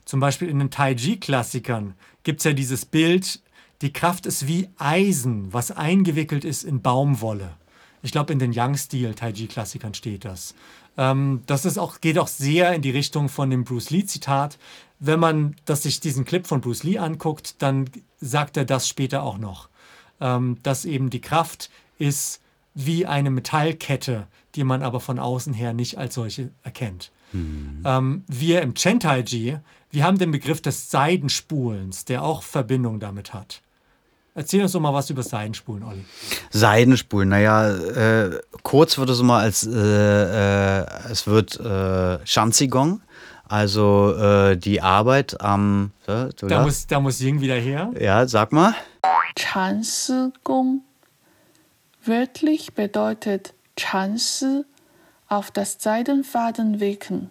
Zum 0.05 0.19
Beispiel 0.19 0.49
in 0.49 0.59
den 0.59 0.71
Tai 0.71 0.95
Chi-Klassikern 0.95 1.93
gibt 2.23 2.39
es 2.39 2.45
ja 2.45 2.53
dieses 2.53 2.85
Bild, 2.85 3.41
die 3.83 3.93
Kraft 3.93 4.25
ist 4.25 4.47
wie 4.47 4.69
Eisen, 4.77 5.51
was 5.51 5.69
eingewickelt 5.69 6.45
ist 6.45 6.63
in 6.63 6.81
Baumwolle. 6.81 7.51
Ich 8.01 8.13
glaube, 8.13 8.33
in 8.33 8.39
den 8.39 8.53
Yang-Stil 8.53 9.13
Tai 9.13 9.33
Chi-Klassikern 9.33 9.93
steht 9.93 10.25
das. 10.25 10.55
Ähm, 10.97 11.41
das 11.47 11.65
ist 11.65 11.77
auch, 11.77 11.99
geht 12.01 12.17
auch 12.17 12.27
sehr 12.27 12.73
in 12.73 12.81
die 12.81 12.91
Richtung 12.91 13.27
von 13.27 13.49
dem 13.49 13.65
Bruce 13.65 13.89
Lee-Zitat. 13.89 14.57
Wenn 14.99 15.19
man 15.19 15.55
das, 15.65 15.83
sich 15.83 15.99
diesen 15.99 16.23
Clip 16.23 16.47
von 16.47 16.61
Bruce 16.61 16.83
Lee 16.83 16.97
anguckt, 16.97 17.61
dann 17.61 17.89
sagt 18.19 18.55
er 18.55 18.65
das 18.65 18.87
später 18.87 19.21
auch 19.21 19.37
noch. 19.37 19.69
Ähm, 20.21 20.57
dass 20.63 20.85
eben 20.85 21.09
die 21.09 21.21
Kraft 21.21 21.69
ist 21.97 22.41
wie 22.73 23.05
eine 23.05 23.31
Metallkette, 23.31 24.27
die 24.55 24.63
man 24.63 24.81
aber 24.81 25.01
von 25.01 25.19
außen 25.19 25.53
her 25.53 25.73
nicht 25.73 25.97
als 25.97 26.15
solche 26.15 26.51
erkennt. 26.63 27.11
Ähm, 27.85 28.23
wir 28.27 28.61
im 28.61 28.75
Chentai-Ji, 28.75 29.57
wir 29.91 30.03
haben 30.03 30.17
den 30.17 30.31
Begriff 30.31 30.61
des 30.61 30.89
Seidenspulens, 30.89 32.05
der 32.05 32.23
auch 32.23 32.43
Verbindung 32.43 32.99
damit 32.99 33.33
hat. 33.33 33.61
Erzähl 34.35 34.63
uns 34.63 34.71
doch 34.71 34.79
mal 34.79 34.93
was 34.93 35.09
über 35.09 35.21
Seidenspulen, 35.21 35.83
Olli. 35.83 36.03
Seidenspulen, 36.49 37.29
naja, 37.29 37.69
äh, 37.69 38.39
kurz 38.63 38.97
wird 38.97 39.09
es 39.11 39.19
immer 39.19 39.37
als, 39.37 39.67
äh, 39.67 40.81
äh, 40.81 40.85
es 41.11 41.27
wird 41.27 41.59
äh, 41.59 42.17
Shanzigong, 42.25 43.01
also 43.47 44.15
äh, 44.15 44.57
die 44.57 44.81
Arbeit 44.81 45.39
am... 45.39 45.91
Äh, 46.07 46.29
da, 46.47 46.63
muss, 46.63 46.87
da 46.87 46.99
muss 46.99 47.19
Ying 47.19 47.41
wieder 47.41 47.55
her. 47.55 47.91
Ja, 47.99 48.27
sag 48.27 48.51
mal. 48.51 48.73
Chansigong. 49.37 50.81
Wörtlich 52.03 52.73
bedeutet 52.73 53.53
Chansi 53.77 54.63
auf 55.27 55.51
das 55.51 55.77
Seidenfaden 55.79 56.79
wecken. 56.79 57.29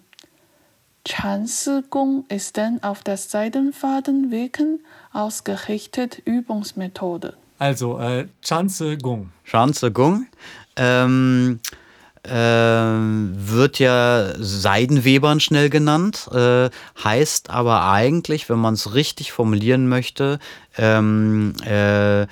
Chanzigong 1.07 2.25
ist 2.29 2.57
dann 2.57 2.83
auf 2.83 3.03
das 3.03 3.31
Seidenfaden 3.31 4.31
wirken 4.31 4.81
ausgerichtete 5.13 6.23
Übungsmethode. 6.25 7.35
Also, 7.59 7.99
äh, 7.99 8.27
Chanzigong. 8.41 9.31
Chanzigong 9.45 10.27
ähm, 10.77 11.61
äh, 12.25 12.31
wird 12.31 13.79
ja 13.79 14.33
Seidenwebern 14.39 15.41
schnell 15.41 15.71
genannt, 15.71 16.29
äh, 16.33 16.71
heißt 17.03 17.51
aber 17.51 17.85
eigentlich, 17.85 18.49
wenn 18.49 18.59
man 18.59 18.75
es 18.75 18.95
richtig 18.95 19.33
formulieren 19.33 19.89
möchte, 19.89 20.39
ähm, 20.79 21.55
äh, 21.65 22.27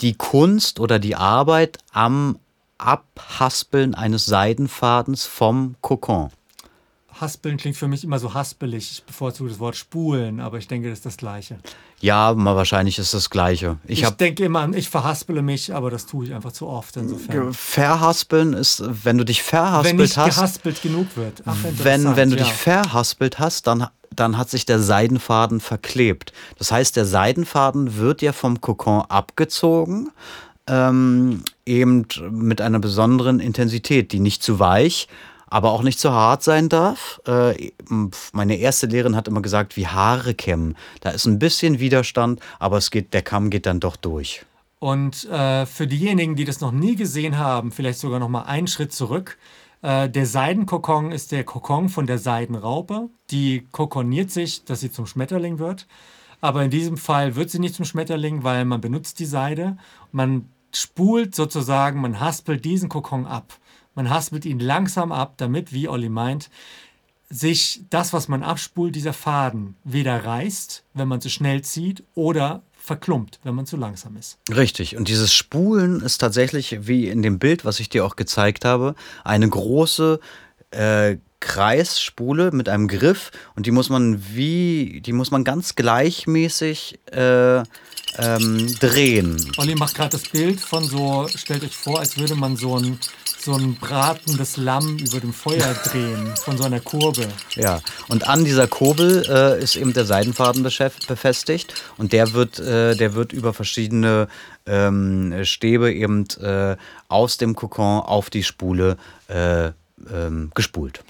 die 0.00 0.14
Kunst 0.14 0.80
oder 0.80 0.98
die 0.98 1.16
Arbeit 1.16 1.78
am 1.92 2.38
Abhaspeln 2.78 3.94
eines 3.94 4.24
Seidenfadens 4.26 5.26
vom 5.26 5.76
Kokon. 5.80 6.30
Haspeln 7.20 7.56
klingt 7.56 7.76
für 7.76 7.88
mich 7.88 8.04
immer 8.04 8.18
so 8.18 8.34
haspelig. 8.34 8.90
Ich 8.92 9.04
bevorzuge 9.04 9.50
das 9.50 9.58
Wort 9.58 9.76
spulen, 9.76 10.40
aber 10.40 10.58
ich 10.58 10.68
denke, 10.68 10.88
das 10.88 10.98
ist 10.98 11.06
das 11.06 11.16
Gleiche. 11.16 11.58
Ja, 12.00 12.32
mal 12.34 12.56
wahrscheinlich 12.56 12.98
ist 12.98 13.12
das 13.12 13.28
Gleiche. 13.28 13.78
Ich, 13.86 14.02
ich 14.02 14.10
denke 14.10 14.44
immer 14.44 14.60
an, 14.60 14.72
ich 14.72 14.88
verhaspele 14.88 15.42
mich, 15.42 15.74
aber 15.74 15.90
das 15.90 16.06
tue 16.06 16.26
ich 16.26 16.34
einfach 16.34 16.52
zu 16.52 16.66
oft 16.66 16.96
insofern. 16.96 17.52
Verhaspeln 17.52 18.54
ist, 18.54 18.82
wenn 19.04 19.18
du 19.18 19.24
dich 19.24 19.42
verhaspelt 19.42 19.98
wenn 19.98 20.02
nicht 20.02 20.16
hast. 20.16 20.36
gehaspelt 20.36 20.82
genug 20.82 21.16
wird. 21.16 21.42
Ach, 21.44 21.56
wenn, 21.62 22.16
wenn 22.16 22.30
du 22.30 22.36
ja. 22.36 22.44
dich 22.44 22.52
verhaspelt 22.52 23.38
hast, 23.38 23.66
dann, 23.66 23.86
dann 24.14 24.38
hat 24.38 24.48
sich 24.48 24.64
der 24.64 24.78
Seidenfaden 24.78 25.60
verklebt. 25.60 26.32
Das 26.58 26.72
heißt, 26.72 26.96
der 26.96 27.04
Seidenfaden 27.04 27.96
wird 27.96 28.22
ja 28.22 28.32
vom 28.32 28.60
Kokon 28.60 29.02
abgezogen. 29.02 30.10
Ähm, 30.66 31.42
eben 31.66 32.06
mit 32.30 32.60
einer 32.60 32.78
besonderen 32.78 33.40
Intensität, 33.40 34.12
die 34.12 34.20
nicht 34.20 34.42
zu 34.42 34.58
weich, 34.58 35.08
aber 35.50 35.72
auch 35.72 35.82
nicht 35.82 35.98
zu 35.98 36.12
hart 36.12 36.42
sein 36.42 36.68
darf. 36.68 37.20
Äh, 37.26 37.72
meine 38.32 38.56
erste 38.56 38.86
Lehrerin 38.86 39.16
hat 39.16 39.28
immer 39.28 39.42
gesagt, 39.42 39.76
wie 39.76 39.88
Haare 39.88 40.34
kämmen. 40.34 40.76
Da 41.00 41.10
ist 41.10 41.26
ein 41.26 41.38
bisschen 41.38 41.80
Widerstand, 41.80 42.40
aber 42.58 42.78
es 42.78 42.90
geht, 42.90 43.12
der 43.12 43.22
Kamm 43.22 43.50
geht 43.50 43.66
dann 43.66 43.80
doch 43.80 43.96
durch. 43.96 44.46
Und 44.78 45.28
äh, 45.28 45.66
für 45.66 45.86
diejenigen, 45.86 46.36
die 46.36 46.44
das 46.46 46.60
noch 46.60 46.72
nie 46.72 46.96
gesehen 46.96 47.36
haben, 47.36 47.70
vielleicht 47.70 47.98
sogar 47.98 48.18
noch 48.18 48.30
mal 48.30 48.44
einen 48.44 48.66
Schritt 48.66 48.94
zurück. 48.94 49.36
Äh, 49.82 50.08
der 50.08 50.24
Seidenkokon 50.24 51.12
ist 51.12 51.32
der 51.32 51.44
Kokon 51.44 51.90
von 51.90 52.06
der 52.06 52.18
Seidenraupe. 52.18 53.10
Die 53.30 53.66
kokoniert 53.72 54.30
sich, 54.30 54.64
dass 54.64 54.80
sie 54.80 54.90
zum 54.90 55.06
Schmetterling 55.06 55.58
wird. 55.58 55.86
Aber 56.40 56.62
in 56.64 56.70
diesem 56.70 56.96
Fall 56.96 57.36
wird 57.36 57.50
sie 57.50 57.58
nicht 57.58 57.74
zum 57.74 57.84
Schmetterling, 57.84 58.42
weil 58.42 58.64
man 58.64 58.80
benutzt 58.80 59.18
die 59.18 59.26
Seide. 59.26 59.76
Man 60.12 60.48
spult 60.74 61.34
sozusagen, 61.34 62.00
man 62.00 62.20
haspelt 62.20 62.64
diesen 62.64 62.88
Kokon 62.88 63.26
ab. 63.26 63.52
Man 63.94 64.10
haspelt 64.10 64.44
ihn 64.44 64.60
langsam 64.60 65.12
ab, 65.12 65.34
damit, 65.36 65.72
wie 65.72 65.88
Olli 65.88 66.08
meint, 66.08 66.50
sich 67.28 67.82
das, 67.90 68.12
was 68.12 68.28
man 68.28 68.42
abspult, 68.42 68.96
dieser 68.96 69.12
Faden 69.12 69.76
weder 69.84 70.24
reißt, 70.24 70.84
wenn 70.94 71.08
man 71.08 71.20
zu 71.20 71.30
schnell 71.30 71.62
zieht, 71.62 72.02
oder 72.14 72.62
verklumpt, 72.76 73.38
wenn 73.44 73.54
man 73.54 73.66
zu 73.66 73.76
langsam 73.76 74.16
ist. 74.16 74.38
Richtig. 74.52 74.96
Und 74.96 75.08
dieses 75.08 75.32
Spulen 75.32 76.00
ist 76.00 76.18
tatsächlich, 76.18 76.88
wie 76.88 77.08
in 77.08 77.22
dem 77.22 77.38
Bild, 77.38 77.64
was 77.64 77.78
ich 77.78 77.88
dir 77.88 78.04
auch 78.04 78.16
gezeigt 78.16 78.64
habe, 78.64 78.94
eine 79.22 79.48
große 79.48 80.18
äh, 80.70 81.16
Kreisspule 81.40 82.50
mit 82.52 82.68
einem 82.68 82.86
Griff 82.86 83.30
und 83.56 83.66
die 83.66 83.70
muss 83.70 83.88
man 83.88 84.22
wie, 84.34 85.00
die 85.00 85.12
muss 85.12 85.30
man 85.30 85.42
ganz 85.42 85.74
gleichmäßig 85.74 86.98
äh, 87.12 87.62
ähm, 88.18 88.74
drehen. 88.78 89.36
Olli 89.56 89.74
macht 89.74 89.94
gerade 89.94 90.10
das 90.10 90.22
Bild 90.22 90.60
von 90.60 90.84
so, 90.84 91.28
stellt 91.34 91.64
euch 91.64 91.76
vor, 91.76 92.00
als 92.00 92.18
würde 92.18 92.34
man 92.34 92.56
so 92.56 92.76
ein 92.76 92.98
so 93.40 93.54
ein 93.54 93.74
bratendes 93.76 94.58
Lamm 94.58 94.98
über 94.98 95.18
dem 95.18 95.32
Feuer 95.32 95.74
drehen 95.84 96.34
von 96.36 96.58
so 96.58 96.64
einer 96.64 96.80
Kurbel. 96.80 97.26
Ja, 97.54 97.80
und 98.08 98.28
an 98.28 98.44
dieser 98.44 98.66
Kurbel 98.66 99.24
äh, 99.28 99.62
ist 99.62 99.76
eben 99.76 99.94
der 99.94 100.04
Seidenfaden 100.04 100.62
befestigt 100.62 101.74
und 101.96 102.12
der 102.12 102.34
wird, 102.34 102.58
äh, 102.58 102.94
der 102.96 103.14
wird 103.14 103.32
über 103.32 103.54
verschiedene 103.54 104.28
ähm, 104.66 105.34
Stäbe 105.44 105.92
eben 105.92 106.26
äh, 106.40 106.76
aus 107.08 107.38
dem 107.38 107.54
Kokon 107.54 108.00
auf 108.02 108.28
die 108.28 108.42
Spule 108.42 108.98
äh, 109.28 109.68
ähm, 110.12 110.50
gespult. 110.54 111.02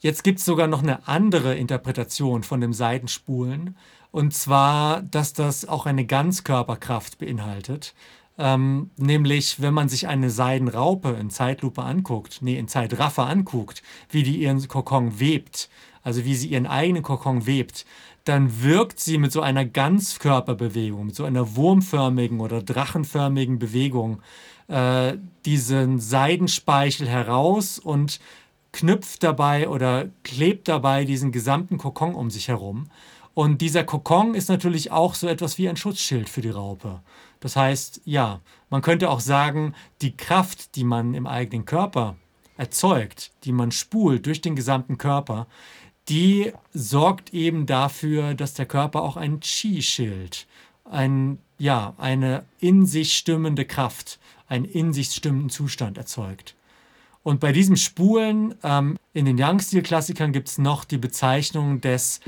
Jetzt 0.00 0.24
gibt 0.24 0.40
es 0.40 0.44
sogar 0.44 0.66
noch 0.66 0.82
eine 0.82 1.06
andere 1.06 1.54
Interpretation 1.54 2.42
von 2.42 2.60
dem 2.60 2.72
Seidenspulen. 2.72 3.76
Und 4.12 4.34
zwar, 4.34 5.02
dass 5.02 5.32
das 5.32 5.66
auch 5.66 5.86
eine 5.86 6.04
Ganzkörperkraft 6.04 7.18
beinhaltet. 7.18 7.94
Ähm, 8.38 8.90
nämlich, 8.96 9.60
wenn 9.60 9.74
man 9.74 9.88
sich 9.88 10.06
eine 10.06 10.30
Seidenraupe 10.30 11.16
in 11.20 11.30
Zeitlupe 11.30 11.82
anguckt, 11.82 12.38
nee, 12.40 12.58
in 12.58 12.68
Zeitraffer 12.68 13.26
anguckt, 13.26 13.82
wie 14.10 14.22
die 14.22 14.36
ihren 14.36 14.66
Kokon 14.68 15.18
webt, 15.18 15.68
also 16.02 16.24
wie 16.24 16.34
sie 16.34 16.48
ihren 16.48 16.66
eigenen 16.66 17.02
Kokon 17.02 17.46
webt, 17.46 17.86
dann 18.24 18.62
wirkt 18.62 19.00
sie 19.00 19.18
mit 19.18 19.32
so 19.32 19.40
einer 19.40 19.64
Ganzkörperbewegung, 19.64 21.06
mit 21.06 21.16
so 21.16 21.24
einer 21.24 21.56
wurmförmigen 21.56 22.40
oder 22.40 22.62
drachenförmigen 22.62 23.58
Bewegung 23.58 24.22
äh, 24.68 25.16
diesen 25.44 25.98
Seidenspeichel 26.00 27.08
heraus 27.08 27.78
und 27.78 28.20
knüpft 28.72 29.22
dabei 29.22 29.68
oder 29.68 30.08
klebt 30.22 30.68
dabei 30.68 31.04
diesen 31.04 31.32
gesamten 31.32 31.78
Kokon 31.78 32.14
um 32.14 32.30
sich 32.30 32.48
herum. 32.48 32.88
Und 33.34 33.60
dieser 33.62 33.84
Kokon 33.84 34.34
ist 34.34 34.48
natürlich 34.48 34.90
auch 34.90 35.14
so 35.14 35.26
etwas 35.26 35.56
wie 35.58 35.68
ein 35.68 35.76
Schutzschild 35.76 36.28
für 36.28 36.42
die 36.42 36.50
Raupe. 36.50 37.00
Das 37.40 37.56
heißt, 37.56 38.02
ja, 38.04 38.40
man 38.70 38.82
könnte 38.82 39.10
auch 39.10 39.20
sagen, 39.20 39.74
die 40.00 40.16
Kraft, 40.16 40.76
die 40.76 40.84
man 40.84 41.14
im 41.14 41.26
eigenen 41.26 41.64
Körper 41.64 42.16
erzeugt, 42.56 43.32
die 43.44 43.52
man 43.52 43.72
spult 43.72 44.26
durch 44.26 44.40
den 44.40 44.54
gesamten 44.54 44.98
Körper, 44.98 45.46
die 46.08 46.52
sorgt 46.72 47.32
eben 47.32 47.66
dafür, 47.66 48.34
dass 48.34 48.54
der 48.54 48.66
Körper 48.66 49.02
auch 49.02 49.16
ein 49.16 49.40
Qi-Schild, 49.40 50.46
ein, 50.84 51.38
ja, 51.58 51.94
eine 51.96 52.44
in 52.58 52.86
sich 52.86 53.16
stimmende 53.16 53.64
Kraft, 53.64 54.18
einen 54.46 54.64
in 54.64 54.92
sich 54.92 55.10
stimmenden 55.10 55.48
Zustand 55.50 55.96
erzeugt. 55.96 56.54
Und 57.22 57.40
bei 57.40 57.52
diesem 57.52 57.76
Spulen 57.76 58.54
ähm, 58.62 58.98
in 59.12 59.24
den 59.24 59.38
Yang-Stil-Klassikern 59.38 60.32
gibt 60.32 60.48
es 60.48 60.58
noch 60.58 60.84
die 60.84 60.98
Bezeichnung 60.98 61.80
des 61.80 62.20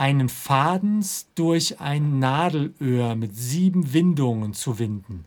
einen 0.00 0.30
Fadens 0.30 1.26
durch 1.34 1.78
ein 1.78 2.18
Nadelöhr 2.18 3.16
mit 3.16 3.36
sieben 3.36 3.92
Windungen 3.92 4.54
zu 4.54 4.78
winden. 4.78 5.26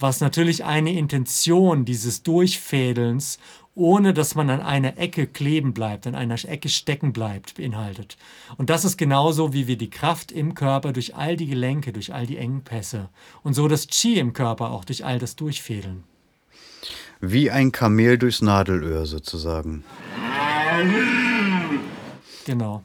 Was 0.00 0.20
natürlich 0.20 0.64
eine 0.64 0.92
Intention 0.92 1.84
dieses 1.84 2.24
Durchfädelns, 2.24 3.38
ohne 3.76 4.12
dass 4.12 4.34
man 4.34 4.50
an 4.50 4.60
einer 4.60 4.98
Ecke 4.98 5.28
kleben 5.28 5.72
bleibt, 5.72 6.08
an 6.08 6.16
einer 6.16 6.34
Ecke 6.34 6.68
stecken 6.68 7.12
bleibt, 7.12 7.54
beinhaltet. 7.54 8.16
Und 8.56 8.70
das 8.70 8.84
ist 8.84 8.96
genauso, 8.96 9.52
wie 9.52 9.68
wir 9.68 9.78
die 9.78 9.90
Kraft 9.90 10.32
im 10.32 10.56
Körper 10.56 10.92
durch 10.92 11.14
all 11.14 11.36
die 11.36 11.46
Gelenke, 11.46 11.92
durch 11.92 12.12
all 12.12 12.26
die 12.26 12.38
Engpässe 12.38 13.10
und 13.44 13.54
so 13.54 13.68
das 13.68 13.86
Qi 13.86 14.18
im 14.18 14.32
Körper 14.32 14.72
auch 14.72 14.84
durch 14.84 15.04
all 15.04 15.20
das 15.20 15.36
Durchfädeln. 15.36 16.02
Wie 17.20 17.52
ein 17.52 17.70
Kamel 17.70 18.18
durchs 18.18 18.42
Nadelöhr 18.42 19.06
sozusagen. 19.06 19.84
Genau. 22.44 22.82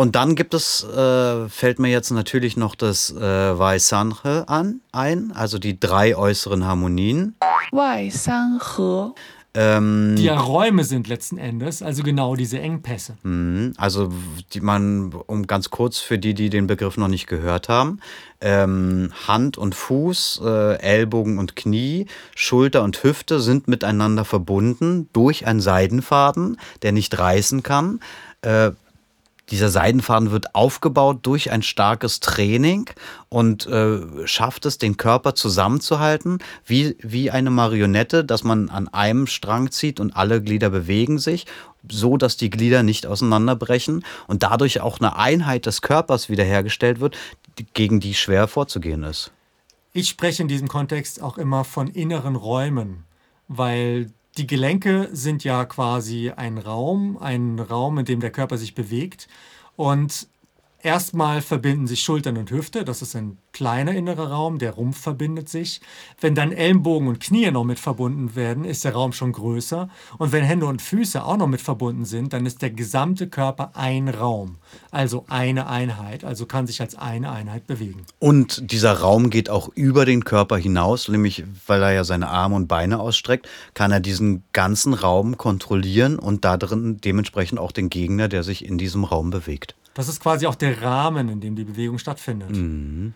Und 0.00 0.16
dann 0.16 0.34
gibt 0.34 0.54
es, 0.54 0.82
äh, 0.82 1.46
fällt 1.50 1.78
mir 1.78 1.90
jetzt 1.90 2.10
natürlich 2.10 2.56
noch 2.56 2.74
das 2.74 3.10
äh, 3.10 3.20
Waisanhe 3.20 4.44
an, 4.46 4.80
ein, 4.92 5.30
also 5.34 5.58
die 5.58 5.78
drei 5.78 6.16
äußeren 6.16 6.64
Harmonien. 6.64 7.36
Waisanhe. 7.70 9.12
Ähm, 9.52 10.14
die 10.16 10.24
ja 10.24 10.40
Räume 10.40 10.84
sind 10.84 11.06
letzten 11.06 11.36
Endes, 11.36 11.82
also 11.82 12.02
genau 12.02 12.34
diese 12.34 12.58
Engpässe. 12.60 13.18
Mhm, 13.24 13.74
also 13.76 14.08
die 14.54 14.62
man, 14.62 15.12
um 15.26 15.46
ganz 15.46 15.68
kurz 15.68 15.98
für 15.98 16.18
die, 16.18 16.32
die 16.32 16.48
den 16.48 16.66
Begriff 16.66 16.96
noch 16.96 17.08
nicht 17.08 17.26
gehört 17.26 17.68
haben, 17.68 18.00
ähm, 18.40 19.12
Hand 19.28 19.58
und 19.58 19.74
Fuß, 19.74 20.40
äh, 20.42 20.78
Ellbogen 20.78 21.38
und 21.38 21.56
Knie, 21.56 22.06
Schulter 22.34 22.84
und 22.84 23.04
Hüfte 23.04 23.38
sind 23.38 23.68
miteinander 23.68 24.24
verbunden 24.24 25.10
durch 25.12 25.46
einen 25.46 25.60
Seidenfaden, 25.60 26.56
der 26.80 26.92
nicht 26.92 27.18
reißen 27.18 27.62
kann. 27.62 28.00
Äh, 28.40 28.70
dieser 29.50 29.68
Seidenfaden 29.68 30.30
wird 30.30 30.54
aufgebaut 30.54 31.20
durch 31.22 31.50
ein 31.50 31.62
starkes 31.62 32.20
Training 32.20 32.88
und 33.28 33.66
äh, 33.66 34.26
schafft 34.26 34.66
es, 34.66 34.78
den 34.78 34.96
Körper 34.96 35.34
zusammenzuhalten, 35.34 36.38
wie, 36.64 36.96
wie 37.00 37.30
eine 37.30 37.50
Marionette, 37.50 38.24
dass 38.24 38.44
man 38.44 38.68
an 38.68 38.88
einem 38.88 39.26
Strang 39.26 39.70
zieht 39.70 40.00
und 40.00 40.16
alle 40.16 40.42
Glieder 40.42 40.70
bewegen 40.70 41.18
sich, 41.18 41.46
so 41.90 42.16
dass 42.16 42.36
die 42.36 42.50
Glieder 42.50 42.82
nicht 42.82 43.06
auseinanderbrechen 43.06 44.04
und 44.26 44.42
dadurch 44.42 44.80
auch 44.80 45.00
eine 45.00 45.16
Einheit 45.16 45.66
des 45.66 45.82
Körpers 45.82 46.28
wiederhergestellt 46.28 47.00
wird, 47.00 47.16
gegen 47.74 48.00
die 48.00 48.14
schwer 48.14 48.48
vorzugehen 48.48 49.02
ist. 49.02 49.32
Ich 49.92 50.08
spreche 50.08 50.42
in 50.42 50.48
diesem 50.48 50.68
Kontext 50.68 51.20
auch 51.20 51.36
immer 51.36 51.64
von 51.64 51.88
inneren 51.88 52.36
Räumen, 52.36 53.04
weil 53.48 54.12
die 54.40 54.46
Gelenke 54.46 55.10
sind 55.12 55.44
ja 55.44 55.66
quasi 55.66 56.30
ein 56.30 56.56
Raum, 56.56 57.18
ein 57.18 57.58
Raum, 57.58 57.98
in 57.98 58.06
dem 58.06 58.20
der 58.20 58.30
Körper 58.30 58.56
sich 58.56 58.74
bewegt. 58.74 59.28
Und 59.76 60.28
Erstmal 60.82 61.42
verbinden 61.42 61.86
sich 61.86 62.02
Schultern 62.02 62.38
und 62.38 62.50
Hüfte, 62.50 62.84
das 62.86 63.02
ist 63.02 63.14
ein 63.14 63.36
kleiner 63.52 63.92
innerer 63.92 64.30
Raum, 64.30 64.58
der 64.58 64.72
Rumpf 64.72 64.98
verbindet 64.98 65.50
sich. 65.50 65.82
Wenn 66.20 66.34
dann 66.34 66.52
Ellenbogen 66.52 67.06
und 67.08 67.20
Knie 67.20 67.50
noch 67.50 67.64
mit 67.64 67.78
verbunden 67.78 68.34
werden, 68.34 68.64
ist 68.64 68.84
der 68.84 68.94
Raum 68.94 69.12
schon 69.12 69.32
größer. 69.32 69.90
Und 70.16 70.32
wenn 70.32 70.42
Hände 70.42 70.64
und 70.64 70.80
Füße 70.80 71.22
auch 71.22 71.36
noch 71.36 71.48
mit 71.48 71.60
verbunden 71.60 72.06
sind, 72.06 72.32
dann 72.32 72.46
ist 72.46 72.62
der 72.62 72.70
gesamte 72.70 73.28
Körper 73.28 73.72
ein 73.74 74.08
Raum, 74.08 74.56
also 74.90 75.26
eine 75.28 75.66
Einheit, 75.66 76.24
also 76.24 76.46
kann 76.46 76.66
sich 76.66 76.80
als 76.80 76.94
eine 76.94 77.30
Einheit 77.30 77.66
bewegen. 77.66 78.06
Und 78.18 78.72
dieser 78.72 78.94
Raum 78.94 79.28
geht 79.28 79.50
auch 79.50 79.68
über 79.74 80.06
den 80.06 80.24
Körper 80.24 80.56
hinaus, 80.56 81.08
nämlich 81.08 81.44
weil 81.66 81.82
er 81.82 81.92
ja 81.92 82.04
seine 82.04 82.28
Arme 82.28 82.56
und 82.56 82.68
Beine 82.68 83.00
ausstreckt, 83.00 83.46
kann 83.74 83.92
er 83.92 84.00
diesen 84.00 84.44
ganzen 84.52 84.94
Raum 84.94 85.36
kontrollieren 85.36 86.18
und 86.18 86.46
da 86.46 86.56
drin 86.56 86.98
dementsprechend 87.04 87.58
auch 87.58 87.72
den 87.72 87.90
Gegner, 87.90 88.28
der 88.28 88.42
sich 88.44 88.64
in 88.64 88.78
diesem 88.78 89.04
Raum 89.04 89.28
bewegt. 89.28 89.74
Das 89.94 90.08
ist 90.08 90.20
quasi 90.20 90.46
auch 90.46 90.54
der 90.54 90.82
Rahmen, 90.82 91.28
in 91.28 91.40
dem 91.40 91.56
die 91.56 91.64
Bewegung 91.64 91.98
stattfindet. 91.98 92.50
Mhm. 92.50 93.14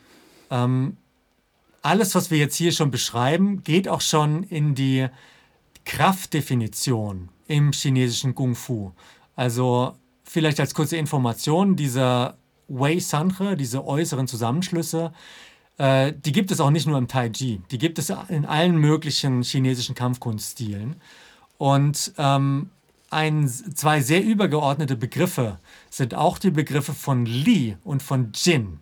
Ähm, 0.51 0.97
alles, 1.83 2.15
was 2.15 2.31
wir 2.31 2.39
jetzt 2.39 2.57
hier 2.57 2.73
schon 2.73 2.91
beschreiben, 2.91 3.63
geht 3.63 3.89
auch 3.89 4.01
schon 4.01 4.43
in 4.45 4.75
die 4.75 5.07
Kraftdefinition 5.85 7.29
im 7.47 7.73
chinesischen 7.73 8.35
Kung 8.35 8.55
Fu. 8.55 8.93
Also 9.37 9.95
vielleicht 10.25 10.61
als 10.61 10.75
kurze 10.75 10.97
Information, 10.97 11.77
dieser 11.77 12.37
Wei 12.69 12.99
Sanhe, 12.99 13.57
diese 13.57 13.85
äußeren 13.85 14.27
Zusammenschlüsse, 14.27 15.13
äh, 15.77 16.13
die 16.13 16.33
gibt 16.33 16.51
es 16.51 16.61
auch 16.61 16.71
nicht 16.71 16.87
nur 16.87 16.97
im 16.97 17.09
Tai 17.09 17.29
Chi, 17.29 17.61
die 17.71 17.79
gibt 17.79 17.99
es 17.99 18.11
in 18.29 18.47
allen 18.47 18.77
möglichen 18.79 19.43
chinesischen 19.43 19.95
Kampfkunststilen. 19.95 20.97
Und 21.59 22.13
ähm, 22.17 22.71
ein, 23.15 23.49
zwei 23.49 24.01
sehr 24.01 24.23
übergeordnete 24.23 24.97
Begriffe 24.97 25.59
sind 25.89 26.15
auch 26.15 26.39
die 26.39 26.51
Begriffe 26.51 26.93
von 26.93 27.25
Li 27.25 27.77
und 27.85 28.03
von 28.03 28.33
Jin. 28.35 28.81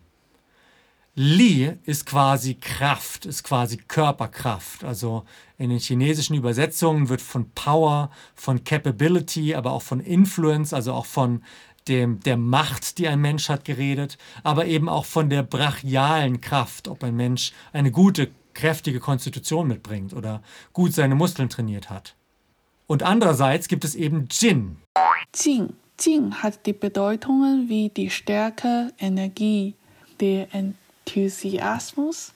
Li 1.15 1.71
ist 1.83 2.07
quasi 2.07 2.55
Kraft, 2.55 3.27
ist 3.27 3.43
quasi 3.43 3.77
Körperkraft. 3.77 4.83
Also 4.83 5.25
in 5.59 5.69
den 5.69 5.77
chinesischen 5.77 6.35
Übersetzungen 6.35 7.07
wird 7.07 7.21
von 7.21 7.51
Power, 7.51 8.09
von 8.33 8.63
Capability, 8.63 9.53
aber 9.53 9.71
auch 9.73 9.83
von 9.83 9.99
Influence, 9.99 10.73
also 10.73 10.93
auch 10.93 11.05
von 11.05 11.43
dem, 11.87 12.19
der 12.21 12.37
Macht, 12.37 12.97
die 12.97 13.07
ein 13.07 13.21
Mensch 13.21 13.49
hat, 13.49 13.65
geredet, 13.65 14.17
aber 14.41 14.65
eben 14.65 14.89
auch 14.89 15.05
von 15.05 15.29
der 15.29 15.43
brachialen 15.43 16.41
Kraft, 16.41 16.87
ob 16.87 17.03
ein 17.03 17.15
Mensch 17.15 17.51
eine 17.73 17.91
gute, 17.91 18.31
kräftige 18.53 18.99
Konstitution 18.99 19.67
mitbringt 19.67 20.13
oder 20.13 20.41
gut 20.71 20.93
seine 20.93 21.15
Muskeln 21.15 21.49
trainiert 21.49 21.89
hat. 21.89 22.15
Und 22.93 23.01
andererseits 23.01 23.69
gibt 23.69 23.85
es 23.85 23.95
eben 23.95 24.27
Jin. 24.29 24.77
Jin. 25.33 25.73
Jin 25.99 26.43
hat 26.43 26.67
die 26.67 26.73
Bedeutungen 26.73 27.67
wie 27.67 27.89
die 27.89 28.11
Stärke, 28.11 28.93
Energie, 28.99 29.73
der 30.19 30.47
Enthusiasmus, 30.53 32.33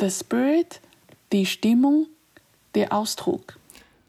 the 0.00 0.08
Spirit, 0.08 0.80
die 1.30 1.44
Stimmung, 1.44 2.06
der 2.74 2.94
Ausdruck. 2.94 3.58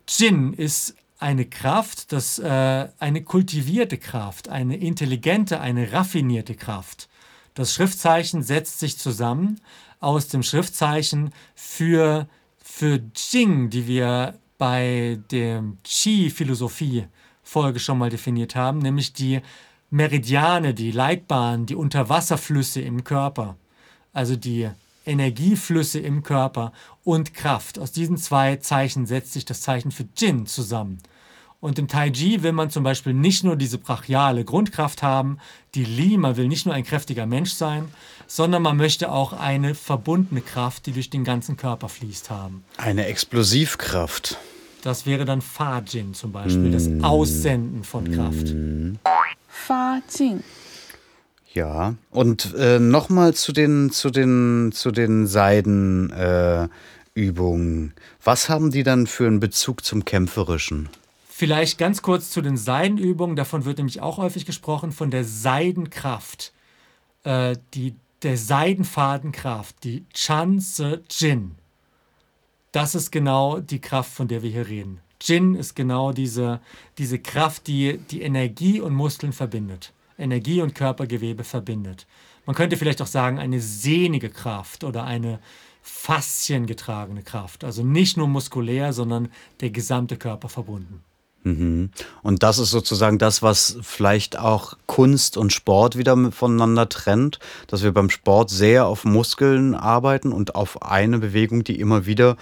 Jin 0.08 0.54
ist 0.54 0.96
eine 1.20 1.44
Kraft, 1.44 2.14
das, 2.14 2.40
äh, 2.40 2.88
eine 2.98 3.22
kultivierte 3.22 3.98
Kraft, 3.98 4.48
eine 4.48 4.78
intelligente, 4.78 5.60
eine 5.60 5.92
raffinierte 5.92 6.56
Kraft. 6.56 7.10
Das 7.56 7.74
Schriftzeichen 7.74 8.42
setzt 8.42 8.80
sich 8.80 8.98
zusammen 8.98 9.60
aus 10.00 10.30
dem 10.30 10.44
Schriftzeichen 10.44 11.34
für, 11.56 12.30
für 12.64 13.02
Jing, 13.18 13.70
die 13.70 13.86
wir 13.86 14.40
bei 14.60 15.18
der 15.32 15.64
Qi-Philosophie-Folge 15.84 17.80
schon 17.80 17.98
mal 17.98 18.12
definiert 18.12 18.56
haben, 18.56 18.78
nämlich 18.78 19.14
die 19.14 19.42
Meridiane, 19.90 20.76
die 20.76 20.92
Leitbahnen, 20.92 21.66
die 21.66 21.76
Unterwasserflüsse 21.76 22.82
im 22.82 23.04
Körper, 23.04 23.56
also 24.14 24.36
die 24.36 24.70
Energieflüsse 25.06 26.00
im 26.00 26.22
Körper 26.22 26.74
und 27.04 27.34
Kraft. 27.34 27.80
Aus 27.80 27.92
diesen 27.92 28.18
zwei 28.18 28.58
Zeichen 28.58 29.08
setzt 29.08 29.34
sich 29.34 29.46
das 29.46 29.62
Zeichen 29.62 29.92
für 29.92 30.08
Jin 30.16 30.46
zusammen. 30.46 31.00
Und 31.62 31.78
im 31.78 31.90
Tai 31.90 32.10
Chi 32.12 32.42
will 32.42 32.54
man 32.54 32.70
zum 32.70 32.84
Beispiel 32.84 33.14
nicht 33.14 33.44
nur 33.44 33.58
diese 33.58 33.78
brachiale 33.78 34.46
Grundkraft 34.46 35.04
haben, 35.04 35.40
die 35.76 35.84
Li, 35.84 36.16
man 36.18 36.38
will 36.38 36.48
nicht 36.48 36.66
nur 36.66 36.74
ein 36.74 36.86
kräftiger 36.86 37.26
Mensch 37.26 37.52
sein, 37.52 37.90
sondern 38.28 38.62
man 38.62 38.78
möchte 38.78 39.12
auch 39.12 39.34
eine 39.34 39.76
verbundene 39.76 40.40
Kraft, 40.42 40.86
die 40.86 40.94
durch 40.94 41.10
den 41.10 41.26
ganzen 41.26 41.58
Körper 41.58 41.90
fließt, 41.90 42.30
haben. 42.30 42.64
Eine 42.78 43.08
Explosivkraft. 43.08 44.38
Das 44.84 45.06
wäre 45.06 45.26
dann 45.26 45.42
Fa 45.42 45.84
Jin 45.86 46.14
zum 46.14 46.32
Beispiel, 46.32 46.72
das 46.72 46.90
Aussenden 47.02 47.84
von 47.84 48.10
Kraft. 48.10 48.56
Fa 49.50 50.00
Jin. 50.18 50.42
Ja, 51.54 51.96
und 52.12 52.54
äh, 52.58 52.80
nochmal 52.80 53.34
zu 53.34 53.52
den, 53.52 53.92
zu 53.92 54.12
den, 54.12 54.72
zu 54.72 54.92
den 54.92 55.28
Seidenübungen. 55.28 57.90
Äh, 57.90 57.92
Was 58.24 58.48
haben 58.48 58.72
die 58.72 58.84
dann 58.84 59.08
für 59.08 59.28
einen 59.28 59.42
Bezug 59.42 59.84
zum 59.84 60.06
Kämpferischen? 60.06 60.88
Vielleicht 61.40 61.78
ganz 61.78 62.02
kurz 62.02 62.32
zu 62.32 62.42
den 62.42 62.58
Seidenübungen. 62.58 63.38
Davon 63.38 63.64
wird 63.64 63.78
nämlich 63.78 64.02
auch 64.02 64.18
häufig 64.18 64.46
gesprochen, 64.46 64.92
von 64.92 65.10
der 65.10 65.24
Seidenkraft. 65.24 66.52
Äh, 67.24 67.56
die, 67.74 67.96
der 68.24 68.36
Seidenfadenkraft, 68.36 69.86
die 69.86 70.04
Chanze 70.14 71.02
Jin. 71.10 71.56
Das 72.74 72.94
ist 72.94 73.10
genau 73.12 73.62
die 73.62 73.80
Kraft, 73.80 74.12
von 74.12 74.28
der 74.28 74.44
wir 74.44 74.50
hier 74.50 74.68
reden. 74.68 75.00
Jin 75.22 75.56
ist 75.56 75.78
genau 75.78 76.12
diese, 76.12 76.60
diese 76.98 77.20
Kraft, 77.20 77.68
die 77.68 78.00
die 78.12 78.22
Energie 78.22 78.82
und 78.82 78.94
Muskeln 78.94 79.32
verbindet. 79.32 79.94
Energie 80.18 80.62
und 80.62 80.76
Körpergewebe 80.76 81.46
verbindet. 81.46 82.06
Man 82.46 82.56
könnte 82.58 82.76
vielleicht 82.76 83.02
auch 83.02 83.08
sagen, 83.08 83.40
eine 83.40 83.62
sehnige 83.62 84.30
Kraft 84.30 84.84
oder 84.84 85.06
eine 85.06 85.40
fasziengetragene 85.84 87.24
Kraft. 87.24 87.64
Also 87.64 87.82
nicht 87.82 88.18
nur 88.18 88.28
muskulär, 88.28 88.92
sondern 88.92 89.30
der 89.62 89.70
gesamte 89.70 90.18
Körper 90.18 90.50
verbunden. 90.50 91.02
Mhm. 91.44 91.92
Und 92.22 92.44
das 92.44 92.60
ist 92.60 92.72
sozusagen 92.72 93.18
das, 93.18 93.42
was 93.42 93.78
vielleicht 93.82 94.38
auch 94.38 94.74
Kunst 94.88 95.38
und 95.38 95.54
Sport 95.54 95.98
wieder 95.98 96.32
voneinander 96.32 96.90
trennt, 96.90 97.40
dass 97.68 97.84
wir 97.84 97.94
beim 97.94 98.10
Sport 98.10 98.50
sehr 98.50 98.86
auf 98.86 99.06
Muskeln 99.06 99.74
arbeiten 99.74 100.34
und 100.34 100.56
auf 100.56 100.82
eine 100.82 101.20
Bewegung, 101.20 101.64
die 101.64 101.80
immer 101.80 102.06
wieder 102.06 102.36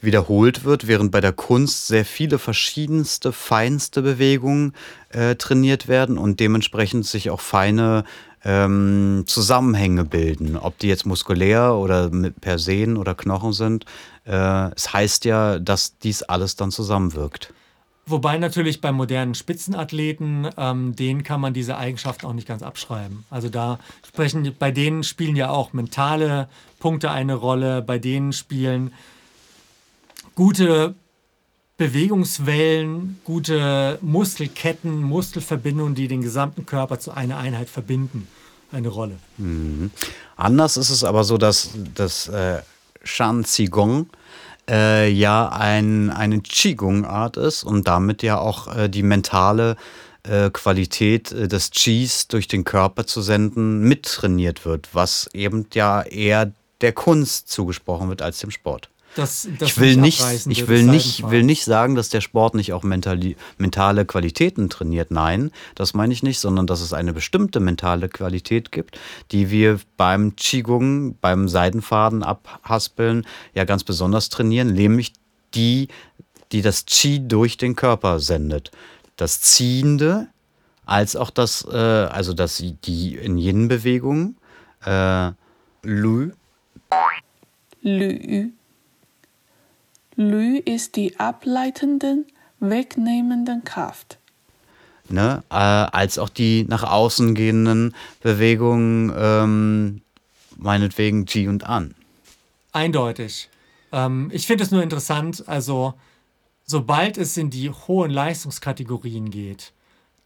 wiederholt 0.00 0.64
wird, 0.64 0.86
während 0.86 1.12
bei 1.12 1.20
der 1.20 1.32
Kunst 1.32 1.86
sehr 1.86 2.04
viele 2.04 2.38
verschiedenste, 2.38 3.32
feinste 3.32 4.02
Bewegungen 4.02 4.74
äh, 5.10 5.36
trainiert 5.36 5.88
werden 5.88 6.18
und 6.18 6.40
dementsprechend 6.40 7.06
sich 7.06 7.30
auch 7.30 7.40
feine 7.40 8.04
ähm, 8.44 9.22
Zusammenhänge 9.26 10.04
bilden, 10.04 10.56
ob 10.56 10.78
die 10.78 10.88
jetzt 10.88 11.06
muskulär 11.06 11.74
oder 11.74 12.10
mit 12.10 12.40
per 12.40 12.58
Sehnen 12.58 12.96
oder 12.96 13.14
Knochen 13.14 13.52
sind. 13.52 13.86
Äh, 14.26 14.74
es 14.74 14.92
heißt 14.92 15.24
ja, 15.24 15.58
dass 15.58 15.98
dies 15.98 16.24
alles 16.24 16.56
dann 16.56 16.72
zusammenwirkt. 16.72 17.54
Wobei 18.04 18.36
natürlich 18.36 18.80
bei 18.80 18.90
modernen 18.90 19.34
Spitzenathleten, 19.34 20.48
ähm, 20.56 20.96
denen 20.96 21.22
kann 21.22 21.40
man 21.40 21.54
diese 21.54 21.76
Eigenschaften 21.76 22.26
auch 22.26 22.32
nicht 22.32 22.48
ganz 22.48 22.62
abschreiben. 22.62 23.24
Also 23.30 23.48
da 23.48 23.78
sprechen, 24.06 24.54
bei 24.58 24.72
denen 24.72 25.04
spielen 25.04 25.36
ja 25.36 25.50
auch 25.50 25.72
mentale 25.72 26.48
Punkte 26.80 27.12
eine 27.12 27.34
Rolle, 27.34 27.80
bei 27.80 27.98
denen 27.98 28.32
spielen 28.32 28.92
gute 30.34 30.94
Bewegungswellen, 31.76 33.20
gute 33.24 33.98
Muskelketten, 34.02 35.02
Muskelverbindungen, 35.02 35.94
die 35.94 36.08
den 36.08 36.22
gesamten 36.22 36.66
Körper 36.66 36.98
zu 36.98 37.12
einer 37.12 37.38
Einheit 37.38 37.68
verbinden, 37.68 38.26
eine 38.72 38.88
Rolle. 38.88 39.16
Mhm. 39.38 39.90
Anders 40.36 40.76
ist 40.76 40.90
es 40.90 41.04
aber 41.04 41.24
so, 41.24 41.38
dass 41.38 41.70
das 41.94 42.28
äh, 42.28 42.62
Shan 43.04 43.44
Qigong 43.44 44.06
äh, 44.72 45.08
ja 45.10 45.48
ein, 45.50 46.10
eine 46.10 46.40
Qigong-Art 46.40 47.36
ist 47.36 47.62
und 47.62 47.86
damit 47.86 48.22
ja 48.22 48.38
auch 48.38 48.74
äh, 48.74 48.88
die 48.88 49.02
mentale 49.02 49.76
äh, 50.22 50.50
Qualität 50.50 51.30
äh, 51.30 51.46
des 51.46 51.70
Qis 51.70 52.26
durch 52.28 52.48
den 52.48 52.64
Körper 52.64 53.06
zu 53.06 53.20
senden 53.20 53.80
mittrainiert 53.80 54.64
wird, 54.64 54.88
was 54.92 55.28
eben 55.34 55.66
ja 55.74 56.02
eher 56.02 56.52
der 56.80 56.92
Kunst 56.92 57.48
zugesprochen 57.48 58.08
wird 58.08 58.22
als 58.22 58.40
dem 58.40 58.50
Sport. 58.50 58.88
Das, 59.14 59.46
das 59.58 59.70
ich 59.70 59.78
will 59.78 59.96
nicht, 59.96 60.22
ich 60.46 60.68
will 60.68 60.84
nicht, 60.84 61.28
will 61.28 61.42
nicht 61.42 61.64
sagen, 61.64 61.94
dass 61.94 62.08
der 62.08 62.22
Sport 62.22 62.54
nicht 62.54 62.72
auch 62.72 62.82
mentali 62.82 63.36
mentale 63.58 64.06
Qualitäten 64.06 64.70
trainiert. 64.70 65.10
Nein, 65.10 65.50
das 65.74 65.92
meine 65.92 66.14
ich 66.14 66.22
nicht, 66.22 66.40
sondern 66.40 66.66
dass 66.66 66.80
es 66.80 66.94
eine 66.94 67.12
bestimmte 67.12 67.60
mentale 67.60 68.08
Qualität 68.08 68.72
gibt, 68.72 68.98
die 69.30 69.50
wir 69.50 69.80
beim 69.98 70.34
Qigong, 70.36 71.16
beim 71.20 71.48
Seidenfaden 71.48 72.22
abhaspeln, 72.22 73.26
ja 73.54 73.64
ganz 73.64 73.84
besonders 73.84 74.30
trainieren, 74.30 74.72
nämlich 74.72 75.12
die, 75.54 75.88
die 76.52 76.62
das 76.62 76.86
Qi 76.86 77.20
durch 77.20 77.58
den 77.58 77.76
Körper 77.76 78.18
sendet. 78.18 78.70
Das 79.16 79.42
Ziehende, 79.42 80.28
als 80.86 81.16
auch 81.16 81.30
das, 81.30 81.66
äh, 81.70 81.76
also 81.76 82.32
das, 82.32 82.62
die 82.84 83.16
in 83.16 83.36
jenen 83.36 83.68
Bewegungen, 83.68 84.38
äh, 84.86 85.32
Lü. 85.82 86.30
Lü 87.82 88.52
Lü 90.30 90.58
ist 90.58 90.96
die 90.96 91.18
ableitenden, 91.18 92.26
wegnehmenden 92.60 93.64
Kraft. 93.64 94.18
ne? 95.08 95.42
äh, 95.50 95.54
als 95.54 96.18
auch 96.18 96.28
die 96.28 96.64
nach 96.68 96.84
außen 96.84 97.34
gehenden 97.34 97.94
Bewegungen, 98.20 99.12
ähm, 99.16 100.02
meinetwegen 100.56 101.24
G 101.24 101.48
und 101.48 101.64
An. 101.64 101.94
Eindeutig. 102.72 103.48
Ähm, 103.92 104.30
ich 104.32 104.46
finde 104.46 104.64
es 104.64 104.70
nur 104.70 104.82
interessant, 104.82 105.44
also 105.46 105.94
sobald 106.64 107.18
es 107.18 107.36
in 107.36 107.50
die 107.50 107.70
hohen 107.70 108.10
Leistungskategorien 108.10 109.30
geht, 109.30 109.72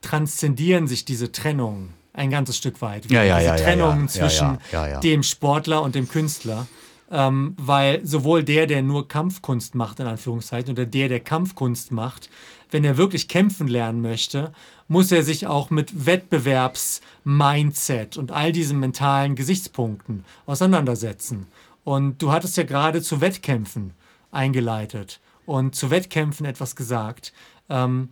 transzendieren 0.03 0.87
sich 0.87 1.05
diese 1.05 1.33
Trennungen 1.33 1.95
ein 2.13 2.31
ganzes 2.31 2.57
Stück 2.57 2.81
weit. 2.81 3.11
Ja, 3.11 3.23
ja, 3.23 3.39
diese 3.39 3.49
ja, 3.49 3.57
ja, 3.57 3.63
Trennungen 3.63 4.03
ja, 4.03 4.09
zwischen 4.09 4.59
ja, 4.73 4.89
ja. 4.89 5.01
dem 5.01 5.23
Sportler 5.23 5.83
und 5.83 5.95
dem 5.95 6.09
Künstler. 6.09 6.67
Ähm, 7.11 7.55
weil 7.57 8.05
sowohl 8.05 8.43
der, 8.43 8.67
der 8.67 8.83
nur 8.83 9.07
Kampfkunst 9.07 9.77
macht, 9.77 10.01
in 10.01 10.07
Anführungszeichen, 10.07 10.73
oder 10.73 10.87
der, 10.87 11.09
der 11.09 11.21
Kampfkunst 11.21 11.93
macht, 11.93 12.29
wenn 12.71 12.83
er 12.85 12.97
wirklich 12.97 13.29
kämpfen 13.29 13.69
lernen 13.69 14.01
möchte, 14.01 14.55
muss 14.89 15.13
er 15.13 15.23
sich 15.23 15.47
auch 15.47 15.69
mit 15.71 16.07
Wettbewerbs-Mindset 16.07 18.17
und 18.17 18.33
all 18.33 18.51
diesen 18.53 18.81
mentalen 18.81 19.37
Gesichtspunkten 19.37 20.25
auseinandersetzen. 20.47 21.47
Und 21.85 22.23
du 22.23 22.33
hattest 22.33 22.57
ja 22.57 22.63
gerade 22.65 23.03
zu 23.03 23.21
Wettkämpfen 23.21 23.93
eingeleitet 24.33 25.21
und 25.45 25.77
zu 25.77 25.91
Wettkämpfen 25.91 26.47
etwas 26.47 26.77
gesagt. 26.77 27.35
Ähm, 27.69 28.09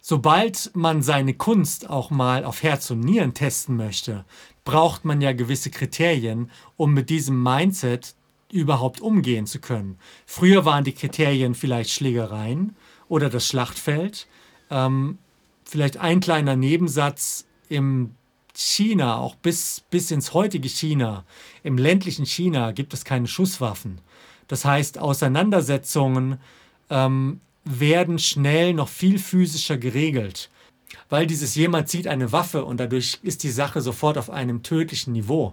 sobald 0.00 0.70
man 0.74 1.02
seine 1.02 1.34
Kunst 1.34 1.88
auch 1.88 2.10
mal 2.10 2.44
auf 2.44 2.62
Herz 2.62 2.90
und 2.90 3.00
Nieren 3.00 3.34
testen 3.34 3.76
möchte, 3.76 4.24
braucht 4.64 5.04
man 5.04 5.20
ja 5.20 5.32
gewisse 5.32 5.70
Kriterien, 5.70 6.50
um 6.76 6.94
mit 6.94 7.10
diesem 7.10 7.42
Mindset 7.42 8.14
überhaupt 8.50 9.00
umgehen 9.00 9.46
zu 9.46 9.60
können. 9.60 9.98
Früher 10.26 10.64
waren 10.64 10.84
die 10.84 10.92
Kriterien 10.92 11.54
vielleicht 11.54 11.90
Schlägereien 11.90 12.76
oder 13.08 13.28
das 13.28 13.46
Schlachtfeld. 13.46 14.26
Ähm, 14.70 15.18
vielleicht 15.64 15.96
ein 15.98 16.20
kleiner 16.20 16.56
Nebensatz 16.56 17.46
im 17.68 18.14
China, 18.54 19.18
auch 19.18 19.34
bis, 19.34 19.82
bis 19.90 20.10
ins 20.10 20.32
heutige 20.32 20.68
China, 20.68 21.24
im 21.64 21.76
ländlichen 21.76 22.24
China 22.24 22.70
gibt 22.70 22.94
es 22.94 23.04
keine 23.04 23.26
Schusswaffen. 23.26 24.00
Das 24.46 24.64
heißt, 24.64 24.98
Auseinandersetzungen 24.98 26.38
ähm, 26.90 27.40
werden 27.64 28.18
schnell 28.18 28.74
noch 28.74 28.88
viel 28.88 29.18
physischer 29.18 29.76
geregelt 29.76 30.50
weil 31.08 31.26
dieses 31.26 31.54
jemand 31.54 31.88
zieht 31.88 32.06
eine 32.06 32.32
Waffe 32.32 32.64
und 32.64 32.78
dadurch 32.78 33.18
ist 33.22 33.42
die 33.42 33.50
Sache 33.50 33.80
sofort 33.80 34.18
auf 34.18 34.30
einem 34.30 34.62
tödlichen 34.62 35.12
Niveau, 35.12 35.52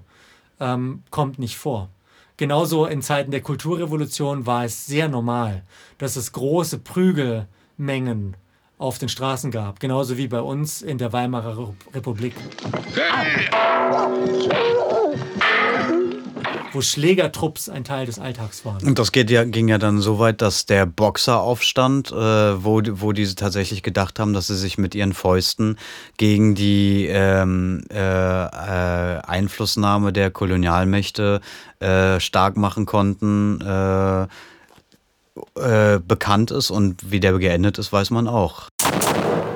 ähm, 0.60 1.04
kommt 1.10 1.40
nicht 1.40 1.58
vor. 1.58 1.90
Genauso 2.38 2.86
in 2.86 3.02
Zeiten 3.02 3.32
der 3.32 3.42
Kulturrevolution 3.42 4.46
war 4.46 4.66
es 4.66 4.86
sehr 4.86 5.08
normal, 5.08 5.64
dass 5.98 6.16
es 6.16 6.32
große 6.32 6.80
Prügelmengen 6.80 8.36
auf 8.80 8.98
den 8.98 9.10
Straßen 9.10 9.52
gab, 9.52 9.80
genauso 9.80 10.18
wie 10.18 10.28
bei 10.28 10.42
uns 10.42 10.82
in 10.82 10.98
der 10.98 11.14
Weimarer 11.14 11.76
Republik. 11.94 12.34
Wo 16.74 16.82
Schlägertrupps 16.82 17.70
ein 17.70 17.84
Teil 17.84 18.06
des 18.06 18.20
Alltags 18.20 18.66
waren. 18.66 18.86
Und 18.86 19.00
das 19.00 19.12
geht 19.12 19.30
ja, 19.30 19.44
ging 19.44 19.68
ja 19.68 19.78
dann 19.78 20.00
so 20.00 20.20
weit, 20.20 20.42
dass 20.42 20.66
der 20.66 20.86
Boxeraufstand, 20.86 22.12
äh, 22.12 22.16
wo, 22.16 22.82
wo 22.86 23.12
diese 23.12 23.36
tatsächlich 23.36 23.84
gedacht 23.84 24.20
haben, 24.20 24.34
dass 24.34 24.48
sie 24.48 24.58
sich 24.58 24.78
mit 24.78 24.96
ihren 24.96 25.14
Fäusten 25.14 25.78
gegen 26.18 26.56
die 26.56 27.08
ähm, 27.08 27.84
äh, 27.92 27.98
äh, 27.98 29.20
Einflussnahme 29.22 30.14
der 30.14 30.32
Kolonialmächte 30.32 31.42
äh, 31.80 32.20
stark 32.20 32.58
machen 32.58 32.86
konnten, 32.86 33.62
äh, 33.62 34.24
äh, 35.56 36.00
bekannt 36.00 36.52
ist 36.52 36.72
und 36.72 37.12
wie 37.12 37.20
der 37.20 37.38
geendet 37.40 37.78
ist, 37.78 37.92
weiß 37.94 38.12
man 38.12 38.28
auch. 38.28 38.68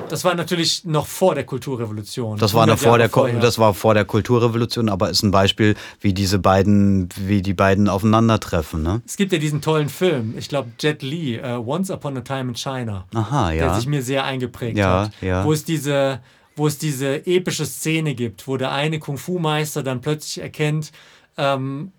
Das 0.08 0.24
war 0.24 0.34
natürlich 0.34 0.84
noch 0.84 1.06
vor 1.06 1.34
der 1.34 1.44
Kulturrevolution. 1.44 2.38
Das 2.38 2.54
war, 2.54 2.66
noch 2.66 2.78
vor 2.78 2.98
der, 2.98 3.08
das 3.40 3.58
war 3.58 3.74
vor 3.74 3.94
der 3.94 4.04
Kulturrevolution, 4.04 4.88
aber 4.88 5.10
ist 5.10 5.22
ein 5.22 5.30
Beispiel, 5.30 5.74
wie 6.00 6.14
diese 6.14 6.38
beiden, 6.38 7.08
wie 7.16 7.42
die 7.42 7.54
beiden 7.54 7.88
aufeinandertreffen. 7.88 8.82
Ne? 8.82 9.02
Es 9.06 9.16
gibt 9.16 9.32
ja 9.32 9.38
diesen 9.38 9.60
tollen 9.60 9.88
Film, 9.88 10.34
ich 10.36 10.48
glaube 10.48 10.70
Jet 10.78 11.02
Li, 11.02 11.40
uh, 11.40 11.62
Once 11.66 11.90
Upon 11.90 12.16
a 12.16 12.20
Time 12.20 12.50
in 12.50 12.54
China. 12.54 13.06
Aha, 13.14 13.52
ja. 13.52 13.66
Der 13.66 13.74
sich 13.74 13.86
mir 13.86 14.02
sehr 14.02 14.24
eingeprägt 14.24 14.78
ja, 14.78 15.02
hat. 15.02 15.12
Ja. 15.20 15.44
Wo 15.44 15.52
es 15.52 15.64
diese 15.64 16.20
wo 16.56 16.66
es 16.66 16.78
diese 16.78 17.26
epische 17.26 17.66
Szene 17.66 18.14
gibt, 18.14 18.48
wo 18.48 18.56
der 18.56 18.72
eine 18.72 18.98
Kung-Fu-Meister 18.98 19.82
dann 19.82 20.00
plötzlich 20.00 20.42
erkennt, 20.42 20.90
ähm, 21.36 21.92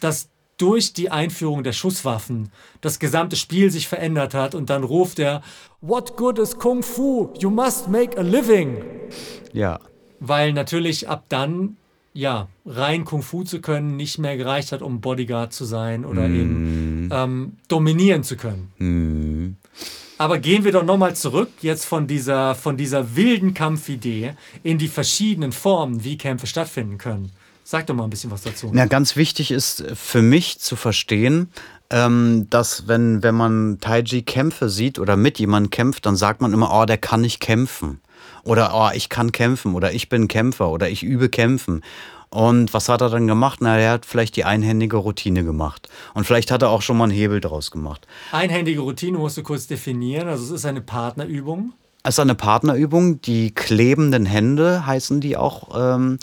dass 0.00 0.28
durch 0.62 0.92
die 0.92 1.10
Einführung 1.10 1.64
der 1.64 1.72
Schusswaffen 1.72 2.52
das 2.80 3.00
gesamte 3.00 3.34
Spiel 3.34 3.72
sich 3.72 3.88
verändert 3.88 4.32
hat 4.32 4.54
und 4.54 4.70
dann 4.70 4.84
ruft 4.84 5.18
er, 5.18 5.42
What 5.80 6.16
good 6.16 6.38
is 6.38 6.56
Kung 6.56 6.84
Fu? 6.84 7.30
You 7.36 7.50
must 7.50 7.88
make 7.88 8.16
a 8.16 8.22
living. 8.22 8.76
Ja. 9.52 9.80
Weil 10.20 10.52
natürlich 10.52 11.08
ab 11.08 11.24
dann, 11.28 11.76
ja, 12.14 12.46
rein 12.64 13.04
Kung 13.04 13.22
Fu 13.22 13.42
zu 13.42 13.60
können 13.60 13.96
nicht 13.96 14.18
mehr 14.18 14.36
gereicht 14.36 14.70
hat, 14.70 14.82
um 14.82 15.00
Bodyguard 15.00 15.52
zu 15.52 15.64
sein 15.64 16.04
oder 16.04 16.28
mm. 16.28 16.40
eben 16.40 17.08
ähm, 17.12 17.52
dominieren 17.66 18.22
zu 18.22 18.36
können. 18.36 18.72
Mm. 18.78 19.56
Aber 20.18 20.38
gehen 20.38 20.62
wir 20.62 20.70
doch 20.70 20.84
nochmal 20.84 21.16
zurück 21.16 21.50
jetzt 21.62 21.84
von 21.84 22.06
dieser, 22.06 22.54
von 22.54 22.76
dieser 22.76 23.16
wilden 23.16 23.52
Kampfidee 23.52 24.34
in 24.62 24.78
die 24.78 24.86
verschiedenen 24.86 25.50
Formen, 25.50 26.04
wie 26.04 26.16
Kämpfe 26.16 26.46
stattfinden 26.46 26.98
können. 26.98 27.32
Sag 27.64 27.86
doch 27.86 27.94
mal 27.94 28.04
ein 28.04 28.10
bisschen 28.10 28.30
was 28.30 28.42
dazu. 28.42 28.70
Na, 28.72 28.86
ganz 28.86 29.16
wichtig 29.16 29.50
ist 29.50 29.84
für 29.94 30.22
mich 30.22 30.58
zu 30.58 30.76
verstehen, 30.76 31.50
ähm, 31.90 32.46
dass 32.50 32.88
wenn, 32.88 33.22
wenn 33.22 33.34
man 33.34 33.78
Taiji-Kämpfe 33.80 34.68
sieht 34.68 34.98
oder 34.98 35.16
mit 35.16 35.38
jemandem 35.38 35.70
kämpft, 35.70 36.06
dann 36.06 36.16
sagt 36.16 36.40
man 36.40 36.52
immer, 36.52 36.72
oh, 36.72 36.84
der 36.86 36.98
kann 36.98 37.20
nicht 37.20 37.40
kämpfen. 37.40 38.00
Oder 38.44 38.72
oh, 38.74 38.90
ich 38.94 39.08
kann 39.08 39.30
kämpfen 39.30 39.74
oder 39.74 39.92
ich 39.92 40.08
bin 40.08 40.26
Kämpfer 40.26 40.70
oder 40.70 40.88
ich 40.88 41.02
übe 41.02 41.28
kämpfen. 41.28 41.82
Und 42.30 42.72
was 42.72 42.88
hat 42.88 43.02
er 43.02 43.10
dann 43.10 43.26
gemacht? 43.26 43.58
Na, 43.60 43.78
er 43.78 43.92
hat 43.92 44.06
vielleicht 44.06 44.36
die 44.36 44.44
einhändige 44.44 44.96
Routine 44.96 45.44
gemacht. 45.44 45.90
Und 46.14 46.24
vielleicht 46.24 46.50
hat 46.50 46.62
er 46.62 46.70
auch 46.70 46.80
schon 46.80 46.96
mal 46.96 47.04
einen 47.04 47.12
Hebel 47.12 47.40
draus 47.40 47.70
gemacht. 47.70 48.06
Einhändige 48.32 48.80
Routine 48.80 49.18
musst 49.18 49.36
du 49.36 49.42
kurz 49.42 49.66
definieren. 49.66 50.28
Also 50.28 50.44
es 50.44 50.50
ist 50.50 50.64
eine 50.64 50.80
Partnerübung. 50.80 51.74
Es 52.04 52.14
ist 52.14 52.20
eine 52.20 52.34
Partnerübung. 52.34 53.20
Die 53.20 53.54
klebenden 53.54 54.24
Hände 54.24 54.86
heißen 54.86 55.20
die 55.20 55.36
auch. 55.36 55.68
Ähm, 55.78 56.18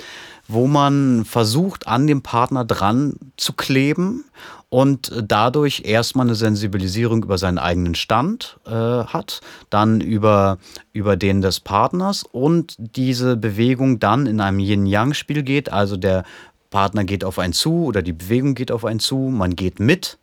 wo 0.50 0.66
man 0.68 1.26
versucht, 1.26 1.88
an 1.88 2.08
dem 2.08 2.24
Partner 2.24 2.66
dran 2.66 3.14
zu 3.38 3.54
kleben 3.54 4.26
und 4.70 5.12
dadurch 5.24 5.84
erstmal 5.86 6.26
eine 6.26 6.36
Sensibilisierung 6.36 7.24
über 7.24 7.38
seinen 7.38 7.60
eigenen 7.60 7.94
Stand 7.94 8.60
äh, 8.66 8.72
hat, 8.72 9.42
dann 9.70 10.02
über, 10.02 10.58
über 10.92 11.18
den 11.18 11.42
des 11.42 11.60
Partners 11.60 12.24
und 12.24 12.76
diese 12.78 13.38
Bewegung 13.38 14.00
dann 14.00 14.26
in 14.26 14.42
einem 14.42 14.60
Yin-Yang-Spiel 14.60 15.44
geht. 15.44 15.72
Also 15.72 15.98
der 15.98 16.24
Partner 16.72 17.04
geht 17.04 17.24
auf 17.24 17.38
einen 17.38 17.54
zu 17.54 17.86
oder 17.86 18.02
die 18.02 18.14
Bewegung 18.14 18.56
geht 18.56 18.72
auf 18.72 18.86
einen 18.86 19.00
zu, 19.00 19.18
man 19.18 19.56
geht 19.56 19.80
mit 19.80 20.18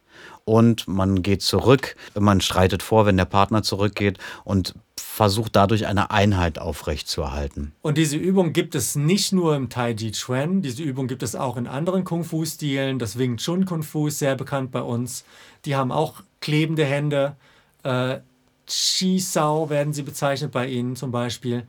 und 0.45 0.89
man 0.89 1.23
geht 1.23 1.43
zurück, 1.43 1.95
man 2.19 2.41
streitet 2.41 2.83
vor, 2.83 3.07
wenn 3.07 3.17
der 3.17 3.25
Partner 3.27 3.63
zurückgeht 3.63 4.19
und 4.45 4.75
versucht 5.17 5.57
dadurch 5.57 5.87
eine 5.87 6.11
Einheit 6.11 6.59
aufrechtzuerhalten. 6.59 7.73
Und 7.81 7.97
diese 7.97 8.19
Übung 8.19 8.53
gibt 8.53 8.75
es 8.75 8.97
nicht 8.97 9.33
nur 9.33 9.57
im 9.57 9.71
Tai 9.71 9.95
Chi 9.95 10.13
Chuan, 10.13 10.61
diese 10.61 10.83
Übung 10.83 11.07
gibt 11.07 11.23
es 11.23 11.35
auch 11.35 11.57
in 11.57 11.67
anderen 11.67 12.05
Kung 12.05 12.23
Fu 12.23 12.45
Stilen. 12.45 12.99
Das 12.99 13.17
Wing 13.17 13.39
Chun 13.39 13.65
Kung 13.65 13.83
Fu 13.83 14.09
ist 14.09 14.19
sehr 14.19 14.35
bekannt 14.35 14.73
bei 14.73 14.83
uns. 14.83 15.25
Die 15.65 15.75
haben 15.75 15.91
auch 15.91 16.23
klebende 16.43 16.85
Hände. 16.85 17.35
Äh, 17.83 18.19
Chi 18.67 19.19
Sao 19.19 19.71
werden 19.71 19.95
sie 19.95 20.03
bezeichnet 20.03 20.53
bei 20.53 20.67
ihnen 20.69 20.97
zum 20.97 21.13
Beispiel. 21.13 21.67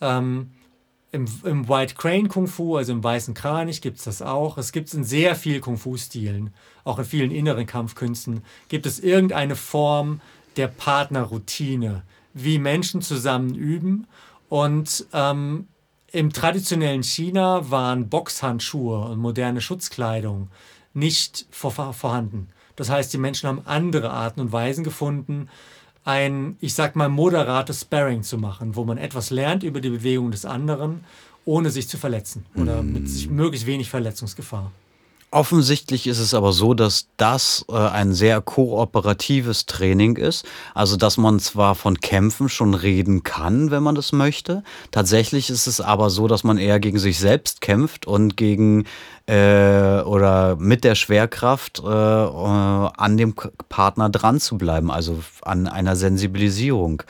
Ähm, 0.00 0.50
im, 1.12 1.26
Im 1.44 1.68
White 1.68 1.94
Crane 1.94 2.26
Kung 2.26 2.48
Fu, 2.48 2.76
also 2.76 2.90
im 2.90 3.04
weißen 3.04 3.34
Kranich, 3.34 3.82
gibt 3.82 3.98
es 3.98 4.04
das 4.04 4.20
auch. 4.20 4.58
Es 4.58 4.72
gibt 4.72 4.88
es 4.88 4.94
in 4.94 5.04
sehr 5.04 5.36
vielen 5.36 5.60
Kung 5.60 5.76
Fu 5.76 5.96
Stilen, 5.96 6.52
auch 6.82 6.98
in 6.98 7.04
vielen 7.04 7.30
inneren 7.30 7.66
Kampfkünsten, 7.66 8.42
gibt 8.66 8.84
es 8.84 8.98
irgendeine 8.98 9.54
Form 9.54 10.20
der 10.56 10.66
Partnerroutine 10.66 12.02
wie 12.34 12.58
Menschen 12.58 13.02
zusammen 13.02 13.54
üben. 13.54 14.06
Und 14.48 15.06
ähm, 15.12 15.68
im 16.12 16.32
traditionellen 16.32 17.02
China 17.02 17.70
waren 17.70 18.08
Boxhandschuhe 18.08 18.98
und 19.00 19.18
moderne 19.18 19.60
Schutzkleidung 19.60 20.48
nicht 20.92 21.46
vor, 21.50 21.92
vorhanden. 21.92 22.48
Das 22.76 22.90
heißt, 22.90 23.12
die 23.12 23.18
Menschen 23.18 23.48
haben 23.48 23.62
andere 23.64 24.10
Arten 24.10 24.40
und 24.40 24.52
Weisen 24.52 24.84
gefunden, 24.84 25.48
ein, 26.04 26.56
ich 26.60 26.74
sag 26.74 26.96
mal, 26.96 27.08
moderates 27.08 27.82
Sparring 27.82 28.22
zu 28.22 28.38
machen, 28.38 28.74
wo 28.74 28.84
man 28.84 28.98
etwas 28.98 29.30
lernt 29.30 29.62
über 29.62 29.80
die 29.80 29.90
Bewegung 29.90 30.30
des 30.30 30.44
anderen, 30.44 31.04
ohne 31.44 31.70
sich 31.70 31.88
zu 31.88 31.98
verletzen 31.98 32.46
oder 32.54 32.82
mit 32.82 33.08
sich 33.08 33.28
möglichst 33.28 33.66
wenig 33.66 33.90
Verletzungsgefahr. 33.90 34.72
Offensichtlich 35.32 36.08
ist 36.08 36.18
es 36.18 36.34
aber 36.34 36.52
so, 36.52 36.74
dass 36.74 37.06
das 37.16 37.64
äh, 37.70 37.76
ein 37.76 38.14
sehr 38.14 38.40
kooperatives 38.40 39.64
Training 39.66 40.16
ist. 40.16 40.44
Also, 40.74 40.96
dass 40.96 41.18
man 41.18 41.38
zwar 41.38 41.76
von 41.76 42.00
Kämpfen 42.00 42.48
schon 42.48 42.74
reden 42.74 43.22
kann, 43.22 43.70
wenn 43.70 43.84
man 43.84 43.94
das 43.94 44.10
möchte. 44.10 44.64
Tatsächlich 44.90 45.48
ist 45.48 45.68
es 45.68 45.80
aber 45.80 46.10
so, 46.10 46.26
dass 46.26 46.42
man 46.42 46.58
eher 46.58 46.80
gegen 46.80 46.98
sich 46.98 47.20
selbst 47.20 47.60
kämpft 47.60 48.08
und 48.08 48.36
gegen 48.36 48.86
äh, 49.26 50.00
oder 50.00 50.56
mit 50.56 50.82
der 50.82 50.96
Schwerkraft 50.96 51.78
äh, 51.78 51.86
äh 51.86 52.90
an 52.96 53.16
dem 53.16 53.34
Partner 53.68 54.10
dran 54.10 54.40
zu 54.40 54.58
bleiben, 54.58 54.90
also 54.90 55.22
an 55.42 55.68
einer 55.68 55.94
Sensibilisierung 55.94 57.04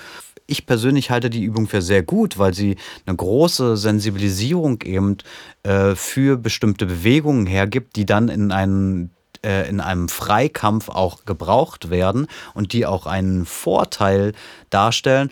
ich 0.51 0.67
persönlich 0.67 1.11
halte 1.11 1.31
die 1.31 1.45
Übung 1.45 1.67
für 1.67 1.83
sehr 1.83 2.03
gut, 2.03 2.39
weil 2.39 2.55
sie 2.55 2.77
eine 3.07 3.17
große 3.17 3.77
Sensibilisierung 3.77 4.83
eben 4.83 5.19
äh, 5.63 5.95
für 5.95 6.37
bestimmte 6.37 6.87
Bewegungen 6.87 7.47
hergibt, 7.47 7.97
die 7.97 8.07
dann 8.07 8.29
in 8.29 8.53
einen 8.53 9.11
äh, 9.43 9.69
in 9.69 9.81
einem 9.81 10.09
Freikampf 10.09 10.89
auch 10.89 11.25
gebraucht 11.25 11.91
werden 11.91 12.27
und 12.55 12.73
die 12.73 12.85
auch 12.85 13.07
einen 13.07 13.47
Vorteil 13.47 14.33
darstellen. 14.69 15.31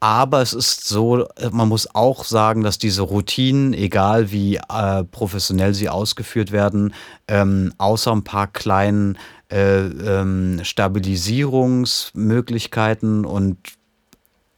Aber 0.00 0.42
es 0.42 0.52
ist 0.52 0.86
so, 0.86 1.26
man 1.50 1.68
muss 1.68 1.92
auch 1.92 2.24
sagen, 2.24 2.62
dass 2.62 2.78
diese 2.78 3.02
Routinen, 3.02 3.74
egal 3.74 4.30
wie 4.30 4.56
äh, 4.56 5.02
professionell 5.02 5.74
sie 5.74 5.88
ausgeführt 5.88 6.52
werden, 6.52 6.94
ähm, 7.26 7.74
außer 7.78 8.12
ein 8.12 8.22
paar 8.22 8.46
kleinen 8.46 9.18
äh, 9.50 9.86
ähm, 9.86 10.60
Stabilisierungsmöglichkeiten 10.62 13.24
und 13.24 13.77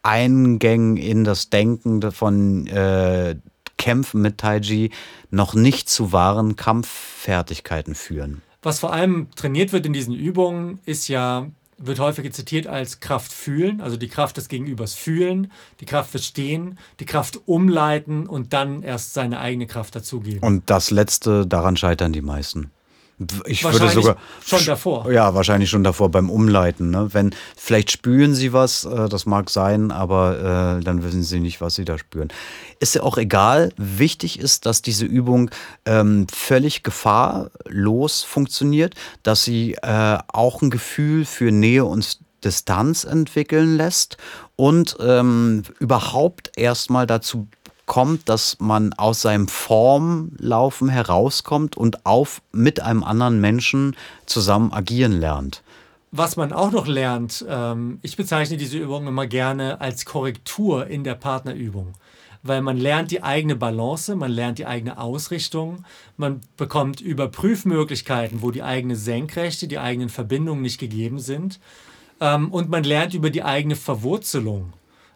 Eingängen 0.03 0.97
in 0.97 1.25
das 1.25 1.51
Denken 1.51 2.11
von 2.13 2.67
äh, 2.67 3.37
Kämpfen 3.77 4.21
mit 4.21 4.39
Taiji 4.39 4.91
noch 5.31 5.55
nicht 5.55 5.89
zu 5.89 6.13
wahren 6.13 6.57
Kampffertigkeiten 6.57 7.95
führen. 7.95 8.43
Was 8.63 8.81
vor 8.81 8.93
allem 8.93 9.29
trainiert 9.37 9.73
wird 9.73 9.87
in 9.87 9.93
diesen 9.93 10.15
Übungen, 10.15 10.81
ist 10.85 11.09
ja 11.09 11.47
wird 11.81 11.99
häufig 11.99 12.31
zitiert 12.33 12.67
als 12.67 13.01
Kraft 13.01 13.33
fühlen, 13.33 13.81
also 13.81 13.97
die 13.97 14.09
Kraft 14.09 14.37
des 14.37 14.49
Gegenübers 14.49 14.95
fühlen, 14.95 15.51
die 15.81 15.87
Kraft 15.87 16.11
verstehen, 16.11 16.79
die 17.01 17.07
Kraft 17.07 17.41
umleiten 17.47 18.27
und 18.27 18.53
dann 18.53 18.83
erst 18.83 19.15
seine 19.15 19.41
eigene 19.41 19.67
Kraft 19.67 19.97
dazugeben. 19.97 20.41
Und 20.41 20.69
das 20.69 20.91
Letzte, 20.91 21.47
daran 21.47 21.77
scheitern 21.77 22.13
die 22.13 22.21
meisten. 22.21 22.71
Ich 23.45 23.63
würde 23.65 23.91
sogar 23.91 24.17
schon 24.45 24.65
davor. 24.65 25.11
Ja, 25.13 25.35
wahrscheinlich 25.35 25.69
schon 25.69 25.85
davor 25.85 26.09
beim 26.11 26.31
Umleiten. 26.31 26.91
Ne? 26.91 27.09
Wenn 27.13 27.35
vielleicht 27.57 27.91
spüren 27.91 28.35
sie 28.35 28.55
was, 28.55 28.87
äh, 28.87 29.09
das 29.11 29.27
mag 29.27 29.51
sein, 29.51 29.91
aber 29.91 30.79
äh, 30.79 30.85
dann 30.85 31.03
wissen 31.03 31.23
sie 31.23 31.41
nicht, 31.41 31.61
was 31.61 31.75
sie 31.75 31.85
da 31.85 31.99
spüren. 31.99 32.29
Ist 32.79 32.95
ja 32.95 33.03
auch 33.03 33.19
egal. 33.19 33.73
Wichtig 33.77 34.39
ist, 34.39 34.65
dass 34.65 34.81
diese 34.81 35.05
Übung 35.05 35.51
ähm, 35.85 36.27
völlig 36.33 36.83
gefahrlos 36.83 38.23
funktioniert, 38.23 38.95
dass 39.23 39.45
sie 39.45 39.75
äh, 39.83 40.19
auch 40.29 40.63
ein 40.63 40.71
Gefühl 40.71 41.27
für 41.27 41.53
Nähe 41.53 41.85
und 41.85 42.21
Distanz 42.43 43.05
entwickeln 43.05 43.77
lässt 43.77 44.17
und 44.57 44.97
ähm, 45.01 45.63
überhaupt 45.79 46.53
erstmal 46.57 47.07
dazu 47.07 47.49
kommt, 47.91 48.29
dass 48.29 48.57
man 48.61 48.93
aus 48.93 49.21
seinem 49.21 49.49
Formlaufen 49.49 50.89
herauskommt 50.89 51.77
und 51.77 52.07
auf 52.07 52.41
mit 52.53 52.81
einem 52.81 53.03
anderen 53.03 53.41
Menschen 53.41 53.97
zusammen 54.27 54.73
agieren 54.73 55.19
lernt. 55.19 55.65
Was 56.13 56.37
man 56.37 56.53
auch 56.53 56.71
noch 56.71 56.87
lernt, 56.87 57.45
ähm, 57.49 57.99
ich 58.03 58.17
bezeichne 58.17 58.57
diese 58.59 58.79
Übung 58.79 59.09
immer 59.09 59.27
gerne 59.27 59.81
als 59.81 60.05
Korrektur 60.05 60.87
in 60.87 61.03
der 61.03 61.17
Partnerübung 61.17 61.95
weil 62.43 62.63
man 62.63 62.79
lernt 62.79 63.11
die 63.11 63.23
eigene 63.23 63.55
Balance, 63.55 64.17
man 64.17 64.31
lernt 64.31 64.59
die 64.59 64.65
eigene 64.65 64.97
Ausrichtung, 64.97 65.85
man 66.17 66.41
bekommt 66.57 67.03
Überprüfmöglichkeiten, 67.03 68.41
wo 68.41 68.51
die 68.51 68.63
eigene 68.63 68.97
Senkrechte, 68.97 69.69
die 69.69 69.79
eigenen 69.79 70.09
Verbindungen 70.09 70.63
nicht 70.63 70.81
gegeben 70.81 71.19
sind 71.19 71.61
ähm, 72.19 72.51
und 72.51 72.71
man 72.71 72.85
lernt 72.85 73.13
über 73.13 73.29
die 73.29 73.43
eigene 73.43 73.77
Verwurzelung. 73.77 74.73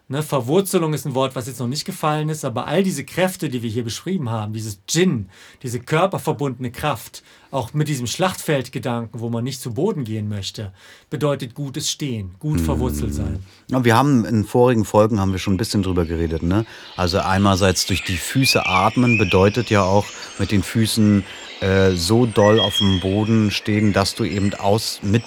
Ne, 0.07 0.21
Verwurzelung 0.21 0.93
ist 0.93 1.07
ein 1.07 1.15
Wort, 1.15 1.35
was 1.35 1.47
jetzt 1.47 1.59
noch 1.59 1.67
nicht 1.67 1.83
gefallen 1.83 2.29
ist, 2.29 2.45
aber 2.45 2.67
all 2.67 2.83
diese 2.83 3.03
Kräfte, 3.03 3.49
die 3.49 3.63
wir 3.63 3.71
hier 3.71 3.83
beschrieben 3.83 4.29
haben, 4.29 4.53
dieses 4.53 4.85
Djinn, 4.85 5.29
diese 5.63 5.79
körperverbundene 5.79 6.69
Kraft, 6.69 7.23
auch 7.49 7.73
mit 7.73 7.87
diesem 7.87 8.05
Schlachtfeldgedanken, 8.05 9.19
wo 9.19 9.31
man 9.31 9.43
nicht 9.43 9.61
zu 9.61 9.73
Boden 9.73 10.03
gehen 10.03 10.29
möchte, 10.29 10.73
bedeutet 11.09 11.55
gutes 11.55 11.89
Stehen, 11.89 12.35
gut 12.37 12.61
verwurzelt 12.61 13.15
sein. 13.15 13.39
Ja, 13.71 13.83
wir 13.83 13.97
haben 13.97 14.25
in 14.25 14.45
vorigen 14.45 14.85
Folgen 14.85 15.19
haben 15.19 15.31
wir 15.31 15.39
schon 15.39 15.55
ein 15.55 15.57
bisschen 15.57 15.81
drüber 15.81 16.05
geredet. 16.05 16.43
Ne? 16.43 16.67
Also 16.95 17.17
einerseits 17.17 17.87
durch 17.87 18.03
die 18.03 18.17
Füße 18.17 18.63
atmen 18.63 19.17
bedeutet 19.17 19.71
ja 19.71 19.81
auch 19.81 20.05
mit 20.37 20.51
den 20.51 20.61
Füßen 20.61 21.23
äh, 21.61 21.93
so 21.93 22.27
doll 22.27 22.59
auf 22.59 22.77
dem 22.77 22.99
Boden 22.99 23.49
stehen, 23.49 23.91
dass 23.91 24.13
du 24.13 24.23
eben 24.23 24.53
aus 24.53 24.99
mit 25.01 25.23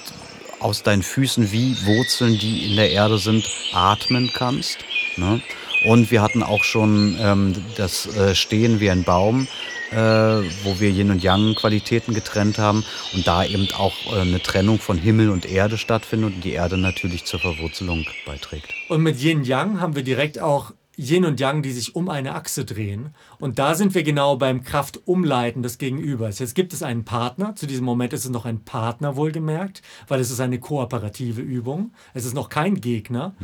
aus 0.60 0.82
deinen 0.82 1.02
Füßen 1.02 1.52
wie 1.52 1.76
Wurzeln, 1.84 2.38
die 2.38 2.66
in 2.66 2.76
der 2.76 2.90
Erde 2.90 3.18
sind, 3.18 3.48
atmen 3.72 4.30
kannst. 4.34 4.78
Ne? 5.16 5.40
Und 5.84 6.10
wir 6.10 6.22
hatten 6.22 6.42
auch 6.42 6.64
schon 6.64 7.16
ähm, 7.20 7.54
das 7.76 8.06
äh, 8.16 8.34
Stehen 8.34 8.80
wie 8.80 8.90
ein 8.90 9.04
Baum, 9.04 9.46
äh, 9.90 9.96
wo 9.96 10.80
wir 10.80 10.90
Yin 10.90 11.10
und 11.10 11.22
Yang 11.22 11.54
Qualitäten 11.54 12.14
getrennt 12.14 12.58
haben 12.58 12.84
und 13.14 13.26
da 13.26 13.44
eben 13.44 13.68
auch 13.76 13.94
äh, 14.12 14.20
eine 14.20 14.42
Trennung 14.42 14.78
von 14.78 14.98
Himmel 14.98 15.30
und 15.30 15.46
Erde 15.46 15.78
stattfindet 15.78 16.34
und 16.34 16.44
die 16.44 16.52
Erde 16.52 16.76
natürlich 16.76 17.24
zur 17.24 17.40
Verwurzelung 17.40 18.06
beiträgt. 18.26 18.74
Und 18.88 19.02
mit 19.02 19.20
Yin 19.22 19.44
Yang 19.44 19.80
haben 19.80 19.94
wir 19.94 20.02
direkt 20.02 20.40
auch 20.40 20.72
Yin 20.98 21.24
und 21.24 21.38
Yang, 21.38 21.62
die 21.62 21.70
sich 21.70 21.94
um 21.94 22.08
eine 22.08 22.34
Achse 22.34 22.64
drehen. 22.64 23.14
Und 23.38 23.58
da 23.58 23.74
sind 23.74 23.94
wir 23.94 24.02
genau 24.02 24.36
beim 24.36 24.64
Kraftumleiten 24.64 25.62
des 25.62 25.78
Gegenübers. 25.78 26.40
Jetzt 26.40 26.54
gibt 26.54 26.72
es 26.72 26.82
einen 26.82 27.04
Partner. 27.04 27.54
Zu 27.54 27.66
diesem 27.66 27.84
Moment 27.84 28.12
ist 28.12 28.24
es 28.24 28.30
noch 28.30 28.44
ein 28.44 28.64
Partner 28.64 29.14
wohlgemerkt, 29.14 29.80
weil 30.08 30.20
es 30.20 30.30
ist 30.30 30.40
eine 30.40 30.58
kooperative 30.58 31.40
Übung. 31.40 31.92
Es 32.14 32.24
ist 32.24 32.34
noch 32.34 32.48
kein 32.48 32.80
Gegner. 32.80 33.34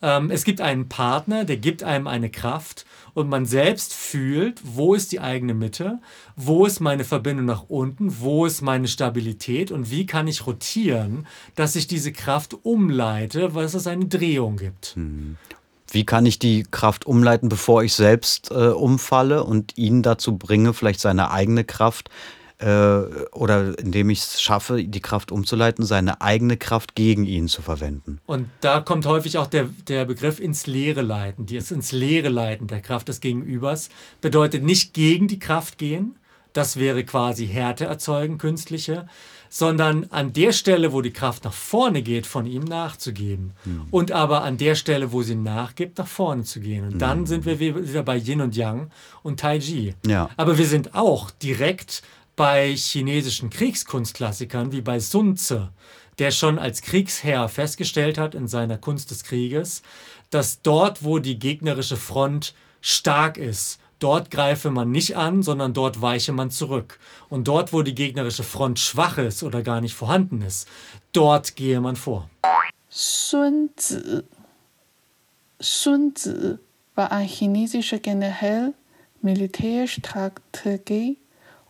Ähm, 0.00 0.30
es 0.30 0.44
gibt 0.44 0.62
einen 0.62 0.88
Partner, 0.88 1.44
der 1.44 1.58
gibt 1.58 1.82
einem 1.82 2.06
eine 2.06 2.30
Kraft 2.30 2.86
und 3.14 3.28
man 3.28 3.44
selbst 3.44 3.92
fühlt, 3.92 4.60
wo 4.64 4.94
ist 4.94 5.12
die 5.12 5.20
eigene 5.20 5.54
Mitte, 5.54 6.00
wo 6.34 6.64
ist 6.64 6.80
meine 6.80 7.04
Verbindung 7.04 7.44
nach 7.44 7.64
unten, 7.68 8.20
wo 8.20 8.46
ist 8.46 8.62
meine 8.62 8.88
Stabilität 8.88 9.70
und 9.70 9.90
wie 9.90 10.06
kann 10.06 10.28
ich 10.28 10.46
rotieren, 10.46 11.26
dass 11.54 11.76
ich 11.76 11.86
diese 11.86 12.12
Kraft 12.12 12.56
umleite, 12.62 13.54
weil 13.54 13.66
es 13.66 13.86
eine 13.86 14.06
Drehung 14.06 14.56
gibt. 14.56 14.96
Mhm. 14.96 15.36
Wie 15.92 16.04
kann 16.04 16.24
ich 16.24 16.38
die 16.38 16.64
Kraft 16.70 17.06
umleiten, 17.06 17.48
bevor 17.48 17.82
ich 17.82 17.92
selbst 17.92 18.50
äh, 18.50 18.68
umfalle 18.68 19.44
und 19.44 19.76
ihn 19.76 20.02
dazu 20.02 20.38
bringe, 20.38 20.72
vielleicht 20.72 21.00
seine 21.00 21.30
eigene 21.30 21.64
Kraft 21.64 22.08
äh, 22.58 22.66
oder 23.32 23.78
indem 23.78 24.08
ich 24.08 24.20
es 24.20 24.40
schaffe, 24.40 24.82
die 24.84 25.00
Kraft 25.00 25.30
umzuleiten, 25.30 25.84
seine 25.84 26.22
eigene 26.22 26.56
Kraft 26.56 26.94
gegen 26.94 27.26
ihn 27.26 27.46
zu 27.46 27.60
verwenden? 27.60 28.20
Und 28.24 28.48
da 28.62 28.80
kommt 28.80 29.04
häufig 29.04 29.36
auch 29.36 29.46
der, 29.46 29.68
der 29.86 30.06
Begriff 30.06 30.40
ins 30.40 30.66
Leere 30.66 31.02
leiten. 31.02 31.44
Das 31.44 31.70
ins 31.70 31.92
Leere 31.92 32.30
leiten 32.30 32.68
der 32.68 32.80
Kraft 32.80 33.08
des 33.08 33.20
Gegenübers 33.20 33.90
bedeutet 34.22 34.62
nicht 34.62 34.94
gegen 34.94 35.28
die 35.28 35.38
Kraft 35.38 35.76
gehen. 35.76 36.16
Das 36.54 36.78
wäre 36.78 37.04
quasi 37.04 37.46
Härte 37.46 37.84
erzeugen, 37.84 38.38
künstliche, 38.38 39.06
sondern 39.54 40.06
an 40.08 40.32
der 40.32 40.52
Stelle, 40.52 40.94
wo 40.94 41.02
die 41.02 41.12
Kraft 41.12 41.44
nach 41.44 41.52
vorne 41.52 42.00
geht, 42.00 42.26
von 42.26 42.46
ihm 42.46 42.64
nachzugeben. 42.64 43.52
Mhm. 43.66 43.86
Und 43.90 44.10
aber 44.10 44.44
an 44.44 44.56
der 44.56 44.74
Stelle, 44.76 45.12
wo 45.12 45.20
sie 45.20 45.34
nachgibt, 45.34 45.98
nach 45.98 46.06
vorne 46.06 46.44
zu 46.44 46.58
gehen. 46.58 46.86
Und 46.86 46.94
mhm. 46.94 46.98
dann 46.98 47.26
sind 47.26 47.44
wir 47.44 47.60
wieder 47.60 48.02
bei 48.02 48.16
Yin 48.16 48.40
und 48.40 48.56
Yang 48.56 48.90
und 49.22 49.40
Tai 49.40 49.58
Chi. 49.58 49.94
Ja. 50.06 50.30
Aber 50.38 50.56
wir 50.56 50.64
sind 50.64 50.94
auch 50.94 51.30
direkt 51.30 52.02
bei 52.34 52.74
chinesischen 52.74 53.50
Kriegskunstklassikern 53.50 54.72
wie 54.72 54.80
bei 54.80 54.98
Sun 55.00 55.36
Tzu, 55.36 55.68
der 56.18 56.30
schon 56.30 56.58
als 56.58 56.80
Kriegsherr 56.80 57.46
festgestellt 57.50 58.16
hat 58.16 58.34
in 58.34 58.48
seiner 58.48 58.78
Kunst 58.78 59.10
des 59.10 59.22
Krieges, 59.22 59.82
dass 60.30 60.62
dort, 60.62 61.04
wo 61.04 61.18
die 61.18 61.38
gegnerische 61.38 61.98
Front 61.98 62.54
stark 62.80 63.36
ist, 63.36 63.81
Dort 64.02 64.32
greife 64.32 64.72
man 64.72 64.90
nicht 64.90 65.16
an, 65.16 65.44
sondern 65.44 65.74
dort 65.74 66.02
weiche 66.02 66.32
man 66.32 66.50
zurück. 66.50 66.98
Und 67.28 67.46
dort, 67.46 67.72
wo 67.72 67.82
die 67.82 67.94
gegnerische 67.94 68.42
Front 68.42 68.80
schwach 68.80 69.16
ist 69.16 69.44
oder 69.44 69.62
gar 69.62 69.80
nicht 69.80 69.94
vorhanden 69.94 70.42
ist, 70.42 70.66
dort 71.12 71.54
gehe 71.54 71.80
man 71.80 71.94
vor. 71.94 72.28
Sun 72.88 73.70
Tzu. 73.76 74.24
Sun 75.60 76.16
Tzu 76.16 76.58
war 76.96 77.12
ein 77.12 77.28
chinesischer 77.28 78.00
General, 78.00 78.74
Militärstrategie 79.20 81.16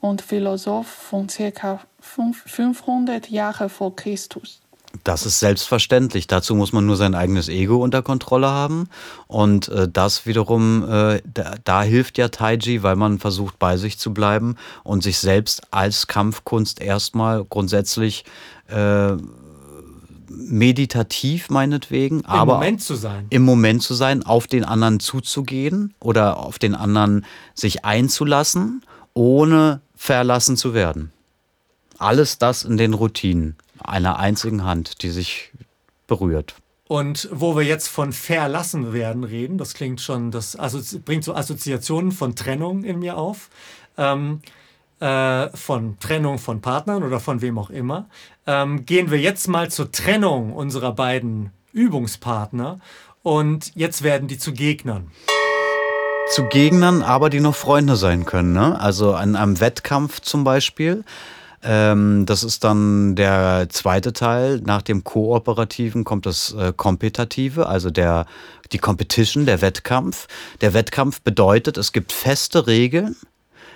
und 0.00 0.22
Philosoph 0.22 0.88
von 0.88 1.26
ca. 1.26 1.80
500 2.00 3.28
Jahren 3.28 3.68
vor 3.68 3.94
Christus. 3.94 4.61
Das 5.04 5.26
ist 5.26 5.40
selbstverständlich. 5.40 6.26
Dazu 6.26 6.54
muss 6.54 6.72
man 6.72 6.86
nur 6.86 6.96
sein 6.96 7.14
eigenes 7.14 7.48
Ego 7.48 7.82
unter 7.82 8.02
Kontrolle 8.02 8.48
haben. 8.48 8.88
Und 9.26 9.68
äh, 9.68 9.88
das 9.88 10.26
wiederum, 10.26 10.88
äh, 10.88 11.20
da, 11.32 11.54
da, 11.64 11.82
hilft 11.82 12.18
ja 12.18 12.28
Taiji, 12.28 12.82
weil 12.82 12.96
man 12.96 13.18
versucht, 13.18 13.58
bei 13.58 13.76
sich 13.76 13.98
zu 13.98 14.12
bleiben 14.12 14.56
und 14.84 15.02
sich 15.02 15.18
selbst 15.18 15.62
als 15.70 16.06
Kampfkunst 16.06 16.80
erstmal 16.80 17.44
grundsätzlich 17.44 18.24
äh, 18.68 19.16
meditativ 20.28 21.50
meinetwegen, 21.50 22.20
Im 22.20 22.26
aber 22.26 22.54
Moment 22.54 22.82
zu 22.82 22.94
sein. 22.94 23.26
im 23.30 23.42
Moment 23.42 23.82
zu 23.82 23.94
sein, 23.94 24.24
auf 24.24 24.46
den 24.46 24.64
anderen 24.64 24.98
zuzugehen 25.00 25.94
oder 26.00 26.38
auf 26.38 26.58
den 26.58 26.74
anderen 26.74 27.26
sich 27.54 27.84
einzulassen, 27.84 28.82
ohne 29.14 29.80
verlassen 29.94 30.56
zu 30.56 30.74
werden. 30.74 31.12
Alles 31.98 32.38
das 32.38 32.64
in 32.64 32.76
den 32.76 32.94
Routinen 32.94 33.56
einer 33.88 34.18
einzigen 34.18 34.64
Hand, 34.64 35.02
die 35.02 35.10
sich 35.10 35.52
berührt. 36.06 36.54
Und 36.88 37.28
wo 37.32 37.56
wir 37.56 37.62
jetzt 37.62 37.88
von 37.88 38.12
verlassen 38.12 38.92
werden 38.92 39.24
reden, 39.24 39.56
das 39.56 39.74
klingt 39.74 40.00
schon, 40.00 40.30
das 40.30 40.56
bringt 41.04 41.24
so 41.24 41.34
Assoziationen 41.34 42.12
von 42.12 42.36
Trennung 42.36 42.84
in 42.84 42.98
mir 42.98 43.16
auf. 43.16 43.48
Ähm, 43.96 44.40
äh, 45.02 45.48
von 45.56 45.98
Trennung 45.98 46.38
von 46.38 46.60
Partnern 46.60 47.02
oder 47.02 47.18
von 47.18 47.40
wem 47.42 47.58
auch 47.58 47.70
immer. 47.70 48.06
Ähm, 48.46 48.86
gehen 48.86 49.10
wir 49.10 49.18
jetzt 49.18 49.48
mal 49.48 49.68
zur 49.68 49.90
Trennung 49.90 50.52
unserer 50.52 50.92
beiden 50.92 51.50
Übungspartner 51.72 52.78
und 53.22 53.72
jetzt 53.74 54.02
werden 54.04 54.28
die 54.28 54.38
zu 54.38 54.52
Gegnern. 54.52 55.10
Zu 56.30 56.44
Gegnern, 56.44 57.02
aber 57.02 57.30
die 57.30 57.40
noch 57.40 57.56
Freunde 57.56 57.96
sein 57.96 58.24
können. 58.26 58.52
Ne? 58.52 58.80
Also 58.80 59.14
an 59.14 59.34
einem 59.34 59.58
Wettkampf 59.58 60.20
zum 60.20 60.44
Beispiel. 60.44 61.04
Ähm, 61.62 62.26
das 62.26 62.42
ist 62.42 62.64
dann 62.64 63.14
der 63.14 63.68
zweite 63.70 64.12
Teil. 64.12 64.60
Nach 64.64 64.82
dem 64.82 65.04
Kooperativen 65.04 66.04
kommt 66.04 66.26
das 66.26 66.52
äh, 66.54 66.72
Kompetative, 66.76 67.66
also 67.66 67.90
der, 67.90 68.26
die 68.72 68.78
Competition, 68.78 69.46
der 69.46 69.60
Wettkampf. 69.60 70.26
Der 70.60 70.74
Wettkampf 70.74 71.20
bedeutet, 71.22 71.76
es 71.76 71.92
gibt 71.92 72.12
feste 72.12 72.66
Regeln 72.66 73.16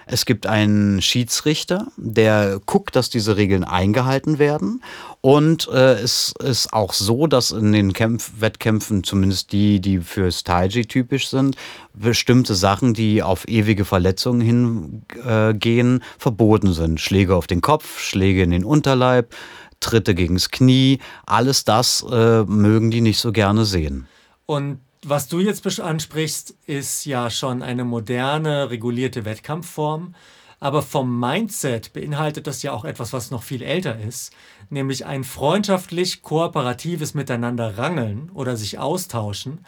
es 0.08 0.24
gibt 0.24 0.46
einen 0.46 1.02
Schiedsrichter, 1.02 1.88
der 1.96 2.60
guckt, 2.64 2.94
dass 2.94 3.10
diese 3.10 3.36
Regeln 3.36 3.64
eingehalten 3.64 4.38
werden. 4.38 4.84
Und 5.20 5.68
äh, 5.68 5.94
es 5.94 6.32
ist 6.38 6.72
auch 6.72 6.92
so, 6.92 7.26
dass 7.26 7.50
in 7.50 7.72
den 7.72 7.92
Kämpf 7.92 8.30
Wettkämpfen, 8.38 9.02
zumindest 9.02 9.50
die, 9.50 9.80
die 9.80 9.98
fürs 9.98 10.44
Taiji 10.44 10.86
typisch 10.86 11.28
sind, 11.28 11.56
bestimmte 11.92 12.54
Sachen, 12.54 12.94
die 12.94 13.24
auf 13.24 13.48
ewige 13.48 13.84
Verletzungen 13.84 15.02
hingehen, 15.24 16.00
äh, 16.00 16.04
verboten 16.18 16.72
sind. 16.72 17.00
Schläge 17.00 17.34
auf 17.34 17.48
den 17.48 17.60
Kopf, 17.60 17.98
Schläge 17.98 18.44
in 18.44 18.50
den 18.52 18.64
Unterleib, 18.64 19.34
Tritte 19.80 20.14
gegens 20.14 20.52
Knie, 20.52 21.00
alles 21.26 21.64
das 21.64 22.06
äh, 22.08 22.44
mögen 22.44 22.92
die 22.92 23.00
nicht 23.00 23.18
so 23.18 23.32
gerne 23.32 23.64
sehen. 23.64 24.06
Und 24.46 24.78
was 25.08 25.28
du 25.28 25.38
jetzt 25.38 25.80
ansprichst, 25.80 26.54
ist 26.66 27.04
ja 27.04 27.30
schon 27.30 27.62
eine 27.62 27.84
moderne, 27.84 28.70
regulierte 28.70 29.24
Wettkampfform. 29.24 30.14
Aber 30.58 30.82
vom 30.82 31.20
Mindset 31.20 31.92
beinhaltet 31.92 32.46
das 32.46 32.62
ja 32.62 32.72
auch 32.72 32.84
etwas, 32.84 33.12
was 33.12 33.30
noch 33.30 33.42
viel 33.42 33.62
älter 33.62 34.00
ist, 34.00 34.32
nämlich 34.70 35.04
ein 35.04 35.22
freundschaftlich 35.22 36.22
kooperatives 36.22 37.14
Miteinander 37.14 37.76
rangeln 37.76 38.30
oder 38.32 38.56
sich 38.56 38.78
austauschen. 38.78 39.64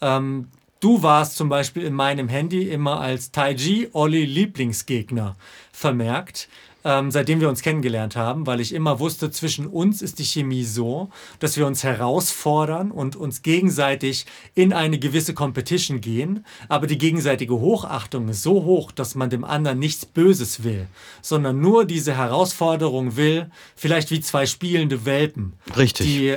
Ähm, 0.00 0.48
du 0.80 1.02
warst 1.02 1.36
zum 1.36 1.48
Beispiel 1.48 1.84
in 1.84 1.94
meinem 1.94 2.28
Handy 2.28 2.68
immer 2.68 3.00
als 3.00 3.30
Taiji 3.30 3.90
Olli 3.92 4.24
Lieblingsgegner 4.24 5.36
vermerkt 5.72 6.48
ähm, 6.84 7.10
seitdem 7.10 7.40
wir 7.40 7.48
uns 7.48 7.62
kennengelernt 7.62 8.16
haben, 8.16 8.46
weil 8.46 8.60
ich 8.60 8.74
immer 8.74 9.00
wusste, 9.00 9.30
zwischen 9.30 9.66
uns 9.66 10.02
ist 10.02 10.18
die 10.18 10.24
Chemie 10.24 10.64
so, 10.64 11.10
dass 11.38 11.56
wir 11.56 11.66
uns 11.66 11.84
herausfordern 11.84 12.90
und 12.90 13.16
uns 13.16 13.42
gegenseitig 13.42 14.26
in 14.54 14.72
eine 14.72 14.98
gewisse 14.98 15.34
Competition 15.34 16.00
gehen. 16.00 16.44
Aber 16.68 16.86
die 16.86 16.98
gegenseitige 16.98 17.54
Hochachtung 17.54 18.28
ist 18.28 18.42
so 18.42 18.64
hoch, 18.64 18.92
dass 18.92 19.14
man 19.14 19.30
dem 19.30 19.44
anderen 19.44 19.78
nichts 19.78 20.06
Böses 20.06 20.64
will, 20.64 20.86
sondern 21.20 21.60
nur 21.60 21.84
diese 21.84 22.16
Herausforderung 22.16 23.16
will, 23.16 23.50
vielleicht 23.76 24.10
wie 24.10 24.20
zwei 24.20 24.46
spielende 24.46 25.04
Welpen, 25.04 25.54
Richtig. 25.76 26.06
die 26.06 26.36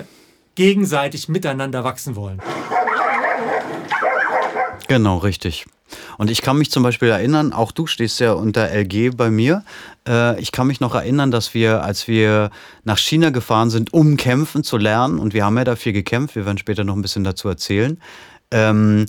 gegenseitig 0.56 1.28
miteinander 1.28 1.84
wachsen 1.84 2.16
wollen. 2.16 2.42
Genau, 4.88 5.18
richtig. 5.18 5.66
Und 6.18 6.32
ich 6.32 6.42
kann 6.42 6.58
mich 6.58 6.72
zum 6.72 6.84
Beispiel 6.84 7.10
erinnern, 7.10 7.54
auch 7.54 7.72
du 7.72 7.86
stehst 7.86 8.20
ja 8.20 8.34
unter 8.34 8.70
LG 8.70 9.12
bei 9.16 9.30
mir. 9.30 9.64
Äh, 10.08 10.40
ich 10.40 10.52
kann 10.52 10.68
mich 10.68 10.80
noch 10.80 10.96
erinnern, 10.96 11.32
dass 11.32 11.54
wir, 11.54 11.84
als 11.84 12.08
wir 12.08 12.50
nach 12.84 12.98
China 12.98 13.30
gefahren 13.30 13.70
sind, 13.70 13.94
um 13.94 14.18
kämpfen 14.18 14.64
zu 14.64 14.78
lernen, 14.78 15.20
und 15.20 15.34
wir 15.34 15.46
haben 15.46 15.58
ja 15.58 15.64
dafür 15.64 15.94
gekämpft, 15.94 16.36
wir 16.36 16.46
werden 16.46 16.58
später 16.58 16.84
noch 16.84 16.96
ein 16.96 17.02
bisschen 17.02 17.24
dazu 17.24 17.48
erzählen, 17.48 18.00
ähm, 18.52 19.06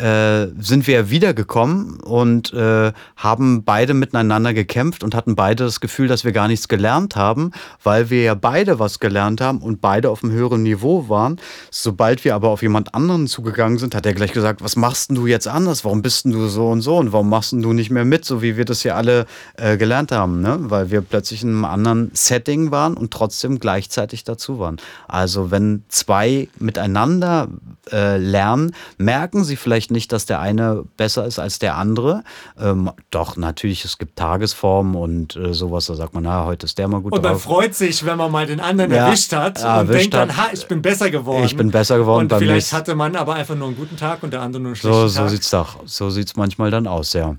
äh, 0.00 0.48
sind 0.58 0.86
wir 0.86 1.10
wiedergekommen 1.10 2.00
und 2.00 2.54
äh, 2.54 2.92
haben 3.16 3.64
beide 3.64 3.92
miteinander 3.92 4.54
gekämpft 4.54 5.04
und 5.04 5.14
hatten 5.14 5.36
beide 5.36 5.64
das 5.64 5.80
Gefühl, 5.80 6.08
dass 6.08 6.24
wir 6.24 6.32
gar 6.32 6.48
nichts 6.48 6.68
gelernt 6.68 7.16
haben, 7.16 7.50
weil 7.82 8.08
wir 8.08 8.22
ja 8.22 8.34
beide 8.34 8.78
was 8.78 8.98
gelernt 8.98 9.42
haben 9.42 9.58
und 9.58 9.82
beide 9.82 10.08
auf 10.08 10.24
einem 10.24 10.32
höheren 10.32 10.62
Niveau 10.62 11.10
waren. 11.10 11.38
Sobald 11.70 12.24
wir 12.24 12.34
aber 12.34 12.48
auf 12.48 12.62
jemand 12.62 12.94
anderen 12.94 13.26
zugegangen 13.26 13.76
sind, 13.76 13.94
hat 13.94 14.06
er 14.06 14.14
gleich 14.14 14.32
gesagt, 14.32 14.62
was 14.62 14.74
machst 14.74 15.10
du 15.10 15.26
jetzt 15.26 15.46
anders? 15.46 15.84
Warum 15.84 16.00
bist 16.00 16.24
du 16.24 16.48
so 16.48 16.68
und 16.68 16.80
so 16.80 16.96
und 16.96 17.12
warum 17.12 17.28
machst 17.28 17.52
du 17.52 17.72
nicht 17.72 17.90
mehr 17.90 18.06
mit, 18.06 18.24
so 18.24 18.40
wie 18.40 18.56
wir 18.56 18.64
das 18.64 18.82
ja 18.84 18.94
alle 18.94 19.26
äh, 19.58 19.76
gelernt 19.76 20.12
haben, 20.12 20.40
ne? 20.40 20.56
weil 20.60 20.90
wir 20.90 21.02
plötzlich 21.02 21.42
in 21.42 21.50
einem 21.50 21.64
anderen 21.66 22.10
Setting 22.14 22.70
waren 22.70 22.94
und 22.94 23.10
trotzdem 23.10 23.58
gleichzeitig 23.58 24.24
dazu 24.24 24.58
waren. 24.58 24.78
Also 25.08 25.50
wenn 25.50 25.84
zwei 25.88 26.48
miteinander 26.58 27.48
äh, 27.92 28.16
lernen, 28.16 28.72
merken 28.96 29.44
sie 29.44 29.56
vielleicht 29.56 29.89
heißt 29.90 29.92
nicht, 29.92 30.12
dass 30.12 30.26
der 30.26 30.40
eine 30.40 30.84
besser 30.96 31.26
ist 31.26 31.38
als 31.38 31.58
der 31.58 31.76
andere. 31.76 32.22
Ähm, 32.58 32.90
doch, 33.10 33.36
natürlich, 33.36 33.84
es 33.84 33.98
gibt 33.98 34.16
Tagesformen 34.16 34.94
und 34.94 35.36
äh, 35.36 35.52
sowas, 35.52 35.86
da 35.86 35.94
sagt 35.94 36.14
man, 36.14 36.24
na, 36.24 36.44
heute 36.44 36.66
ist 36.66 36.78
der 36.78 36.88
mal 36.88 37.00
gut 37.00 37.12
Und 37.12 37.22
man 37.22 37.32
drauf. 37.32 37.42
freut 37.42 37.74
sich, 37.74 38.04
wenn 38.04 38.16
man 38.16 38.30
mal 38.30 38.46
den 38.46 38.60
anderen 38.60 38.92
ja, 38.92 39.06
erwischt 39.06 39.32
hat 39.32 39.60
ja, 39.60 39.80
und 39.80 39.88
erwischt 39.88 40.00
denkt 40.00 40.14
dann, 40.14 40.36
ha, 40.36 40.48
ich 40.52 40.66
bin 40.66 40.82
besser 40.82 41.10
geworden. 41.10 41.44
Ich 41.44 41.56
bin 41.56 41.70
besser 41.70 41.98
geworden. 41.98 42.30
Und 42.30 42.38
vielleicht 42.38 42.72
hatte 42.72 42.94
man 42.94 43.16
aber 43.16 43.34
einfach 43.34 43.56
nur 43.56 43.68
einen 43.68 43.76
guten 43.76 43.96
Tag 43.96 44.22
und 44.22 44.32
der 44.32 44.42
andere 44.42 44.62
nur 44.62 44.70
einen 44.70 44.76
schlechten 44.76 45.00
so, 45.00 45.08
so 45.08 45.20
Tag. 45.20 45.30
Sieht's 45.30 45.50
doch, 45.50 45.76
so 45.84 46.10
sieht 46.10 46.28
es 46.28 46.36
manchmal 46.36 46.70
dann 46.70 46.86
aus, 46.86 47.12
ja. 47.12 47.36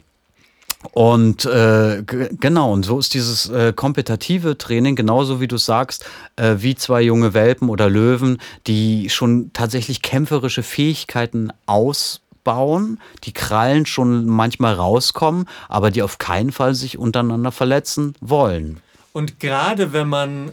Und 0.94 1.46
äh, 1.46 2.02
genau, 2.04 2.74
und 2.74 2.84
so 2.84 2.98
ist 2.98 3.14
dieses 3.14 3.48
äh, 3.50 3.72
kompetitive 3.72 4.58
Training, 4.58 4.96
genauso 4.96 5.40
wie 5.40 5.48
du 5.48 5.58
sagst, 5.58 6.06
äh, 6.38 6.56
wie 6.58 6.74
zwei 6.74 7.04
junge 7.04 7.36
Welpen 7.36 7.70
oder 7.70 7.88
Löwen, 7.88 8.40
die 8.66 9.12
schon 9.12 9.52
tatsächlich 9.54 10.02
kämpferische 10.02 10.64
Fähigkeiten 10.64 11.54
aus 11.68 12.22
bauen, 12.44 13.00
die 13.24 13.34
Krallen 13.34 13.86
schon 13.86 14.26
manchmal 14.26 14.74
rauskommen, 14.74 15.48
aber 15.70 15.92
die 15.92 16.04
auf 16.04 16.18
keinen 16.18 16.52
Fall 16.52 16.76
sich 16.76 16.98
untereinander 16.98 17.52
verletzen 17.52 18.14
wollen. 18.22 18.82
Und 19.14 19.40
gerade 19.40 19.94
wenn 19.94 20.08
man 20.08 20.52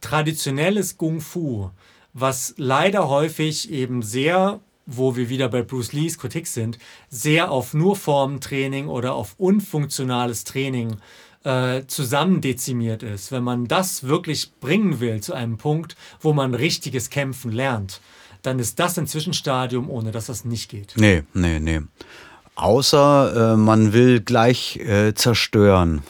traditionelles 0.00 0.96
Kung 0.98 1.20
Fu, 1.20 1.70
was 2.12 2.54
leider 2.56 3.08
häufig 3.08 3.70
eben 3.70 4.02
sehr, 4.02 4.60
wo 4.86 5.16
wir 5.16 5.28
wieder 5.28 5.48
bei 5.48 5.62
Bruce 5.62 5.92
Lees 5.92 6.18
Kritik 6.18 6.46
sind, 6.46 6.78
sehr 7.10 7.50
auf 7.50 7.74
nur 7.74 7.96
Formentraining 7.96 8.88
oder 8.88 9.14
auf 9.14 9.34
unfunktionales 9.38 10.44
Training 10.44 10.96
äh, 11.44 11.86
zusammen 11.86 12.40
dezimiert 12.40 13.02
ist, 13.02 13.32
wenn 13.32 13.44
man 13.44 13.66
das 13.66 14.04
wirklich 14.04 14.52
bringen 14.60 15.00
will 15.00 15.20
zu 15.20 15.32
einem 15.34 15.58
Punkt, 15.58 15.96
wo 16.20 16.32
man 16.32 16.54
richtiges 16.54 17.10
Kämpfen 17.10 17.52
lernt, 17.52 18.00
dann 18.46 18.58
ist 18.58 18.78
das 18.78 18.98
ein 18.98 19.06
Zwischenstadium, 19.06 19.90
ohne 19.90 20.12
dass 20.12 20.26
das 20.26 20.44
nicht 20.44 20.70
geht. 20.70 20.94
Nee, 20.96 21.24
nee, 21.34 21.58
nee. 21.58 21.80
Außer 22.54 23.52
äh, 23.52 23.56
man 23.56 23.92
will 23.92 24.20
gleich 24.20 24.76
äh, 24.76 25.14
zerstören. 25.14 26.02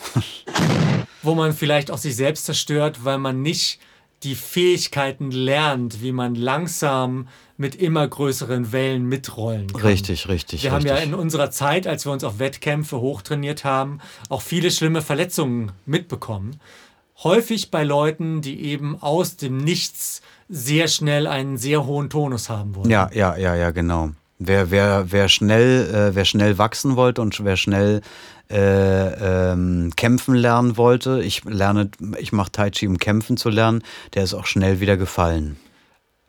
Wo 1.22 1.34
man 1.34 1.52
vielleicht 1.52 1.90
auch 1.90 1.98
sich 1.98 2.14
selbst 2.14 2.44
zerstört, 2.44 3.04
weil 3.04 3.18
man 3.18 3.42
nicht 3.42 3.80
die 4.22 4.34
Fähigkeiten 4.34 5.30
lernt, 5.30 6.02
wie 6.02 6.12
man 6.12 6.34
langsam 6.34 7.28
mit 7.56 7.74
immer 7.74 8.06
größeren 8.06 8.70
Wellen 8.70 9.06
mitrollen 9.06 9.68
kann. 9.68 9.80
Richtig, 9.80 10.28
richtig. 10.28 10.62
Wir 10.62 10.72
richtig. 10.72 10.92
haben 10.92 10.98
ja 10.98 11.02
in 11.02 11.14
unserer 11.14 11.50
Zeit, 11.50 11.86
als 11.86 12.04
wir 12.04 12.12
uns 12.12 12.22
auf 12.22 12.38
Wettkämpfe 12.38 13.00
hochtrainiert 13.00 13.64
haben, 13.64 14.00
auch 14.28 14.42
viele 14.42 14.70
schlimme 14.70 15.02
Verletzungen 15.02 15.72
mitbekommen. 15.84 16.60
Häufig 17.22 17.70
bei 17.70 17.82
Leuten, 17.82 18.42
die 18.42 18.62
eben 18.66 19.00
aus 19.00 19.36
dem 19.36 19.56
Nichts 19.56 20.20
sehr 20.48 20.88
schnell 20.88 21.26
einen 21.26 21.56
sehr 21.56 21.86
hohen 21.86 22.10
Tonus 22.10 22.48
haben 22.48 22.74
wollen. 22.74 22.90
Ja, 22.90 23.10
ja, 23.12 23.36
ja, 23.36 23.54
ja, 23.54 23.70
genau. 23.70 24.10
Wer, 24.38 24.70
wer, 24.70 25.10
wer, 25.10 25.28
schnell, 25.28 25.88
äh, 25.92 26.14
wer 26.14 26.24
schnell 26.24 26.58
wachsen 26.58 26.96
wollte 26.96 27.22
und 27.22 27.42
wer 27.42 27.56
schnell 27.56 28.02
äh, 28.50 29.52
ähm, 29.52 29.92
kämpfen 29.96 30.34
lernen 30.34 30.76
wollte, 30.76 31.22
ich 31.22 31.44
lerne, 31.44 31.90
ich 32.18 32.32
mache 32.32 32.52
Tai 32.52 32.70
Chi, 32.70 32.86
um 32.86 32.98
kämpfen 32.98 33.36
zu 33.36 33.48
lernen, 33.48 33.82
der 34.14 34.24
ist 34.24 34.34
auch 34.34 34.46
schnell 34.46 34.80
wieder 34.80 34.96
gefallen. 34.96 35.56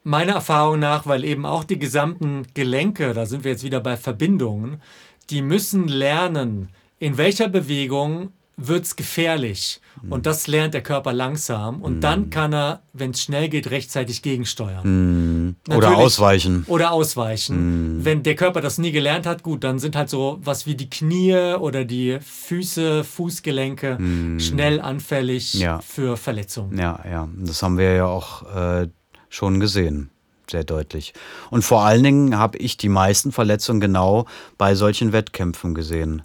Meiner 0.04 0.34
Erfahrung 0.34 0.80
nach, 0.80 1.06
weil 1.06 1.26
eben 1.26 1.46
auch 1.46 1.66
die 1.66 1.78
gesamten 1.78 2.48
Gelenke, 2.54 3.14
da 3.14 3.26
sind 3.26 3.44
wir 3.44 3.52
jetzt 3.52 3.64
wieder 3.64 3.82
bei 3.82 3.98
Verbindungen, 3.98 4.82
die 5.30 5.42
müssen 5.42 5.88
lernen, 5.88 6.70
in 6.98 7.18
welcher 7.18 7.50
Bewegung 7.50 8.32
wird 8.56 8.86
es 8.86 8.96
gefährlich. 8.96 9.82
Und 10.10 10.26
das 10.26 10.48
lernt 10.48 10.74
der 10.74 10.82
Körper 10.82 11.14
langsam. 11.14 11.82
Und 11.82 11.98
mm. 11.98 12.02
dann 12.02 12.30
kann 12.30 12.54
er, 12.54 12.82
wenn 12.94 13.12
es 13.12 13.22
schnell 13.22 13.50
geht, 13.50 13.72
rechtzeitig 13.72 14.22
gegensteuern. 14.22 15.48
Mm. 15.48 15.56
Oder 15.72 15.98
ausweichen. 15.98 16.66
Oder 16.68 16.92
ausweichen. 16.92 18.00
Mm. 18.00 18.06
Wenn 18.06 18.24
der 18.24 18.36
Körper 18.36 18.62
das 18.62 18.78
nie 18.78 18.92
gelernt 18.92 19.26
hat, 19.26 19.44
gut, 19.44 19.64
dann 19.64 19.80
sind 19.80 19.96
halt 19.96 20.10
so 20.10 20.40
was 20.42 20.66
wie 20.66 20.76
die 20.76 20.90
Knie 20.90 21.56
oder 21.60 21.86
die 21.86 22.20
Füße, 22.22 23.04
Fußgelenke 23.04 23.98
schnell 24.38 24.82
anfällig 24.82 25.54
ja. 25.56 25.80
für 25.80 26.18
Verletzungen. 26.18 26.78
Ja, 26.78 27.00
ja. 27.10 27.28
Das 27.38 27.62
haben 27.64 27.78
wir 27.78 27.94
ja 27.94 28.06
auch 28.06 28.44
äh, 28.56 28.88
schon 29.30 29.60
gesehen 29.60 30.10
sehr 30.50 30.64
deutlich. 30.64 31.14
Und 31.50 31.64
vor 31.64 31.82
allen 31.84 32.04
Dingen 32.04 32.38
habe 32.38 32.58
ich 32.58 32.78
die 32.78 32.90
meisten 32.90 33.32
Verletzungen 33.32 33.80
genau 33.80 34.26
bei 34.58 34.76
solchen 34.76 35.12
Wettkämpfen 35.12 35.74
gesehen. 35.74 36.22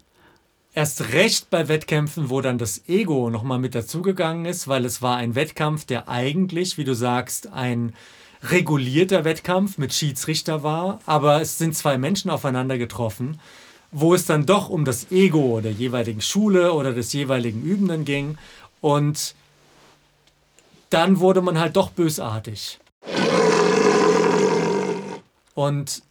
Erst 0.75 1.12
recht 1.12 1.51
bei 1.51 1.68
Wettkämpfen, 1.68 2.31
wo 2.31 2.41
dann 2.41 2.57
das 2.57 2.89
Ego 2.89 3.29
nochmal 3.29 3.59
mit 3.59 3.75
dazugegangen 3.75 4.47
ist, 4.47 4.68
weil 4.68 4.87
es 4.87 5.03
war 5.03 5.18
ein 5.18 5.35
Wettkampf, 5.35 5.85
der 5.85 6.09
eigentlich, 6.09 6.79
wie 6.79 6.85
du 6.85 6.95
sagst, 6.95 7.53
ein 7.53 7.93
regulierter 8.43 9.25
Wettkampf 9.25 9.77
mit 9.77 9.93
Schiedsrichter 9.93 10.62
war, 10.62 11.01
aber 11.05 11.43
es 11.43 11.59
sind 11.59 11.77
zwei 11.77 11.99
Menschen 11.99 12.31
aufeinander 12.31 12.79
getroffen, 12.79 13.39
wo 13.91 14.14
es 14.14 14.25
dann 14.25 14.47
doch 14.47 14.70
um 14.70 14.87
das 14.87 15.12
Ego 15.12 15.61
der 15.61 15.73
jeweiligen 15.73 16.23
Schule 16.23 16.73
oder 16.73 16.95
des 16.95 17.12
jeweiligen 17.12 17.62
Übenden 17.62 18.07
ging 18.07 18.39
und 18.81 19.35
dann 20.89 21.20
wurde 21.20 21.43
man 21.43 21.59
halt 21.59 21.77
doch 21.77 21.91
bösartig. 21.91 22.81
Und 25.55 26.03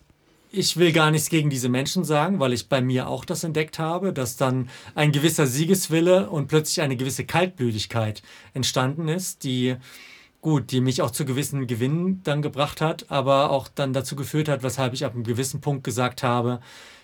ich 0.51 0.77
will 0.77 0.91
gar 0.91 1.11
nichts 1.11 1.29
gegen 1.29 1.49
diese 1.49 1.69
Menschen 1.69 2.03
sagen, 2.03 2.39
weil 2.39 2.53
ich 2.53 2.67
bei 2.67 2.81
mir 2.81 3.07
auch 3.07 3.23
das 3.23 3.43
entdeckt 3.43 3.79
habe, 3.79 4.11
dass 4.11 4.35
dann 4.35 4.69
ein 4.95 5.11
gewisser 5.11 5.47
Siegeswille 5.47 6.29
und 6.29 6.47
plötzlich 6.47 6.81
eine 6.81 6.97
gewisse 6.97 7.25
Kaltblütigkeit 7.25 8.21
entstanden 8.53 9.07
ist, 9.07 9.43
die 9.43 9.77
gut, 10.41 10.71
die 10.71 10.81
mich 10.81 11.01
auch 11.01 11.11
zu 11.11 11.23
gewissen 11.23 11.67
Gewinnen 11.67 12.21
dann 12.23 12.41
gebracht 12.41 12.81
hat, 12.81 13.09
aber 13.09 13.51
auch 13.51 13.67
dann 13.67 13.93
dazu 13.93 14.15
geführt 14.15 14.49
hat, 14.49 14.63
weshalb 14.63 14.93
ich 14.93 15.05
ab 15.05 15.13
einem 15.13 15.23
gewissen 15.23 15.61
Punkt 15.61 15.83
gesagt 15.83 16.23
habe, 16.23 16.59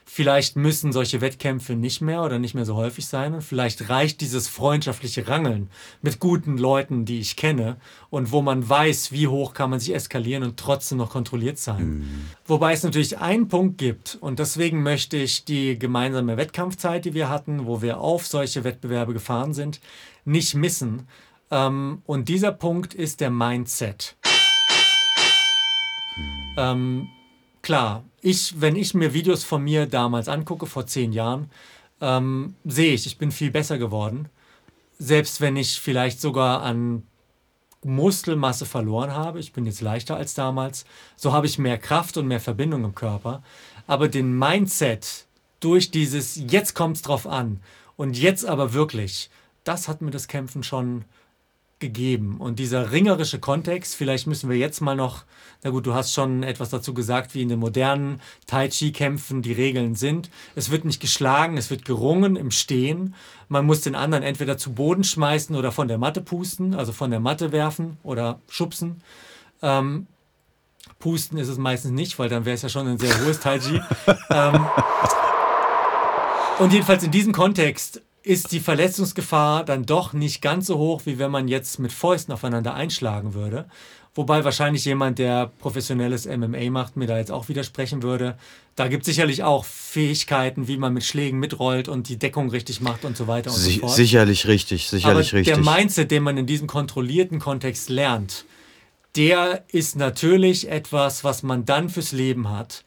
vielleicht 0.09 0.55
müssen 0.55 0.91
solche 0.91 1.21
Wettkämpfe 1.21 1.75
nicht 1.75 2.01
mehr 2.01 2.23
oder 2.23 2.39
nicht 2.39 2.55
mehr 2.55 2.65
so 2.65 2.75
häufig 2.75 3.05
sein 3.05 3.33
und 3.33 3.41
vielleicht 3.41 3.89
reicht 3.89 4.21
dieses 4.21 4.47
freundschaftliche 4.47 5.27
Rangeln 5.27 5.69
mit 6.01 6.19
guten 6.19 6.57
Leuten, 6.57 7.05
die 7.05 7.19
ich 7.19 7.35
kenne 7.35 7.75
und 8.09 8.31
wo 8.31 8.41
man 8.41 8.67
weiß, 8.67 9.11
wie 9.11 9.27
hoch 9.27 9.53
kann 9.53 9.69
man 9.69 9.79
sich 9.79 9.93
eskalieren 9.93 10.43
und 10.43 10.57
trotzdem 10.57 10.97
noch 10.97 11.11
kontrolliert 11.11 11.59
sein. 11.59 11.99
Mhm. 11.99 12.25
Wobei 12.45 12.73
es 12.73 12.83
natürlich 12.83 13.19
einen 13.19 13.49
Punkt 13.49 13.77
gibt 13.77 14.17
und 14.19 14.39
deswegen 14.39 14.81
möchte 14.81 15.17
ich 15.17 15.45
die 15.45 15.77
gemeinsame 15.77 16.37
Wettkampfzeit, 16.37 17.05
die 17.05 17.13
wir 17.13 17.29
hatten, 17.29 17.65
wo 17.65 17.81
wir 17.81 17.99
auf 17.99 18.25
solche 18.25 18.63
Wettbewerbe 18.63 19.13
gefahren 19.13 19.53
sind, 19.53 19.81
nicht 20.25 20.55
missen, 20.55 21.07
ähm, 21.49 22.01
und 22.05 22.29
dieser 22.29 22.51
Punkt 22.51 22.93
ist 22.93 23.21
der 23.21 23.29
Mindset. 23.29 24.15
Ähm, 26.57 27.07
klar, 27.61 28.03
ich, 28.21 28.59
wenn 28.59 28.75
ich 28.75 28.93
mir 28.93 29.13
Videos 29.13 29.43
von 29.43 29.63
mir 29.63 29.85
damals 29.85 30.27
angucke, 30.27 30.65
vor 30.65 30.87
zehn 30.87 31.13
Jahren, 31.13 31.49
ähm, 32.01 32.55
sehe 32.65 32.93
ich, 32.93 33.05
ich 33.05 33.17
bin 33.17 33.31
viel 33.31 33.51
besser 33.51 33.77
geworden. 33.77 34.29
Selbst 34.99 35.41
wenn 35.41 35.55
ich 35.55 35.79
vielleicht 35.79 36.21
sogar 36.21 36.63
an 36.63 37.03
Muskelmasse 37.83 38.65
verloren 38.65 39.13
habe, 39.13 39.39
ich 39.39 39.53
bin 39.53 39.65
jetzt 39.65 39.81
leichter 39.81 40.15
als 40.15 40.33
damals, 40.33 40.85
so 41.15 41.31
habe 41.31 41.45
ich 41.45 41.59
mehr 41.59 41.77
Kraft 41.77 42.17
und 42.17 42.27
mehr 42.27 42.39
Verbindung 42.39 42.83
im 42.83 42.95
Körper. 42.95 43.43
Aber 43.85 44.07
den 44.07 44.37
Mindset 44.37 45.27
durch 45.59 45.91
dieses 45.91 46.35
Jetzt 46.35 46.73
kommt 46.73 46.97
es 46.97 47.03
drauf 47.03 47.27
an 47.27 47.61
und 47.95 48.17
jetzt 48.17 48.45
aber 48.45 48.73
wirklich, 48.73 49.29
das 49.63 49.87
hat 49.87 50.01
mir 50.01 50.11
das 50.11 50.27
Kämpfen 50.27 50.63
schon 50.63 51.05
gegeben. 51.79 52.37
Und 52.37 52.59
dieser 52.59 52.91
ringerische 52.91 53.39
Kontext, 53.39 53.95
vielleicht 53.95 54.27
müssen 54.27 54.49
wir 54.49 54.57
jetzt 54.57 54.81
mal 54.81 54.95
noch, 54.95 55.25
na 55.63 55.69
gut, 55.69 55.85
du 55.85 55.93
hast 55.93 56.13
schon 56.13 56.43
etwas 56.43 56.69
dazu 56.69 56.93
gesagt, 56.93 57.35
wie 57.35 57.41
in 57.41 57.49
den 57.49 57.59
modernen 57.59 58.19
Tai 58.47 58.67
Chi-Kämpfen 58.67 59.41
die 59.41 59.53
Regeln 59.53 59.95
sind. 59.95 60.29
Es 60.55 60.71
wird 60.71 60.85
nicht 60.85 60.99
geschlagen, 60.99 61.57
es 61.57 61.69
wird 61.69 61.85
gerungen 61.85 62.35
im 62.35 62.51
Stehen. 62.51 63.15
Man 63.47 63.65
muss 63.65 63.81
den 63.81 63.95
anderen 63.95 64.23
entweder 64.23 64.57
zu 64.57 64.73
Boden 64.73 65.03
schmeißen 65.03 65.55
oder 65.55 65.71
von 65.71 65.87
der 65.87 65.97
Matte 65.97 66.21
pusten, 66.21 66.73
also 66.73 66.91
von 66.91 67.11
der 67.11 67.19
Matte 67.19 67.51
werfen 67.51 67.97
oder 68.03 68.39
schubsen. 68.47 69.01
Ähm, 69.61 70.07
pusten 70.99 71.37
ist 71.37 71.47
es 71.47 71.57
meistens 71.57 71.91
nicht, 71.91 72.17
weil 72.17 72.29
dann 72.29 72.45
wäre 72.45 72.55
es 72.55 72.63
ja 72.63 72.69
schon 72.69 72.87
ein 72.87 72.97
sehr 72.97 73.19
hohes 73.21 73.39
Tai 73.39 73.59
Chi. 73.59 73.81
ähm, 74.31 74.65
und 76.59 76.73
jedenfalls 76.73 77.03
in 77.03 77.11
diesem 77.11 77.33
Kontext 77.33 78.01
ist 78.27 78.51
die 78.51 78.59
Verletzungsgefahr 78.59 79.63
dann 79.63 79.85
doch 79.85 80.13
nicht 80.13 80.41
ganz 80.41 80.67
so 80.67 80.77
hoch, 80.77 81.01
wie 81.05 81.17
wenn 81.17 81.31
man 81.31 81.47
jetzt 81.47 81.79
mit 81.79 81.91
Fäusten 81.91 82.33
aufeinander 82.33 82.73
einschlagen 82.73 83.33
würde. 83.33 83.65
Wobei 84.15 84.43
wahrscheinlich 84.43 84.83
jemand, 84.83 85.19
der 85.19 85.51
professionelles 85.59 86.25
MMA 86.25 86.71
macht, 86.71 86.97
mir 86.97 87.05
da 87.05 87.17
jetzt 87.19 87.31
auch 87.31 87.49
widersprechen 87.49 88.01
würde. 88.01 88.35
Da 88.75 88.87
gibt 88.87 89.03
es 89.03 89.05
sicherlich 89.05 89.43
auch 89.43 89.63
Fähigkeiten, 89.63 90.67
wie 90.67 90.77
man 90.77 90.91
mit 90.93 91.03
Schlägen 91.03 91.39
mitrollt 91.39 91.87
und 91.87 92.09
die 92.09 92.17
Deckung 92.17 92.49
richtig 92.49 92.81
macht 92.81 93.05
und 93.05 93.15
so 93.15 93.27
weiter 93.27 93.51
und 93.51 93.57
si 93.57 93.75
so 93.75 93.79
fort. 93.81 93.95
Sicherlich 93.95 94.47
richtig, 94.47 94.89
sicherlich 94.89 95.33
Aber 95.33 95.37
richtig. 95.37 95.45
Der 95.45 95.57
Mindset, 95.63 96.09
den 96.09 96.23
man 96.23 96.35
in 96.37 96.47
diesem 96.47 96.67
kontrollierten 96.67 97.39
Kontext 97.39 97.89
lernt, 97.89 98.45
der 99.15 99.63
ist 99.71 99.95
natürlich 99.95 100.69
etwas, 100.69 101.23
was 101.23 101.43
man 101.43 101.65
dann 101.65 101.89
fürs 101.89 102.11
Leben 102.11 102.49
hat 102.49 102.83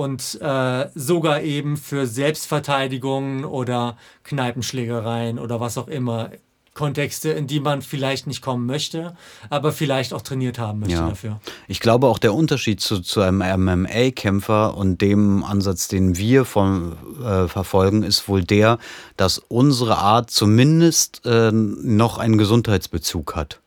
und 0.00 0.40
äh, 0.40 0.88
sogar 0.94 1.42
eben 1.42 1.76
für 1.76 2.06
Selbstverteidigung 2.06 3.44
oder 3.44 3.98
Kneipenschlägereien 4.24 5.38
oder 5.38 5.60
was 5.60 5.76
auch 5.76 5.88
immer. 5.88 6.30
Kontexte, 6.72 7.30
in 7.30 7.48
die 7.48 7.58
man 7.58 7.82
vielleicht 7.82 8.28
nicht 8.28 8.42
kommen 8.42 8.64
möchte, 8.64 9.14
aber 9.50 9.72
vielleicht 9.72 10.14
auch 10.14 10.22
trainiert 10.22 10.58
haben 10.58 10.78
möchte 10.78 10.94
ja. 10.94 11.08
dafür. 11.08 11.40
Ich 11.66 11.80
glaube 11.80 12.06
auch 12.06 12.16
der 12.16 12.32
Unterschied 12.32 12.80
zu, 12.80 13.00
zu 13.00 13.20
einem 13.20 13.38
MMA-Kämpfer 13.38 14.76
und 14.76 15.02
dem 15.02 15.42
Ansatz, 15.44 15.88
den 15.88 16.16
wir 16.16 16.44
von, 16.44 16.96
äh, 17.22 17.48
verfolgen, 17.48 18.04
ist 18.04 18.28
wohl 18.28 18.44
der, 18.44 18.78
dass 19.16 19.38
unsere 19.48 19.98
Art 19.98 20.30
zumindest 20.30 21.26
äh, 21.26 21.50
noch 21.52 22.18
einen 22.18 22.38
Gesundheitsbezug 22.38 23.34
hat. 23.34 23.60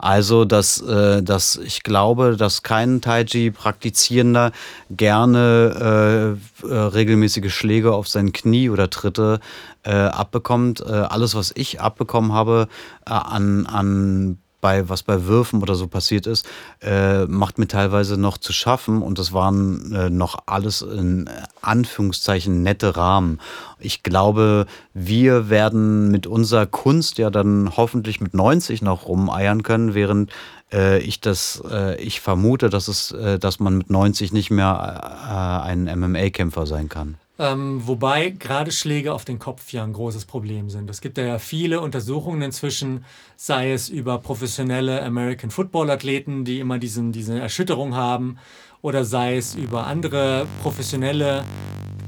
Also, 0.00 0.46
dass, 0.46 0.80
äh, 0.80 1.22
dass 1.22 1.56
ich 1.56 1.82
glaube, 1.82 2.36
dass 2.38 2.62
kein 2.62 3.02
Taiji-Praktizierender 3.02 4.50
gerne 4.88 6.38
äh, 6.64 6.66
äh, 6.66 6.74
regelmäßige 6.74 7.52
Schläge 7.52 7.92
auf 7.92 8.08
sein 8.08 8.32
Knie 8.32 8.70
oder 8.70 8.88
Tritte 8.88 9.40
äh, 9.82 9.90
abbekommt. 9.92 10.80
Äh, 10.80 10.90
alles, 10.90 11.34
was 11.34 11.52
ich 11.54 11.82
abbekommen 11.82 12.32
habe 12.32 12.68
äh, 13.06 13.10
an, 13.10 13.66
an 13.66 14.38
bei 14.60 14.88
was 14.88 15.02
bei 15.02 15.24
Würfen 15.24 15.62
oder 15.62 15.74
so 15.74 15.86
passiert 15.86 16.26
ist, 16.26 16.46
äh, 16.82 17.26
macht 17.26 17.58
mir 17.58 17.68
teilweise 17.68 18.16
noch 18.16 18.38
zu 18.38 18.52
schaffen 18.52 19.02
und 19.02 19.18
das 19.18 19.32
waren 19.32 19.92
äh, 19.92 20.10
noch 20.10 20.38
alles 20.46 20.82
in 20.82 21.28
Anführungszeichen 21.62 22.62
nette 22.62 22.96
Rahmen. 22.96 23.40
Ich 23.78 24.02
glaube, 24.02 24.66
wir 24.94 25.48
werden 25.48 26.10
mit 26.10 26.26
unserer 26.26 26.66
Kunst 26.66 27.18
ja 27.18 27.30
dann 27.30 27.76
hoffentlich 27.76 28.20
mit 28.20 28.34
90 28.34 28.82
noch 28.82 29.06
rumeiern 29.06 29.62
können, 29.62 29.94
während 29.94 30.30
äh, 30.72 30.98
ich 30.98 31.20
das, 31.20 31.62
äh, 31.70 32.00
ich 32.00 32.20
vermute, 32.20 32.70
dass 32.70 32.88
es, 32.88 33.12
äh, 33.12 33.38
dass 33.38 33.60
man 33.60 33.78
mit 33.78 33.90
90 33.90 34.32
nicht 34.32 34.50
mehr 34.50 35.00
äh, 35.28 35.68
ein 35.68 35.84
MMA-Kämpfer 35.84 36.66
sein 36.66 36.88
kann. 36.88 37.16
Ähm, 37.40 37.80
wobei 37.86 38.34
gerade 38.38 38.70
Schläge 38.70 39.14
auf 39.14 39.24
den 39.24 39.38
Kopf 39.38 39.72
ja 39.72 39.82
ein 39.82 39.94
großes 39.94 40.26
Problem 40.26 40.68
sind. 40.68 40.90
Es 40.90 41.00
gibt 41.00 41.16
ja 41.16 41.38
viele 41.38 41.80
Untersuchungen 41.80 42.42
inzwischen, 42.42 43.06
sei 43.34 43.72
es 43.72 43.88
über 43.88 44.18
professionelle 44.18 45.02
American 45.02 45.50
Football-Athleten, 45.50 46.44
die 46.44 46.60
immer 46.60 46.78
diesen, 46.78 47.12
diese 47.12 47.40
Erschütterung 47.40 47.94
haben, 47.94 48.36
oder 48.82 49.06
sei 49.06 49.38
es 49.38 49.54
über 49.54 49.86
andere 49.86 50.46
professionelle 50.62 51.44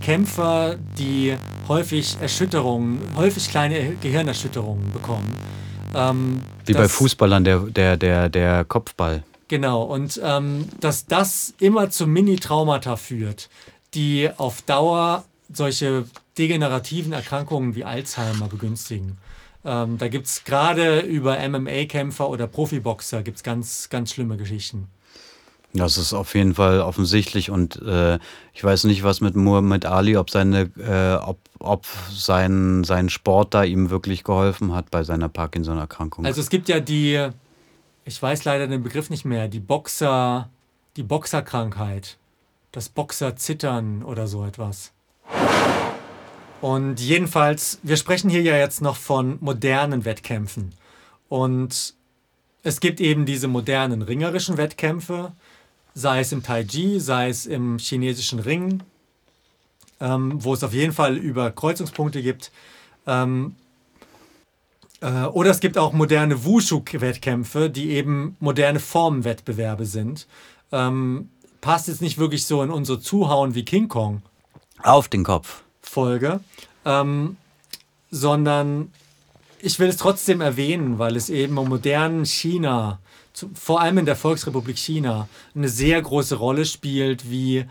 Kämpfer, 0.03 0.77
die 0.99 1.35
häufig 1.67 2.19
Erschütterungen, 2.21 2.99
häufig 3.17 3.49
kleine 3.49 3.97
Gehirnerschütterungen 4.03 4.93
bekommen. 4.93 5.33
Ähm, 5.95 6.43
Wie 6.67 6.75
bei 6.75 6.89
Fußballern 6.89 7.43
der, 7.43 7.61
der, 7.61 7.97
der, 7.97 8.29
der 8.29 8.67
Kopfball. 8.67 9.23
Genau, 9.49 9.83
und 9.83 10.19
ähm, 10.25 10.67
dass 10.81 11.05
das 11.05 11.53
immer 11.59 11.91
zu 11.91 12.07
Mini-Traumata 12.07 12.97
führt, 12.97 13.51
die 13.95 14.31
auf 14.37 14.63
Dauer 14.63 15.25
solche 15.53 16.05
degenerativen 16.39 17.13
Erkrankungen 17.13 17.75
wie 17.75 17.85
Alzheimer 17.85 18.49
begünstigen. 18.49 19.19
Ähm, 19.65 19.99
da 19.99 20.09
gibt 20.09 20.27
es 20.27 20.45
gerade 20.45 21.01
über 21.01 21.37
MMA-Kämpfer 21.49 22.29
oder 22.29 22.47
Profiboxer 22.47 23.23
gibt's 23.23 23.43
ganz, 23.43 23.89
ganz 23.91 24.13
schlimme 24.13 24.37
Geschichten. 24.37 24.89
Das 25.75 25.97
ist 25.97 26.13
auf 26.13 26.35
jeden 26.35 26.55
Fall 26.55 26.81
offensichtlich 26.81 27.51
und 27.51 27.81
äh, 27.81 28.19
ich 28.53 28.63
weiß 28.63 28.85
nicht, 28.85 29.05
was 29.05 29.23
mit 29.23 29.37
Muhammad 29.37 29.87
Ali, 29.87 30.19
ob 30.19 30.29
seine, 30.29 30.71
äh, 30.79 31.25
ob, 31.25 31.39
ob 31.61 31.87
sein, 32.11 32.85
sein 32.85 33.09
Sport 33.09 33.55
da 33.55 33.65
ihm 33.65 33.89
wirklich 33.89 34.23
geholfen 34.23 34.75
hat 34.75 34.91
bei 34.91 35.03
seiner 35.03 35.31
Parkinson-Erkrankung. 35.31 36.27
Also 36.27 36.43
es 36.43 36.51
gibt 36.51 36.69
ja 36.69 36.79
die, 36.81 37.29
ich 38.05 38.23
weiß 38.23 38.45
leider 38.45 38.67
den 38.67 38.83
Begriff 38.83 39.09
nicht 39.09 39.25
mehr, 39.25 39.49
die 39.49 39.61
Boxer, 39.61 40.51
die 40.97 41.03
Boxerkrankheit 41.03 42.19
das 42.73 42.89
Boxerzittern 42.89 44.03
oder 44.03 44.27
so 44.27 44.45
etwas. 44.45 44.93
Und 46.61 47.01
jedenfalls, 47.01 47.79
wir 47.83 47.97
sprechen 47.97 48.31
hier 48.31 48.43
ja 48.43 48.57
jetzt 48.57 48.81
noch 48.81 48.97
von 48.97 49.37
modernen 49.41 50.05
Wettkämpfen. 50.05 50.75
Und 51.29 51.95
es 52.63 52.81
gibt 52.81 53.01
eben 53.01 53.27
diese 53.27 53.49
modernen 53.49 54.03
ringerischen 54.03 54.57
Wettkämpfe, 54.57 55.33
sei 55.95 56.21
es 56.21 56.33
im 56.33 56.43
Tai 56.43 56.65
Chi, 56.65 57.01
sei 57.01 57.29
es 57.29 57.47
im 57.47 57.79
chinesischen 57.79 58.39
Ring, 58.39 58.83
ähm, 60.01 60.43
wo 60.43 60.55
es 60.55 60.63
auf 60.63 60.73
jeden 60.73 60.93
Fall 60.93 61.17
über 61.17 61.51
Kreuzungspunkte 61.51 62.23
gibt. 62.23 62.53
Ähm, 63.07 63.57
äh, 65.01 65.25
oder 65.25 65.51
es 65.51 65.61
gibt 65.61 65.77
auch 65.77 65.93
moderne 65.93 66.45
Wushu-Wettkämpfe, 66.45 67.69
die 67.71 67.91
eben 67.91 68.37
moderne 68.39 68.79
Formenwettbewerbe 68.79 69.85
sind. 69.85 70.29
Ähm, 70.71 71.29
passt 71.63 71.89
jetzt 71.89 72.03
nicht 72.03 72.19
wirklich 72.19 72.45
so 72.45 72.63
in 72.63 72.71
unsere 72.71 73.01
Zuhauen 73.01 73.55
wie 73.55 73.65
King 73.65 73.89
Kong. 73.89 74.21
Auf 74.83 75.09
den 75.09 75.25
Kopf. 75.25 75.63
Folge. 75.81 76.41
Ähm, 76.85 77.39
sondern 78.11 78.93
ich 79.61 79.79
will 79.79 79.89
es 79.89 79.97
trotzdem 79.97 80.43
erwähnen, 80.43 80.99
weil 80.99 81.17
es 81.17 81.31
eben 81.31 81.57
im 81.57 81.69
modernen 81.69 82.27
China, 82.27 82.99
vor 83.55 83.81
allem 83.81 83.99
in 83.99 84.07
der 84.07 84.17
Volksrepublik 84.17 84.77
China, 84.77 85.29
eine 85.55 85.69
sehr 85.69 86.03
große 86.03 86.35
Rolle 86.35 86.67
spielt, 86.67 87.31
wie 87.31 87.65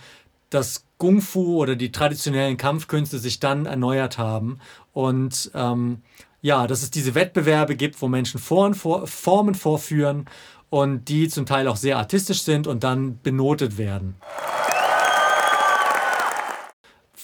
das 0.50 0.86
Kung 0.98 1.22
Fu 1.22 1.58
oder 1.58 1.76
die 1.76 1.92
traditionellen 1.92 2.58
Kampfkünste 2.58 3.20
sich 3.20 3.40
dann 3.40 3.66
erneuert 3.66 4.18
haben. 4.18 4.60
Und 4.94 5.52
ähm, 5.54 6.02
ja, 6.42 6.66
dass 6.66 6.82
es 6.82 6.92
diese 6.92 7.14
Wettbewerbe 7.14 7.76
gibt, 7.76 8.02
wo 8.02 8.08
Menschen 8.08 8.40
Formen 8.40 9.56
vorführen 9.56 10.26
und 10.72 11.10
die 11.10 11.28
zum 11.28 11.46
Teil 11.46 11.68
auch 11.68 11.76
sehr 11.76 11.98
artistisch 11.98 12.42
sind 12.42 12.66
und 12.66 12.84
dann 12.84 13.20
benotet 13.22 13.78
werden. 13.78 14.16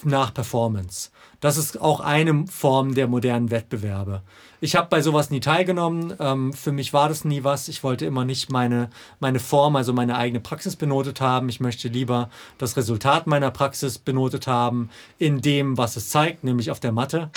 nach 0.03 0.33
Performance. 0.33 1.09
Das 1.39 1.57
ist 1.57 1.79
auch 1.79 1.99
eine 1.99 2.45
Form 2.47 2.95
der 2.95 3.07
modernen 3.07 3.51
Wettbewerbe. 3.51 4.23
Ich 4.59 4.75
habe 4.75 4.87
bei 4.89 5.01
sowas 5.01 5.29
nie 5.29 5.39
teilgenommen. 5.39 6.13
Ähm, 6.19 6.53
für 6.53 6.71
mich 6.71 6.93
war 6.93 7.09
das 7.09 7.25
nie 7.25 7.43
was. 7.43 7.67
Ich 7.67 7.83
wollte 7.83 8.05
immer 8.05 8.25
nicht 8.25 8.51
meine, 8.51 8.89
meine 9.19 9.39
Form, 9.39 9.75
also 9.75 9.93
meine 9.93 10.17
eigene 10.17 10.39
Praxis 10.39 10.75
benotet 10.75 11.21
haben. 11.21 11.47
Ich 11.49 11.59
möchte 11.59 11.89
lieber 11.89 12.29
das 12.57 12.75
Resultat 12.75 13.27
meiner 13.27 13.51
Praxis 13.51 13.99
benotet 13.99 14.47
haben 14.47 14.89
in 15.19 15.41
dem, 15.41 15.77
was 15.77 15.95
es 15.95 16.09
zeigt, 16.09 16.43
nämlich 16.43 16.71
auf 16.71 16.79
der 16.79 16.91
Matte. 16.91 17.29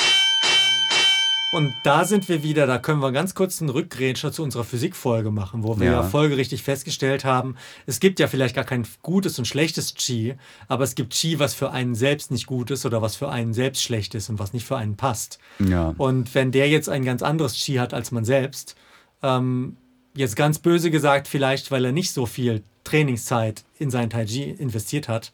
Und 1.52 1.74
da 1.82 2.04
sind 2.04 2.28
wir 2.28 2.42
wieder, 2.42 2.66
da 2.66 2.78
können 2.78 3.00
wir 3.00 3.12
ganz 3.12 3.34
kurz 3.34 3.60
einen 3.60 3.70
Rückgrätscher 3.70 4.30
zu 4.32 4.42
unserer 4.42 4.64
Physikfolge 4.64 5.30
machen, 5.30 5.64
wo 5.64 5.78
wir 5.78 5.86
ja. 5.86 5.92
ja 5.92 6.02
folgerichtig 6.02 6.62
festgestellt 6.62 7.24
haben, 7.24 7.56
es 7.86 8.00
gibt 8.00 8.20
ja 8.20 8.28
vielleicht 8.28 8.54
gar 8.54 8.64
kein 8.64 8.86
gutes 9.02 9.38
und 9.38 9.46
schlechtes 9.46 9.94
Qi, 9.94 10.34
aber 10.68 10.84
es 10.84 10.94
gibt 10.94 11.12
Qi, 11.12 11.38
was 11.38 11.54
für 11.54 11.72
einen 11.72 11.94
selbst 11.94 12.30
nicht 12.30 12.46
gut 12.46 12.70
ist 12.70 12.86
oder 12.86 13.02
was 13.02 13.16
für 13.16 13.28
einen 13.28 13.52
selbst 13.52 13.82
schlecht 13.82 14.14
ist 14.14 14.28
und 14.28 14.38
was 14.38 14.52
nicht 14.52 14.66
für 14.66 14.76
einen 14.76 14.96
passt. 14.96 15.38
Ja. 15.58 15.94
Und 15.98 16.34
wenn 16.34 16.52
der 16.52 16.68
jetzt 16.68 16.88
ein 16.88 17.04
ganz 17.04 17.22
anderes 17.22 17.54
Qi 17.54 17.74
hat 17.74 17.94
als 17.94 18.12
man 18.12 18.24
selbst, 18.24 18.76
ähm, 19.22 19.76
jetzt 20.14 20.36
ganz 20.36 20.58
böse 20.58 20.90
gesagt, 20.90 21.28
vielleicht 21.28 21.70
weil 21.70 21.84
er 21.84 21.92
nicht 21.92 22.12
so 22.12 22.26
viel 22.26 22.62
Trainingszeit 22.84 23.64
in 23.78 23.90
sein 23.90 24.10
Tai 24.10 24.24
Chi 24.24 24.50
investiert 24.50 25.08
hat, 25.08 25.32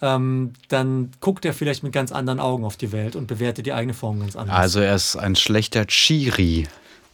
ähm, 0.00 0.52
dann 0.68 1.10
guckt 1.20 1.44
er 1.44 1.54
vielleicht 1.54 1.82
mit 1.82 1.92
ganz 1.92 2.12
anderen 2.12 2.40
Augen 2.40 2.64
auf 2.64 2.76
die 2.76 2.92
Welt 2.92 3.16
und 3.16 3.26
bewertet 3.26 3.66
die 3.66 3.72
eigene 3.72 3.94
Form 3.94 4.20
ganz 4.20 4.36
anders. 4.36 4.56
Also 4.56 4.80
er 4.80 4.94
ist 4.94 5.16
ein 5.16 5.36
schlechter 5.36 5.86
Chiri. 5.86 6.66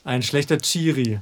Ein 0.04 0.22
schlechter 0.22 0.58
Chiri. 0.58 1.20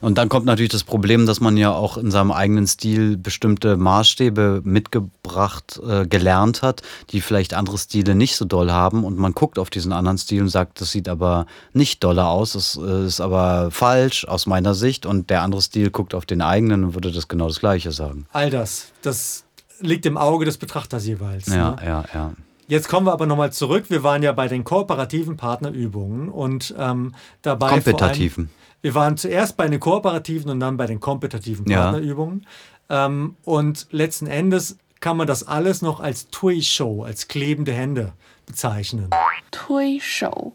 Und 0.00 0.18
dann 0.18 0.28
kommt 0.28 0.46
natürlich 0.46 0.72
das 0.72 0.84
Problem, 0.84 1.26
dass 1.26 1.40
man 1.40 1.56
ja 1.56 1.72
auch 1.72 1.96
in 1.96 2.10
seinem 2.10 2.32
eigenen 2.32 2.66
Stil 2.66 3.16
bestimmte 3.16 3.76
Maßstäbe 3.76 4.62
mitgebracht, 4.64 5.80
äh, 5.86 6.06
gelernt 6.06 6.62
hat, 6.62 6.82
die 7.10 7.20
vielleicht 7.20 7.54
andere 7.54 7.78
Stile 7.78 8.14
nicht 8.14 8.36
so 8.36 8.44
doll 8.44 8.70
haben. 8.70 9.04
Und 9.04 9.18
man 9.18 9.32
guckt 9.32 9.58
auf 9.58 9.70
diesen 9.70 9.92
anderen 9.92 10.18
Stil 10.18 10.42
und 10.42 10.48
sagt, 10.48 10.80
das 10.80 10.92
sieht 10.92 11.08
aber 11.08 11.46
nicht 11.72 12.04
doller 12.04 12.28
aus, 12.28 12.52
das 12.52 12.78
äh, 12.82 13.06
ist 13.06 13.20
aber 13.20 13.70
falsch 13.70 14.26
aus 14.26 14.46
meiner 14.46 14.74
Sicht. 14.74 15.06
Und 15.06 15.30
der 15.30 15.42
andere 15.42 15.62
Stil 15.62 15.90
guckt 15.90 16.14
auf 16.14 16.26
den 16.26 16.42
eigenen 16.42 16.84
und 16.84 16.94
würde 16.94 17.12
das 17.12 17.28
genau 17.28 17.48
das 17.48 17.60
Gleiche 17.60 17.92
sagen. 17.92 18.26
All 18.32 18.50
das, 18.50 18.88
das 19.02 19.45
liegt 19.80 20.06
im 20.06 20.16
Auge 20.16 20.44
des 20.44 20.58
Betrachters 20.58 21.06
jeweils. 21.06 21.46
Ja, 21.46 21.72
ne? 21.72 21.76
ja, 21.84 22.04
ja. 22.14 22.32
Jetzt 22.68 22.88
kommen 22.88 23.06
wir 23.06 23.12
aber 23.12 23.26
nochmal 23.26 23.52
zurück. 23.52 23.86
Wir 23.88 24.02
waren 24.02 24.22
ja 24.22 24.32
bei 24.32 24.48
den 24.48 24.64
kooperativen 24.64 25.36
Partnerübungen 25.36 26.28
und 26.28 26.74
ähm, 26.76 27.14
dabei. 27.42 27.70
Kompetitiven. 27.70 28.50
wir 28.82 28.94
waren 28.94 29.16
zuerst 29.16 29.56
bei 29.56 29.68
den 29.68 29.78
kooperativen 29.78 30.50
und 30.50 30.60
dann 30.60 30.76
bei 30.76 30.86
den 30.86 30.98
kompetitiven 30.98 31.64
Partnerübungen. 31.64 32.46
Ja. 32.90 33.06
Ähm, 33.06 33.36
und 33.44 33.86
letzten 33.92 34.26
Endes 34.26 34.78
kann 35.00 35.16
man 35.16 35.26
das 35.26 35.46
alles 35.46 35.82
noch 35.82 36.00
als 36.00 36.28
Tui-Show, 36.28 37.04
als 37.04 37.28
klebende 37.28 37.72
Hände 37.72 38.12
bezeichnen. 38.46 39.10
Tui-Show. 39.52 40.52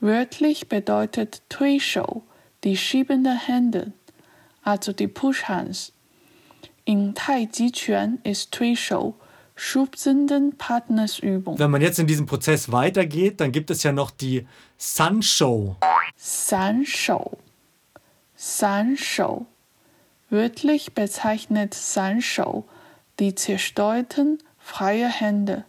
Wörtlich 0.00 0.68
bedeutet 0.68 1.42
Tui-Show 1.48 2.22
die 2.64 2.76
schiebende 2.76 3.34
Hände, 3.34 3.92
also 4.62 4.92
die 4.92 5.08
Push-Hands. 5.08 5.92
In 6.90 7.14
Tai 7.14 7.46
Chi 7.46 7.70
Quan 7.70 8.18
ist 8.24 8.50
Tui 8.50 8.74
Shou 8.74 9.14
schubsenden 9.54 10.58
Partnersübung. 10.58 11.56
Wenn 11.56 11.70
man 11.70 11.82
jetzt 11.82 12.00
in 12.00 12.08
diesem 12.08 12.26
Prozess 12.26 12.72
weitergeht, 12.72 13.40
dann 13.40 13.52
gibt 13.52 13.70
es 13.70 13.84
ja 13.84 13.92
noch 13.92 14.10
die 14.10 14.44
San 14.76 15.22
Shou. 15.22 15.76
San 16.16 16.84
Shou. 16.84 17.38
San 18.34 18.96
Shou. 18.96 19.46
Wörtlich 20.30 20.92
bezeichnet 20.92 21.74
San 21.74 22.20
Shou 22.20 22.64
die 23.20 23.36
zerstreuten 23.36 24.42
freie 24.58 25.08
Hände. 25.08 25.64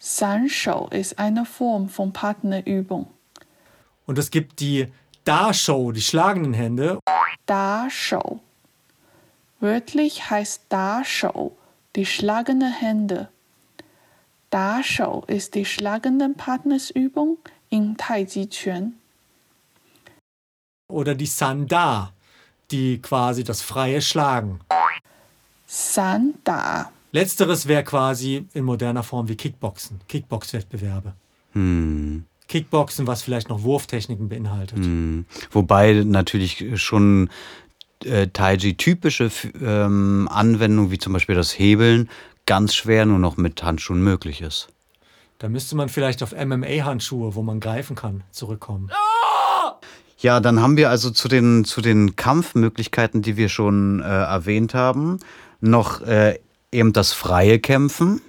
San 0.00 0.48
Shou 0.48 0.88
ist 0.88 1.20
eine 1.20 1.44
Form 1.44 1.88
von 1.88 2.12
Partnerübung. 2.12 3.06
Und 4.06 4.18
es 4.18 4.32
gibt 4.32 4.58
die 4.58 4.88
Da 5.22 5.54
Shou, 5.54 5.92
die 5.92 6.02
schlagenden 6.02 6.52
Hände. 6.52 6.98
Da 7.46 7.88
Shou. 7.88 8.40
Wörtlich 9.62 10.28
heißt 10.28 10.62
Da-Shou 10.70 11.52
die 11.94 12.04
schlagende 12.04 12.66
Hände. 12.66 13.28
Da-Shou 14.50 15.22
ist 15.28 15.54
die 15.54 15.64
schlagende 15.64 16.28
Partnersübung 16.30 17.38
in 17.70 17.96
Tai 17.96 18.24
Chi 18.24 18.48
Quan. 18.48 18.94
Oder 20.88 21.14
die 21.14 21.26
San-Da, 21.26 22.12
die 22.72 23.00
quasi 23.00 23.44
das 23.44 23.62
freie 23.62 24.02
Schlagen. 24.02 24.58
San-Da. 25.68 26.90
Letzteres 27.12 27.68
wäre 27.68 27.84
quasi 27.84 28.48
in 28.54 28.64
moderner 28.64 29.04
Form 29.04 29.28
wie 29.28 29.36
Kickboxen, 29.36 30.00
Kickbox-Wettbewerbe. 30.08 31.12
Hm. 31.52 32.24
Kickboxen, 32.48 33.06
was 33.06 33.22
vielleicht 33.22 33.48
noch 33.48 33.62
Wurftechniken 33.62 34.28
beinhaltet. 34.28 34.78
Hm. 34.78 35.24
Wobei 35.52 36.02
natürlich 36.04 36.82
schon 36.82 37.30
äh, 38.04 38.28
Taiji-typische 38.28 39.30
ähm, 39.62 40.28
Anwendung, 40.30 40.90
wie 40.90 40.98
zum 40.98 41.12
Beispiel 41.12 41.34
das 41.34 41.58
Hebeln, 41.58 42.08
ganz 42.46 42.74
schwer 42.74 43.06
nur 43.06 43.18
noch 43.18 43.36
mit 43.36 43.62
Handschuhen 43.62 44.02
möglich 44.02 44.40
ist. 44.40 44.68
Da 45.38 45.48
müsste 45.48 45.76
man 45.76 45.88
vielleicht 45.88 46.22
auf 46.22 46.32
MMA-Handschuhe, 46.32 47.34
wo 47.34 47.42
man 47.42 47.58
greifen 47.58 47.96
kann, 47.96 48.22
zurückkommen. 48.30 48.90
Ja, 50.18 50.38
dann 50.38 50.60
haben 50.60 50.76
wir 50.76 50.88
also 50.88 51.10
zu 51.10 51.26
den, 51.26 51.64
zu 51.64 51.80
den 51.80 52.14
Kampfmöglichkeiten, 52.14 53.22
die 53.22 53.36
wir 53.36 53.48
schon 53.48 54.00
äh, 54.00 54.04
erwähnt 54.04 54.72
haben, 54.72 55.18
noch 55.60 56.00
äh, 56.02 56.38
eben 56.70 56.92
das 56.92 57.12
freie 57.12 57.58
Kämpfen 57.58 58.20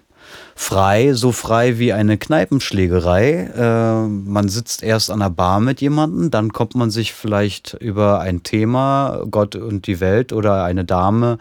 frei, 0.55 1.13
so 1.13 1.31
frei 1.31 1.79
wie 1.79 1.93
eine 1.93 2.17
Kneipenschlägerei. 2.17 3.51
Äh, 3.55 4.07
man 4.07 4.49
sitzt 4.49 4.83
erst 4.83 5.11
an 5.11 5.19
der 5.19 5.29
Bar 5.29 5.59
mit 5.59 5.81
jemandem, 5.81 6.31
dann 6.31 6.53
kommt 6.53 6.75
man 6.75 6.91
sich 6.91 7.13
vielleicht 7.13 7.73
über 7.79 8.19
ein 8.19 8.43
Thema, 8.43 9.25
Gott 9.29 9.55
und 9.55 9.87
die 9.87 9.99
Welt 9.99 10.33
oder 10.33 10.63
eine 10.63 10.85
Dame 10.85 11.37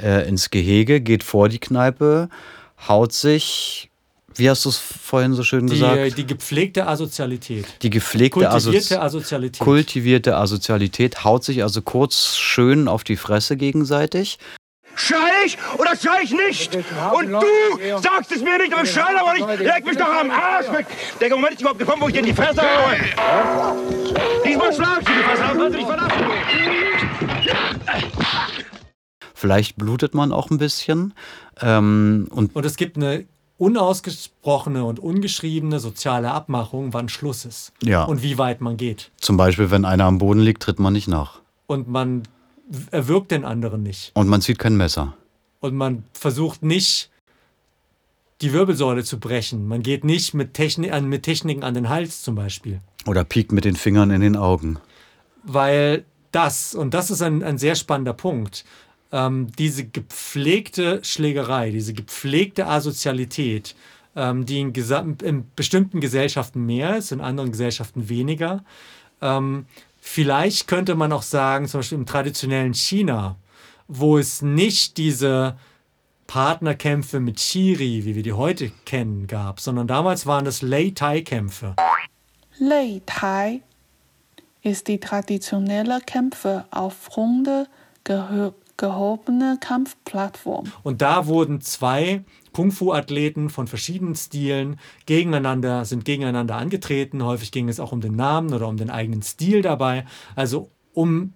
äh, 0.00 0.28
ins 0.28 0.50
Gehege, 0.50 1.00
geht 1.00 1.24
vor 1.24 1.48
die 1.48 1.58
Kneipe, 1.58 2.28
haut 2.88 3.12
sich 3.12 3.90
wie 4.38 4.50
hast 4.50 4.66
du 4.66 4.68
es 4.68 4.76
vorhin 4.76 5.32
so 5.32 5.42
schön 5.42 5.66
die, 5.66 5.74
gesagt? 5.74 6.18
Die 6.18 6.26
gepflegte 6.26 6.86
Asozialität. 6.86 7.64
Die 7.82 7.90
gepflegte 7.90 8.40
kultivierte 8.40 8.54
Asozi 8.54 8.94
Asozialität. 8.94 9.60
Kultivierte 9.60 10.36
Asozialität 10.36 11.24
haut 11.24 11.42
sich 11.42 11.62
also 11.62 11.80
kurz 11.80 12.36
schön 12.36 12.86
auf 12.86 13.02
die 13.02 13.16
Fresse 13.16 13.56
gegenseitig. 13.56 14.38
Schrei 14.96 15.44
ich 15.44 15.58
oder 15.78 15.94
schrei 15.94 16.22
ich 16.24 16.32
nicht? 16.32 16.74
Und 16.74 17.30
du 17.30 18.00
sagst 18.02 18.32
es 18.32 18.42
mir 18.42 18.58
nicht, 18.58 18.72
aber 18.72 18.86
schrei 18.86 19.14
aber 19.18 19.34
nicht. 19.34 19.60
Leg 19.60 19.84
mich 19.84 19.96
doch 19.96 20.08
am 20.08 20.30
Arsch 20.30 20.72
weg. 20.72 20.86
Der 21.20 21.30
Moment 21.30 21.52
ist 21.54 21.60
überhaupt 21.60 21.78
gekommen, 21.78 22.02
wo 22.02 22.08
ich 22.08 22.14
dir 22.14 22.20
in 22.20 22.26
die 22.26 22.34
Fresse 22.34 22.62
haue. 22.62 22.96
Diesmal 24.44 24.72
schlag 24.72 25.00
ich 25.00 25.06
dir 25.06 25.14
die 25.14 25.22
Fresse, 25.22 25.44
aber 25.44 25.68
du 25.68 25.76
dich 25.76 25.86
verlassen. 25.86 26.24
Vielleicht 29.34 29.76
blutet 29.76 30.14
man 30.14 30.32
auch 30.32 30.50
ein 30.50 30.58
bisschen. 30.58 31.12
Ähm, 31.60 32.28
und, 32.30 32.56
und 32.56 32.64
es 32.64 32.76
gibt 32.76 32.96
eine 32.96 33.26
unausgesprochene 33.58 34.84
und 34.84 34.98
ungeschriebene 34.98 35.78
soziale 35.78 36.30
Abmachung, 36.30 36.94
wann 36.94 37.08
Schluss 37.08 37.44
ist. 37.44 37.72
Ja. 37.82 38.04
Und 38.04 38.22
wie 38.22 38.38
weit 38.38 38.62
man 38.62 38.76
geht. 38.78 39.10
Zum 39.20 39.36
Beispiel, 39.36 39.70
wenn 39.70 39.84
einer 39.84 40.04
am 40.04 40.18
Boden 40.18 40.40
liegt, 40.40 40.62
tritt 40.62 40.78
man 40.78 40.94
nicht 40.94 41.08
nach. 41.08 41.40
Und 41.66 41.86
man 41.88 42.22
erwürgt 42.90 43.30
den 43.30 43.44
anderen 43.44 43.82
nicht. 43.82 44.12
Und 44.14 44.28
man 44.28 44.40
zieht 44.40 44.58
kein 44.58 44.76
Messer. 44.76 45.14
Und 45.60 45.74
man 45.74 46.04
versucht 46.12 46.62
nicht, 46.62 47.10
die 48.40 48.52
Wirbelsäule 48.52 49.04
zu 49.04 49.18
brechen. 49.18 49.66
Man 49.66 49.82
geht 49.82 50.04
nicht 50.04 50.34
mit, 50.34 50.54
Techni 50.54 50.90
mit 51.00 51.22
Techniken 51.22 51.64
an 51.64 51.74
den 51.74 51.88
Hals 51.88 52.22
zum 52.22 52.34
Beispiel. 52.34 52.80
Oder 53.06 53.24
piekt 53.24 53.52
mit 53.52 53.64
den 53.64 53.76
Fingern 53.76 54.10
in 54.10 54.20
den 54.20 54.36
Augen. 54.36 54.78
Weil 55.42 56.04
das, 56.32 56.74
und 56.74 56.92
das 56.92 57.10
ist 57.10 57.22
ein, 57.22 57.42
ein 57.42 57.56
sehr 57.56 57.76
spannender 57.76 58.12
Punkt, 58.12 58.64
ähm, 59.12 59.48
diese 59.58 59.86
gepflegte 59.86 61.02
Schlägerei, 61.02 61.70
diese 61.70 61.94
gepflegte 61.94 62.66
Asozialität, 62.66 63.74
ähm, 64.16 64.44
die 64.44 64.60
in, 64.60 64.72
in, 65.22 65.44
bestimmten 65.54 66.00
Gesellschaften 66.00 66.66
mehr 66.66 66.96
ist, 66.96 67.12
in 67.12 67.20
anderen 67.20 67.52
Gesellschaften 67.52 68.08
weniger, 68.08 68.64
ähm, 69.22 69.66
Vielleicht 70.08 70.68
könnte 70.68 70.94
man 70.94 71.12
auch 71.12 71.22
sagen, 71.22 71.66
zum 71.66 71.80
Beispiel 71.80 71.98
im 71.98 72.06
traditionellen 72.06 72.74
China, 72.74 73.36
wo 73.88 74.16
es 74.18 74.40
nicht 74.40 74.98
diese 74.98 75.58
Partnerkämpfe 76.28 77.18
mit 77.18 77.36
Chiri, 77.36 78.04
wie 78.04 78.14
wir 78.14 78.22
die 78.22 78.32
heute 78.32 78.70
kennen, 78.86 79.26
gab, 79.26 79.58
sondern 79.58 79.88
damals 79.88 80.24
waren 80.24 80.44
das 80.44 80.62
Lei-Tai-Kämpfe. 80.62 81.74
Lei-Tai 82.58 83.60
ist 84.62 84.86
die 84.86 85.00
traditionelle 85.00 86.00
Kämpfe 86.00 86.66
auf 86.70 87.16
runde, 87.16 87.66
gehobene 88.76 89.58
Kampfplattform. 89.60 90.72
Und 90.82 91.02
da 91.02 91.26
wurden 91.26 91.60
zwei 91.60 92.24
Kung-Fu-Athleten 92.52 93.50
von 93.50 93.66
verschiedenen 93.66 94.14
Stilen 94.14 94.78
gegeneinander, 95.06 95.84
sind 95.84 96.04
gegeneinander 96.04 96.56
angetreten. 96.56 97.22
Häufig 97.22 97.52
ging 97.52 97.68
es 97.68 97.80
auch 97.80 97.92
um 97.92 98.00
den 98.00 98.16
Namen 98.16 98.52
oder 98.54 98.68
um 98.68 98.76
den 98.76 98.90
eigenen 98.90 99.22
Stil 99.22 99.62
dabei. 99.62 100.06
Also 100.34 100.70
um 100.94 101.32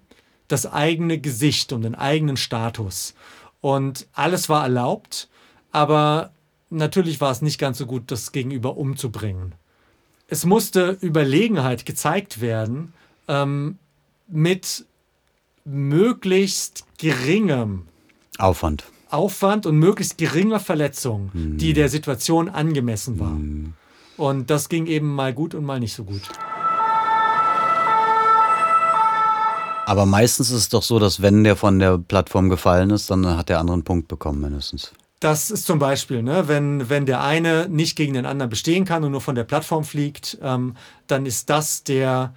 das 0.48 0.66
eigene 0.66 1.18
Gesicht, 1.18 1.72
um 1.72 1.82
den 1.82 1.94
eigenen 1.94 2.36
Status. 2.36 3.14
Und 3.60 4.06
alles 4.14 4.48
war 4.48 4.62
erlaubt, 4.62 5.28
aber 5.70 6.32
natürlich 6.70 7.20
war 7.20 7.30
es 7.30 7.42
nicht 7.42 7.58
ganz 7.58 7.78
so 7.78 7.86
gut, 7.86 8.10
das 8.10 8.32
Gegenüber 8.32 8.76
umzubringen. 8.76 9.54
Es 10.26 10.46
musste 10.46 10.96
Überlegenheit 11.02 11.84
gezeigt 11.84 12.40
werden 12.40 12.94
ähm, 13.28 13.78
mit 14.28 14.86
möglichst 15.64 16.84
geringem 16.98 17.82
Aufwand. 18.38 18.84
Aufwand 19.10 19.66
und 19.66 19.76
möglichst 19.78 20.18
geringer 20.18 20.60
Verletzung, 20.60 21.30
Mhm. 21.32 21.58
die 21.58 21.72
der 21.72 21.88
Situation 21.88 22.48
angemessen 22.48 23.18
war. 23.18 23.36
Und 24.16 24.50
das 24.50 24.68
ging 24.68 24.86
eben 24.86 25.14
mal 25.14 25.32
gut 25.34 25.54
und 25.54 25.64
mal 25.64 25.80
nicht 25.80 25.94
so 25.94 26.04
gut. 26.04 26.22
Aber 29.86 30.06
meistens 30.06 30.50
ist 30.50 30.56
es 30.56 30.68
doch 30.68 30.84
so, 30.84 30.98
dass 31.00 31.20
wenn 31.20 31.42
der 31.42 31.56
von 31.56 31.80
der 31.80 31.98
Plattform 31.98 32.48
gefallen 32.48 32.90
ist, 32.90 33.10
dann 33.10 33.26
hat 33.36 33.48
der 33.48 33.58
andere 33.58 33.74
einen 33.74 33.82
Punkt 33.82 34.06
bekommen 34.06 34.40
mindestens. 34.40 34.92
Das 35.18 35.50
ist 35.50 35.66
zum 35.66 35.78
Beispiel, 35.80 36.22
ne, 36.22 36.46
wenn, 36.46 36.88
wenn 36.88 37.06
der 37.06 37.22
eine 37.22 37.68
nicht 37.68 37.96
gegen 37.96 38.14
den 38.14 38.24
anderen 38.24 38.48
bestehen 38.48 38.84
kann 38.84 39.02
und 39.04 39.10
nur 39.12 39.20
von 39.20 39.34
der 39.34 39.44
Plattform 39.44 39.84
fliegt, 39.84 40.38
ähm, 40.42 40.76
dann 41.08 41.26
ist 41.26 41.50
das 41.50 41.82
der, 41.82 42.34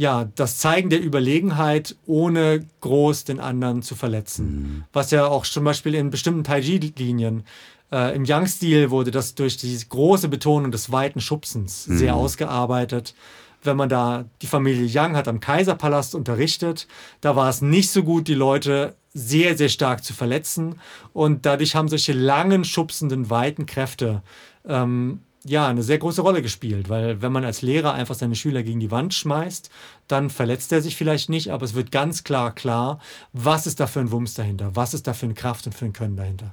ja, 0.00 0.30
das 0.34 0.56
Zeigen 0.56 0.88
der 0.88 1.04
Überlegenheit, 1.04 1.94
ohne 2.06 2.64
groß 2.80 3.24
den 3.24 3.38
anderen 3.38 3.82
zu 3.82 3.94
verletzen. 3.94 4.86
Was 4.94 5.10
ja 5.10 5.26
auch 5.26 5.44
zum 5.44 5.64
Beispiel 5.64 5.94
in 5.94 6.08
bestimmten 6.08 6.42
Tai-Chi-Linien 6.42 7.44
äh, 7.92 8.16
im 8.16 8.24
Yang-Stil 8.24 8.90
wurde 8.90 9.10
das 9.10 9.34
durch 9.34 9.58
die 9.58 9.78
große 9.86 10.28
Betonung 10.28 10.70
des 10.70 10.90
weiten 10.90 11.20
Schubsens 11.20 11.84
sehr 11.84 12.16
ausgearbeitet. 12.16 13.14
Wenn 13.62 13.76
man 13.76 13.90
da 13.90 14.24
die 14.40 14.46
Familie 14.46 14.86
Yang 14.86 15.16
hat 15.16 15.28
am 15.28 15.38
Kaiserpalast 15.38 16.14
unterrichtet, 16.14 16.88
da 17.20 17.36
war 17.36 17.50
es 17.50 17.60
nicht 17.60 17.90
so 17.90 18.02
gut, 18.02 18.26
die 18.26 18.32
Leute 18.32 18.96
sehr, 19.12 19.54
sehr 19.54 19.68
stark 19.68 20.02
zu 20.02 20.14
verletzen. 20.14 20.76
Und 21.12 21.44
dadurch 21.44 21.74
haben 21.74 21.88
solche 21.88 22.14
langen, 22.14 22.64
schubsenden, 22.64 23.28
weiten 23.28 23.66
Kräfte 23.66 24.22
ähm, 24.66 25.20
ja 25.44 25.66
eine 25.66 25.82
sehr 25.82 25.98
große 25.98 26.22
Rolle 26.22 26.42
gespielt. 26.42 26.88
Weil 26.88 27.22
wenn 27.22 27.32
man 27.32 27.44
als 27.44 27.62
Lehrer 27.62 27.94
einfach 27.94 28.14
seine 28.14 28.34
Schüler 28.34 28.62
gegen 28.62 28.80
die 28.80 28.90
Wand 28.90 29.14
schmeißt, 29.14 29.70
dann 30.08 30.30
verletzt 30.30 30.72
er 30.72 30.82
sich 30.82 30.96
vielleicht 30.96 31.28
nicht, 31.28 31.50
aber 31.50 31.64
es 31.64 31.74
wird 31.74 31.92
ganz 31.92 32.24
klar 32.24 32.54
klar, 32.54 33.00
was 33.32 33.66
ist 33.66 33.80
da 33.80 33.86
für 33.86 34.00
ein 34.00 34.10
Wumms 34.10 34.34
dahinter, 34.34 34.70
was 34.74 34.94
ist 34.94 35.06
da 35.06 35.14
für 35.14 35.26
eine 35.26 35.34
Kraft 35.34 35.66
und 35.66 35.74
für 35.74 35.84
ein 35.86 35.92
Können 35.92 36.16
dahinter. 36.16 36.52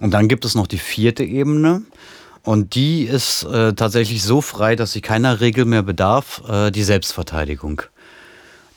Und 0.00 0.10
dann 0.10 0.28
gibt 0.28 0.44
es 0.44 0.54
noch 0.54 0.66
die 0.66 0.78
vierte 0.78 1.24
Ebene. 1.24 1.82
Und 2.42 2.76
die 2.76 3.02
ist 3.02 3.42
äh, 3.42 3.74
tatsächlich 3.74 4.22
so 4.22 4.40
frei, 4.40 4.76
dass 4.76 4.92
sie 4.92 5.00
keiner 5.00 5.40
Regel 5.40 5.64
mehr 5.64 5.82
bedarf, 5.82 6.42
äh, 6.48 6.70
die 6.70 6.84
Selbstverteidigung. 6.84 7.82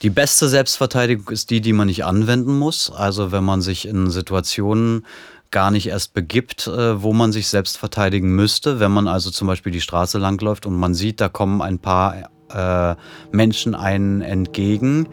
Die 0.02 0.10
beste 0.10 0.48
Selbstverteidigung 0.48 1.28
ist 1.30 1.50
die, 1.50 1.60
die 1.60 1.74
man 1.74 1.88
nicht 1.88 2.06
anwenden 2.06 2.58
muss. 2.58 2.90
Also 2.90 3.34
wenn 3.34 3.44
man 3.44 3.62
sich 3.62 3.88
in 3.88 4.10
Situationen 4.10 5.06
gar 5.52 5.72
nicht 5.72 5.88
erst 5.88 6.14
begibt, 6.14 6.68
äh, 6.68 7.02
wo 7.02 7.12
man 7.12 7.32
sich 7.32 7.48
selbst 7.48 7.78
verteidigen 7.78 8.36
müsste. 8.36 8.80
Wenn 8.80 8.92
man 8.92 9.08
also 9.08 9.32
zum 9.32 9.48
Beispiel 9.48 9.72
die 9.72 9.82
Straße 9.82 10.18
langläuft 10.18 10.66
und 10.66 10.76
man 10.76 10.94
sieht, 10.94 11.20
da 11.20 11.28
kommen 11.28 11.62
ein 11.62 11.80
paar 11.80 12.30
äh, 12.54 12.96
Menschen 13.32 13.76
einen 13.76 14.22
entgegen, 14.22 15.08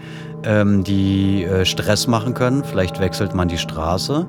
ähm, 0.45 0.85
die 0.85 1.45
äh, 1.45 1.65
Stress 1.65 2.07
machen 2.07 2.35
können. 2.35 2.65
Vielleicht 2.65 3.01
wechselt 3.01 3.35
man 3.35 3.49
die 3.49 3.59
Straße 3.59 4.27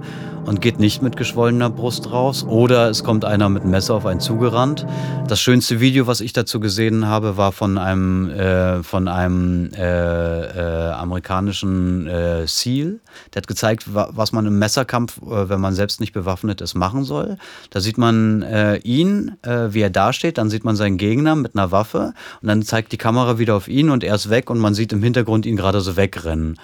und 0.48 0.62
geht 0.62 0.80
nicht 0.80 1.02
mit 1.02 1.18
geschwollener 1.18 1.70
Brust 1.70 2.10
raus. 2.10 2.46
Oder 2.48 2.90
es 2.90 3.04
kommt 3.04 3.26
einer 3.26 3.50
mit 3.50 3.64
einem 3.64 3.72
Messer 3.72 3.96
auf 3.96 4.06
einen 4.06 4.22
zugerannt. 4.22 4.86
Das 5.28 5.42
schönste 5.42 5.82
Video, 5.82 6.08
was 6.08 6.22
ich 6.22 6.32
dazu 6.32 6.62
gesehen 6.62 7.06
habe, 7.06 7.36
war 7.36 7.52
von 7.52 7.78
einem, 7.78 8.30
äh, 8.30 8.82
von 8.82 9.10
einem 9.10 9.70
äh, 9.74 10.88
äh, 10.88 10.92
amerikanischen 10.94 12.08
äh, 12.08 12.48
SEAL. 12.48 13.02
Der 13.34 13.42
hat 13.42 13.48
gezeigt, 13.48 13.94
wa 13.94 14.10
was 14.14 14.32
man 14.32 14.46
im 14.46 14.58
Messerkampf, 14.58 15.18
äh, 15.18 15.50
wenn 15.50 15.60
man 15.60 15.74
selbst 15.74 16.00
nicht 16.00 16.14
bewaffnet 16.14 16.62
ist, 16.62 16.76
machen 16.76 17.04
soll. 17.04 17.38
Da 17.70 17.82
sieht 17.82 17.98
man 17.98 18.42
äh, 18.42 18.78
ihn, 18.78 19.36
äh, 19.42 19.74
wie 19.74 19.82
er 19.82 19.90
dasteht. 19.90 20.38
Dann 20.38 20.50
sieht 20.50 20.64
man 20.64 20.78
seinen 20.78 20.98
Gegner 20.98 21.36
mit 21.36 21.58
einer 21.58 21.74
Waffe. 21.74 22.14
Und 22.42 22.48
dann 22.48 22.62
zeigt 22.62 22.94
die 22.94 22.98
Kamera 22.98 23.38
wieder 23.38 23.56
auf 23.56 23.68
ihn 23.68 23.90
und 23.90 24.02
er 24.02 24.16
ist 24.16 24.30
weg 24.30 24.50
und 24.50 24.60
man 24.60 24.74
sieht 24.74 24.94
im 24.94 25.04
Hintergrund 25.04 25.46
ihn 25.46 25.58
gerade 25.58 25.82
so 25.82 25.97
wegrennen. 25.98 26.58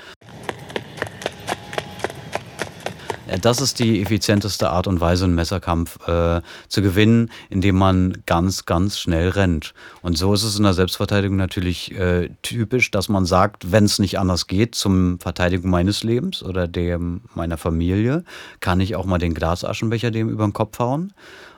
Das 3.41 3.61
ist 3.61 3.79
die 3.79 4.01
effizienteste 4.01 4.69
Art 4.69 4.85
und 4.85 5.01
Weise, 5.01 5.25
einen 5.25 5.33
Messerkampf 5.33 5.97
äh, 6.07 6.41
zu 6.67 6.81
gewinnen, 6.81 7.31
indem 7.49 7.77
man 7.77 8.21
ganz, 8.25 8.65
ganz 8.65 8.99
schnell 8.99 9.29
rennt. 9.29 9.73
Und 10.01 10.17
so 10.17 10.33
ist 10.33 10.43
es 10.43 10.57
in 10.57 10.63
der 10.63 10.73
Selbstverteidigung 10.73 11.37
natürlich 11.37 11.97
äh, 11.97 12.29
typisch, 12.41 12.91
dass 12.91 13.09
man 13.09 13.25
sagt, 13.25 13.71
wenn 13.71 13.85
es 13.85 13.97
nicht 13.97 14.19
anders 14.19 14.47
geht, 14.47 14.75
zum 14.75 15.19
Verteidigung 15.19 15.71
meines 15.71 16.03
Lebens 16.03 16.43
oder 16.43 16.67
dem 16.67 17.21
meiner 17.33 17.57
Familie, 17.57 18.23
kann 18.59 18.79
ich 18.79 18.95
auch 18.95 19.05
mal 19.05 19.19
den 19.19 19.33
Glasaschenbecher 19.33 20.11
dem 20.11 20.29
über 20.29 20.45
den 20.45 20.53
Kopf 20.53 20.77
hauen. 20.79 21.13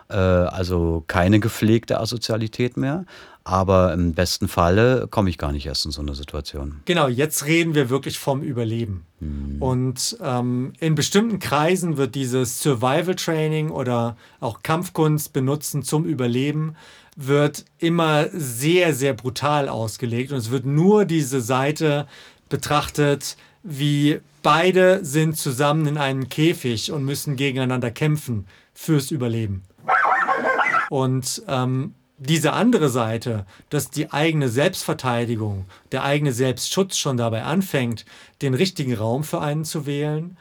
Äh, 0.09 0.15
also 0.15 1.03
keine 1.07 1.39
gepflegte 1.39 1.99
Asozialität 1.99 2.78
mehr. 2.78 3.05
Aber 3.45 3.93
im 3.93 4.13
besten 4.13 4.47
Falle 4.47 5.07
komme 5.09 5.29
ich 5.29 5.37
gar 5.37 5.51
nicht 5.51 5.67
erst 5.67 5.85
in 5.85 5.91
so 5.91 6.01
eine 6.01 6.15
Situation. 6.15 6.81
Genau, 6.85 7.07
jetzt 7.07 7.45
reden 7.45 7.75
wir 7.75 7.91
wirklich 7.91 8.17
vom 8.17 8.41
Überleben. 8.41 9.05
Und 9.59 10.17
ähm, 10.21 10.73
in 10.79 10.95
bestimmten 10.95 11.39
Kreisen 11.39 11.97
wird 11.97 12.15
dieses 12.15 12.59
Survival 12.59 13.15
Training 13.15 13.69
oder 13.69 14.17
auch 14.39 14.61
Kampfkunst 14.63 15.31
benutzen 15.31 15.83
zum 15.83 16.05
Überleben, 16.05 16.75
wird 17.15 17.65
immer 17.77 18.27
sehr, 18.33 18.93
sehr 18.93 19.13
brutal 19.13 19.69
ausgelegt. 19.69 20.31
Und 20.31 20.39
es 20.39 20.51
wird 20.51 20.65
nur 20.65 21.05
diese 21.05 21.39
Seite 21.39 22.07
betrachtet, 22.49 23.37
wie 23.63 24.19
beide 24.43 25.05
sind 25.05 25.37
zusammen 25.37 25.87
in 25.87 25.97
einem 25.97 26.29
Käfig 26.29 26.91
und 26.91 27.05
müssen 27.05 27.35
gegeneinander 27.35 27.91
kämpfen 27.91 28.47
fürs 28.73 29.11
Überleben. 29.11 29.63
Und 30.89 31.41
ähm, 31.47 31.93
diese 32.18 32.53
andere 32.53 32.89
Seite, 32.89 33.45
dass 33.70 33.89
die 33.89 34.11
eigene 34.11 34.49
Selbstverteidigung, 34.49 35.66
der 35.91 36.03
eigene 36.03 36.32
Selbstschutz 36.32 36.97
schon 36.97 37.18
dabei 37.18 37.43
anfängt, 37.43 38.05
den 38.41 38.53
richtigen 38.53 38.93
Raum 38.93 39.24
für 39.24 39.41
einen 39.41 39.66
zu 39.66 39.86
wählen, 39.86 40.38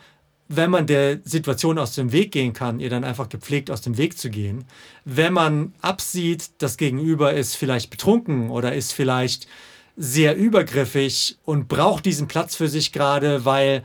wenn 0.48 0.70
man 0.70 0.86
der 0.86 1.20
Situation 1.24 1.78
aus 1.78 1.94
dem 1.94 2.12
Weg 2.12 2.32
gehen 2.32 2.52
kann, 2.52 2.78
ihr 2.78 2.90
dann 2.90 3.04
einfach 3.04 3.28
gepflegt 3.28 3.70
aus 3.70 3.80
dem 3.80 3.96
Weg 3.96 4.18
zu 4.18 4.30
gehen. 4.30 4.64
Wenn 5.04 5.32
man 5.32 5.72
absieht, 5.80 6.50
das 6.58 6.76
Gegenüber 6.76 7.32
ist 7.32 7.56
vielleicht 7.56 7.90
betrunken 7.90 8.50
oder 8.50 8.74
ist 8.74 8.92
vielleicht 8.92 9.48
sehr 9.96 10.36
übergriffig 10.36 11.38
und 11.44 11.68
braucht 11.68 12.04
diesen 12.04 12.28
Platz 12.28 12.56
für 12.56 12.68
sich 12.68 12.92
gerade, 12.92 13.44
weil 13.44 13.84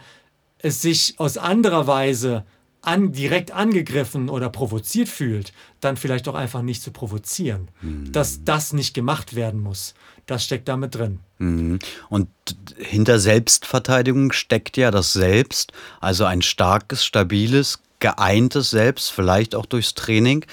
es 0.57 0.81
sich 0.81 1.15
aus 1.17 1.37
anderer 1.37 1.87
Weise 1.87 2.45
an, 2.89 3.11
direkt 3.11 3.51
angegriffen 3.51 4.29
oder 4.29 4.49
provoziert 4.49 5.09
fühlt, 5.09 5.53
dann 5.79 5.95
vielleicht 5.95 6.27
auch 6.27 6.35
einfach 6.35 6.61
nicht 6.61 6.81
zu 6.81 6.91
provozieren. 6.91 7.69
Dass 8.11 8.43
das 8.43 8.73
nicht 8.73 8.93
gemacht 8.93 9.35
werden 9.35 9.61
muss. 9.61 9.93
Das 10.25 10.43
steckt 10.43 10.67
damit 10.67 10.95
drin. 10.95 11.19
Mhm. 11.37 11.79
Und 12.09 12.29
hinter 12.77 13.19
Selbstverteidigung 13.19 14.31
steckt 14.31 14.75
ja 14.77 14.91
das 14.91 15.13
Selbst, 15.13 15.71
also 16.01 16.25
ein 16.25 16.41
starkes, 16.41 17.05
stabiles, 17.05 17.79
geeintes 17.99 18.71
Selbst, 18.71 19.11
vielleicht 19.11 19.55
auch 19.55 19.65
durchs 19.65 19.93
Training, 19.93 20.45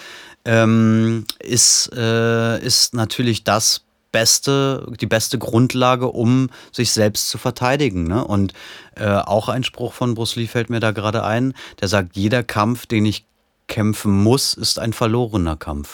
ähm, 0.44 1.24
ist, 1.40 1.90
äh, 1.94 2.64
ist 2.64 2.94
natürlich 2.94 3.44
das 3.44 3.85
beste, 4.12 4.86
die 5.00 5.06
beste 5.06 5.38
Grundlage, 5.38 6.08
um 6.08 6.50
sich 6.72 6.92
selbst 6.92 7.28
zu 7.28 7.38
verteidigen. 7.38 8.04
Ne? 8.04 8.24
Und 8.24 8.52
äh, 8.94 9.06
auch 9.06 9.48
ein 9.48 9.64
Spruch 9.64 9.92
von 9.92 10.14
Bruce 10.14 10.36
Lee 10.36 10.46
fällt 10.46 10.70
mir 10.70 10.80
da 10.80 10.92
gerade 10.92 11.24
ein, 11.24 11.54
der 11.80 11.88
sagt, 11.88 12.16
jeder 12.16 12.42
Kampf, 12.42 12.86
den 12.86 13.04
ich 13.04 13.26
kämpfen 13.68 14.22
muss, 14.22 14.54
ist 14.54 14.78
ein 14.78 14.92
verlorener 14.92 15.56
Kampf. 15.56 15.92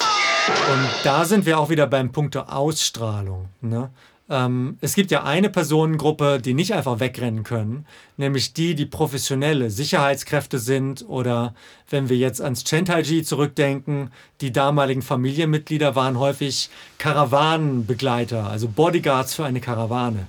Und 0.73 0.89
da 1.05 1.25
sind 1.25 1.47
wir 1.47 1.59
auch 1.59 1.71
wieder 1.71 1.87
beim 1.87 2.13
Punkt 2.13 2.35
der 2.35 2.55
Ausstrahlung. 2.55 3.49
Ne? 3.61 3.91
Ähm, 4.31 4.79
es 4.81 4.95
gibt 4.95 5.11
ja 5.11 5.25
eine 5.25 5.51
Personengruppe, 5.51 6.41
die 6.41 6.55
nicht 6.55 6.75
einfach 6.75 7.01
wegrennen 7.01 7.43
können, 7.43 7.87
nämlich 8.17 8.53
die, 8.53 8.75
die 8.75 8.87
professionelle 8.87 9.71
Sicherheitskräfte 9.71 10.59
sind 10.59 11.05
oder 11.09 11.55
wenn 11.91 12.09
wir 12.09 12.17
jetzt 12.17 12.41
ans 12.41 12.65
Chentai-Ji 12.65 13.25
zurückdenken, 13.25 14.13
die 14.41 14.53
damaligen 14.53 15.03
Familienmitglieder 15.03 15.97
waren 15.97 16.19
häufig 16.19 16.71
Karawanenbegleiter, 16.99 18.47
also 18.47 18.69
Bodyguards 18.69 19.35
für 19.35 19.45
eine 19.45 19.61
Karawane. 19.61 20.27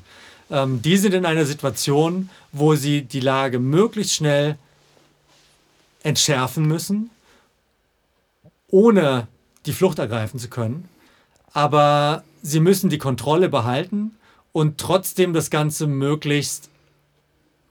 Ähm, 0.49 0.81
die 0.81 0.97
sind 0.97 1.13
in 1.13 1.25
einer 1.25 1.45
Situation, 1.45 2.29
wo 2.51 2.75
sie 2.75 3.03
die 3.03 3.19
Lage 3.19 3.59
möglichst 3.59 4.15
schnell 4.15 4.57
entschärfen 6.03 6.65
müssen, 6.65 7.09
ohne 8.69 9.27
die 9.65 9.73
Flucht 9.73 9.99
ergreifen 9.99 10.39
zu 10.39 10.49
können. 10.49 10.89
Aber 11.53 12.23
sie 12.43 12.59
müssen 12.59 12.91
die 12.91 12.99
Kontrolle 12.99 13.49
behalten 13.49 14.11
und 14.51 14.77
trotzdem 14.77 15.33
das 15.33 15.49
Ganze 15.49 15.87
möglichst, 15.87 16.69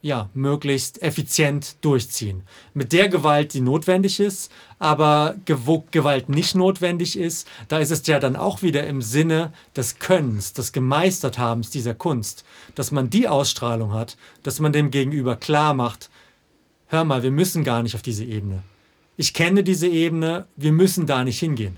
ja, 0.00 0.30
möglichst 0.34 1.00
effizient 1.02 1.76
durchziehen. 1.82 2.42
Mit 2.74 2.92
der 2.92 3.08
Gewalt, 3.08 3.54
die 3.54 3.60
notwendig 3.60 4.18
ist, 4.18 4.50
aber 4.80 5.36
wo 5.46 5.84
Gewalt 5.92 6.28
nicht 6.28 6.56
notwendig 6.56 7.16
ist, 7.16 7.46
da 7.68 7.78
ist 7.78 7.92
es 7.92 8.04
ja 8.06 8.18
dann 8.18 8.34
auch 8.34 8.62
wieder 8.62 8.84
im 8.86 9.02
Sinne 9.02 9.52
des 9.76 10.00
Könnens, 10.00 10.54
des 10.54 10.72
Gemeisterthabens 10.72 11.70
dieser 11.70 11.94
Kunst, 11.94 12.44
dass 12.74 12.90
man 12.90 13.10
die 13.10 13.28
Ausstrahlung 13.28 13.92
hat, 13.92 14.16
dass 14.42 14.58
man 14.58 14.72
dem 14.72 14.90
Gegenüber 14.90 15.36
klar 15.36 15.74
macht, 15.74 16.10
hör 16.88 17.04
mal, 17.04 17.22
wir 17.22 17.30
müssen 17.30 17.62
gar 17.62 17.82
nicht 17.82 17.94
auf 17.94 18.02
diese 18.02 18.24
Ebene. 18.24 18.62
Ich 19.18 19.34
kenne 19.34 19.62
diese 19.62 19.86
Ebene, 19.86 20.46
wir 20.56 20.72
müssen 20.72 21.06
da 21.06 21.22
nicht 21.22 21.38
hingehen. 21.38 21.76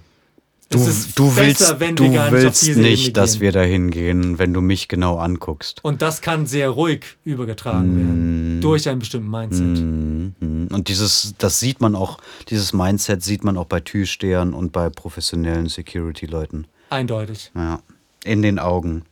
Du, 0.70 0.78
du 0.78 1.34
besser, 1.34 1.36
willst, 1.36 1.80
wenn 1.80 1.96
du 1.96 2.04
nicht 2.04 2.30
willst 2.30 2.62
nicht, 2.76 3.08
Ebene 3.08 3.12
dass 3.12 3.40
wir 3.40 3.52
da 3.52 3.62
hingehen, 3.62 4.38
wenn 4.38 4.52
du 4.52 4.60
mich 4.60 4.88
genau 4.88 5.18
anguckst. 5.18 5.84
Und 5.84 6.02
das 6.02 6.20
kann 6.20 6.46
sehr 6.46 6.70
ruhig 6.70 7.04
übergetragen 7.24 7.94
Mm. 7.94 7.96
werden 7.96 8.60
durch 8.60 8.88
einen 8.88 8.98
bestimmten 8.98 9.30
Mindset. 9.30 9.66
Mhm. 9.66 10.68
Und 10.72 10.88
dieses, 10.88 11.34
das 11.38 11.60
sieht 11.60 11.80
man 11.80 11.94
auch, 11.94 12.18
dieses 12.48 12.72
Mindset 12.72 13.22
sieht 13.22 13.44
man 13.44 13.58
auch 13.58 13.66
bei 13.66 13.80
Türstehern 13.80 14.54
und 14.54 14.72
bei 14.72 14.88
professionellen 14.88 15.68
Security-Leuten. 15.68 16.66
Eindeutig. 16.90 17.50
Ja, 17.54 17.80
in 18.24 18.42
den 18.42 18.58
Augen. 18.58 19.04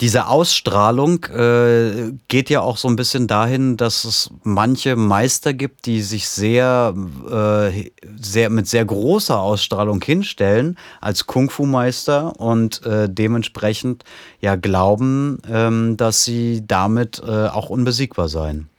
Diese 0.00 0.26
Ausstrahlung 0.26 1.24
äh, 1.26 2.12
geht 2.26 2.50
ja 2.50 2.60
auch 2.60 2.76
so 2.76 2.88
ein 2.88 2.96
bisschen 2.96 3.28
dahin, 3.28 3.76
dass 3.76 4.04
es 4.04 4.30
manche 4.42 4.96
Meister 4.96 5.54
gibt, 5.54 5.86
die 5.86 6.02
sich 6.02 6.28
sehr, 6.28 6.92
äh, 7.30 7.90
sehr 8.20 8.50
mit 8.50 8.66
sehr 8.66 8.84
großer 8.84 9.38
Ausstrahlung 9.38 10.02
hinstellen 10.02 10.76
als 11.00 11.26
Kung-Fu-Meister 11.26 12.40
und 12.40 12.84
äh, 12.84 13.08
dementsprechend 13.08 14.04
ja 14.40 14.56
glauben, 14.56 15.38
ähm, 15.48 15.96
dass 15.96 16.24
sie 16.24 16.64
damit 16.66 17.22
äh, 17.24 17.46
auch 17.46 17.70
unbesiegbar 17.70 18.28
seien. 18.28 18.71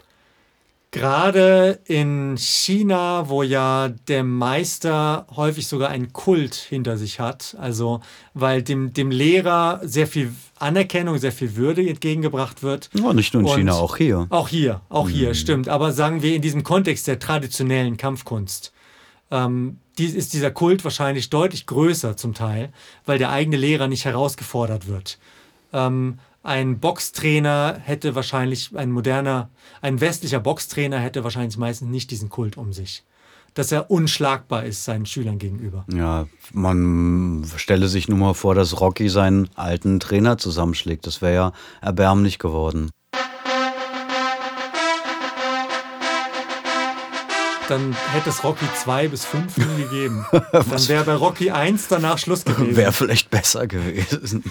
Gerade 0.93 1.79
in 1.85 2.37
China, 2.37 3.27
wo 3.27 3.41
ja 3.41 3.89
der 4.07 4.23
Meister 4.23 5.25
häufig 5.35 5.67
sogar 5.67 5.89
einen 5.89 6.13
Kult 6.13 6.53
hinter 6.53 6.97
sich 6.97 7.19
hat, 7.19 7.57
also 7.59 8.01
weil 8.35 8.61
dem, 8.61 8.93
dem 8.93 9.09
Lehrer 9.09 9.81
sehr 9.83 10.05
viel 10.05 10.31
Anerkennung, 10.59 11.17
sehr 11.17 11.31
viel 11.31 11.55
Würde 11.55 11.87
entgegengebracht 11.87 12.61
wird. 12.61 12.91
Ja, 12.93 13.11
nicht 13.11 13.33
nur 13.33 13.41
in 13.41 13.49
Und 13.49 13.57
China, 13.57 13.73
auch 13.73 13.97
hier. 13.97 14.27
Auch 14.29 14.47
hier, 14.47 14.81
auch 14.89 15.09
hier, 15.09 15.33
stimmt. 15.33 15.67
Aber 15.67 15.93
sagen 15.93 16.21
wir 16.21 16.35
in 16.35 16.43
diesem 16.43 16.63
Kontext 16.63 17.07
der 17.07 17.17
traditionellen 17.17 17.97
Kampfkunst, 17.97 18.71
ähm, 19.31 19.79
die, 19.97 20.05
ist 20.05 20.33
dieser 20.33 20.51
Kult 20.51 20.83
wahrscheinlich 20.83 21.31
deutlich 21.31 21.65
größer 21.65 22.17
zum 22.17 22.35
Teil, 22.35 22.71
weil 23.07 23.17
der 23.17 23.31
eigene 23.31 23.57
Lehrer 23.57 23.87
nicht 23.87 24.05
herausgefordert 24.05 24.87
wird. 24.87 25.17
Ähm, 25.73 26.19
ein 26.43 26.79
Boxtrainer 26.79 27.77
hätte 27.81 28.15
wahrscheinlich, 28.15 28.71
ein 28.75 28.91
moderner, 28.91 29.49
ein 29.81 30.01
westlicher 30.01 30.41
Boxtrainer 30.41 30.99
hätte 30.99 31.23
wahrscheinlich 31.23 31.57
meistens 31.57 31.89
nicht 31.89 32.11
diesen 32.11 32.29
Kult 32.29 32.57
um 32.57 32.73
sich. 32.73 33.03
Dass 33.53 33.71
er 33.71 33.89
unschlagbar 33.89 34.65
ist 34.65 34.83
seinen 34.83 35.05
Schülern 35.05 35.37
gegenüber. 35.37 35.85
Ja, 35.93 36.27
man 36.51 37.45
stelle 37.55 37.87
sich 37.87 38.09
nur 38.09 38.17
mal 38.17 38.33
vor, 38.33 38.55
dass 38.55 38.81
Rocky 38.81 39.09
seinen 39.09 39.47
alten 39.55 39.99
Trainer 39.99 40.37
zusammenschlägt. 40.37 41.07
Das 41.07 41.21
wäre 41.21 41.33
ja 41.33 41.51
erbärmlich 41.81 42.39
geworden. 42.39 42.89
Dann 47.69 47.95
hätte 48.11 48.29
es 48.29 48.43
Rocky 48.43 48.65
2 48.83 49.07
bis 49.07 49.25
5 49.25 49.57
nie 49.57 49.83
gegeben. 49.83 50.25
Dann 50.51 50.87
wäre 50.87 51.03
bei 51.03 51.15
Rocky 51.15 51.51
1 51.51 51.87
danach 51.87 52.17
Schluss 52.17 52.43
gewesen. 52.45 52.75
Wäre 52.75 52.91
vielleicht 52.91 53.29
besser 53.29 53.67
gewesen. 53.67 54.43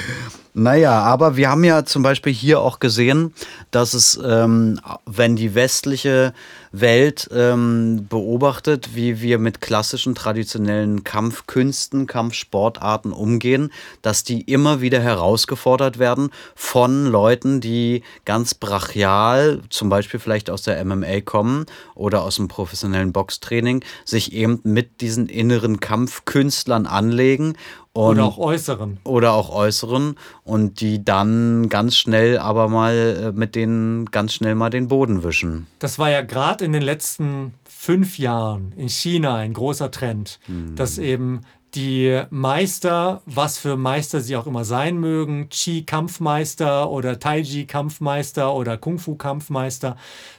naja, 0.54 1.00
aber 1.00 1.36
wir 1.36 1.50
haben 1.50 1.64
ja 1.64 1.84
zum 1.84 2.02
Beispiel 2.02 2.32
hier 2.32 2.60
auch 2.60 2.80
gesehen, 2.80 3.32
dass 3.70 3.94
es, 3.94 4.18
ähm, 4.24 4.80
wenn 5.06 5.36
die 5.36 5.54
westliche 5.54 6.32
Welt 6.72 7.28
ähm, 7.32 8.06
beobachtet, 8.08 8.94
wie 8.94 9.20
wir 9.20 9.38
mit 9.38 9.60
klassischen 9.60 10.14
traditionellen 10.14 11.04
Kampfkünsten, 11.04 12.06
Kampfsportarten 12.06 13.12
umgehen, 13.12 13.72
dass 14.02 14.24
die 14.24 14.42
immer 14.42 14.80
wieder 14.80 15.00
herausgefordert 15.00 15.98
werden 15.98 16.30
von 16.54 17.06
Leuten, 17.06 17.60
die 17.60 18.02
ganz 18.24 18.54
brachial, 18.54 19.60
zum 19.70 19.88
Beispiel 19.88 20.20
vielleicht 20.20 20.50
aus 20.50 20.62
der 20.62 20.84
MMA 20.84 21.20
kommen 21.20 21.66
oder 21.94 22.22
aus 22.22 22.36
dem 22.36 22.48
professionellen 22.48 23.12
Boxtraining, 23.12 23.84
sich 24.04 24.32
eben 24.32 24.60
mit 24.64 25.00
diesen 25.00 25.28
inneren 25.28 25.80
Kampfkünstlern 25.80 26.86
anlegen 26.86 27.54
und 27.92 28.12
Oder 28.18 28.24
auch 28.24 28.38
äußeren. 28.38 28.98
oder 29.04 29.32
auch 29.32 29.50
äußeren 29.50 30.14
und 30.44 30.80
die 30.80 31.04
dann 31.04 31.68
ganz 31.68 31.96
schnell 31.96 32.38
aber 32.38 32.68
mal 32.68 32.94
äh, 32.94 33.32
mit 33.32 33.54
denen 33.54 34.06
ganz 34.06 34.34
schnell 34.34 34.54
mal 34.54 34.70
den 34.70 34.88
Boden 34.88 35.22
wischen. 35.24 35.66
Das 35.78 35.98
war 35.98 36.10
ja 36.10 36.22
gerade 36.22 36.64
in 36.64 36.72
den 36.72 36.82
letzten 36.82 37.54
fünf 37.64 38.18
Jahren 38.18 38.72
in 38.76 38.88
China 38.88 39.36
ein 39.36 39.52
großer 39.52 39.90
Trend, 39.90 40.40
dass 40.74 40.98
eben 40.98 41.40
die 41.74 42.22
Meister, 42.30 43.22
was 43.26 43.58
für 43.58 43.76
Meister 43.76 44.20
sie 44.20 44.36
auch 44.36 44.46
immer 44.46 44.64
sein 44.64 44.98
mögen, 44.98 45.48
Qi-Kampfmeister 45.48 46.90
oder 46.90 47.18
Taiji-Kampfmeister 47.18 48.54
oder 48.54 48.76
Kung-Fu-Kampfmeister, 48.76 49.96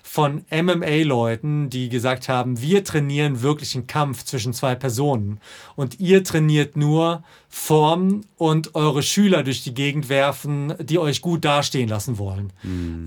von 0.10 0.44
MMA-Leuten, 0.50 1.70
die 1.70 1.88
gesagt 1.88 2.30
haben, 2.30 2.60
wir 2.60 2.84
trainieren 2.84 3.44
wirklich 3.44 3.76
einen 3.76 3.86
Kampf 3.86 4.24
zwischen 4.24 4.54
zwei 4.54 4.74
Personen. 4.74 5.40
Und 5.76 6.00
ihr 6.00 6.24
trainiert 6.24 6.76
nur 6.76 7.24
Form 7.48 8.22
und 8.36 8.74
eure 8.74 9.04
Schüler 9.04 9.44
durch 9.44 9.64
die 9.64 9.76
Gegend 9.76 10.10
werfen, 10.10 10.74
die 10.80 10.98
euch 10.98 11.22
gut 11.22 11.46
dastehen 11.46 11.90
lassen 11.90 12.18
wollen, 12.18 12.52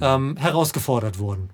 ähm, 0.00 0.36
herausgefordert 0.36 1.18
wurden. 1.18 1.50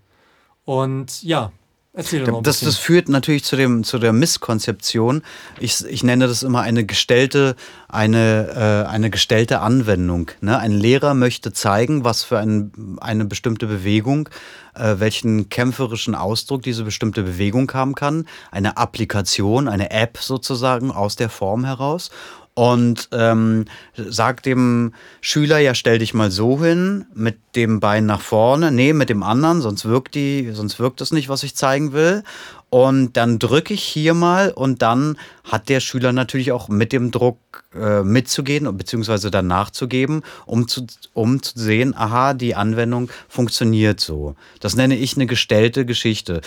Und 0.66 1.22
ja, 1.22 1.50
erzähl 1.92 2.24
doch 2.24 2.32
mal 2.32 2.42
Das, 2.42 2.60
das 2.60 2.76
führt 2.76 3.08
natürlich 3.08 3.44
zu, 3.44 3.56
dem, 3.56 3.84
zu 3.84 3.98
der 3.98 4.12
Misskonzeption. 4.12 5.22
Ich, 5.58 5.84
ich 5.84 6.02
nenne 6.02 6.26
das 6.26 6.42
immer 6.42 6.62
eine 6.62 6.84
gestellte, 6.84 7.56
eine, 7.88 8.84
äh, 8.86 8.90
eine 8.90 9.10
gestellte 9.10 9.60
Anwendung. 9.60 10.30
Ne? 10.40 10.58
Ein 10.58 10.72
Lehrer 10.72 11.14
möchte 11.14 11.52
zeigen, 11.52 12.04
was 12.04 12.24
für 12.24 12.38
ein, 12.38 12.98
eine 13.00 13.24
bestimmte 13.24 13.66
Bewegung, 13.66 14.28
äh, 14.74 14.96
welchen 14.98 15.48
kämpferischen 15.48 16.14
Ausdruck 16.14 16.62
diese 16.62 16.84
bestimmte 16.84 17.22
Bewegung 17.22 17.72
haben 17.72 17.94
kann. 17.94 18.26
Eine 18.50 18.76
Applikation, 18.76 19.68
eine 19.68 19.90
App 19.90 20.18
sozusagen 20.18 20.90
aus 20.90 21.16
der 21.16 21.28
Form 21.28 21.64
heraus. 21.64 22.10
Und 22.58 23.10
ähm, 23.12 23.66
sagt 23.94 24.44
dem 24.44 24.92
Schüler, 25.20 25.58
ja, 25.58 25.76
stell 25.76 26.00
dich 26.00 26.12
mal 26.12 26.32
so 26.32 26.60
hin, 26.60 27.04
mit 27.14 27.36
dem 27.54 27.78
Bein 27.78 28.04
nach 28.04 28.20
vorne, 28.20 28.72
nee, 28.72 28.92
mit 28.92 29.10
dem 29.10 29.22
anderen, 29.22 29.60
sonst 29.60 29.84
wirkt 29.84 30.16
die, 30.16 30.50
sonst 30.52 30.80
wirkt 30.80 31.00
das 31.00 31.12
nicht, 31.12 31.28
was 31.28 31.44
ich 31.44 31.54
zeigen 31.54 31.92
will. 31.92 32.24
Und 32.68 33.16
dann 33.16 33.38
drücke 33.38 33.74
ich 33.74 33.84
hier 33.84 34.12
mal 34.12 34.50
und 34.50 34.82
dann 34.82 35.18
hat 35.44 35.68
der 35.68 35.78
Schüler 35.78 36.12
natürlich 36.12 36.50
auch 36.50 36.68
mit 36.68 36.92
dem 36.92 37.12
Druck 37.12 37.38
äh, 37.74 38.02
mitzugehen 38.02 38.76
beziehungsweise 38.76 39.30
dann 39.30 39.46
nachzugeben, 39.46 40.22
um 40.44 40.66
zu, 40.66 40.84
um 41.14 41.40
zu 41.40 41.56
sehen, 41.56 41.94
aha, 41.96 42.34
die 42.34 42.56
Anwendung 42.56 43.08
funktioniert 43.28 44.00
so. 44.00 44.34
Das 44.58 44.74
nenne 44.74 44.96
ich 44.96 45.14
eine 45.14 45.26
gestellte 45.26 45.86
Geschichte. 45.86 46.40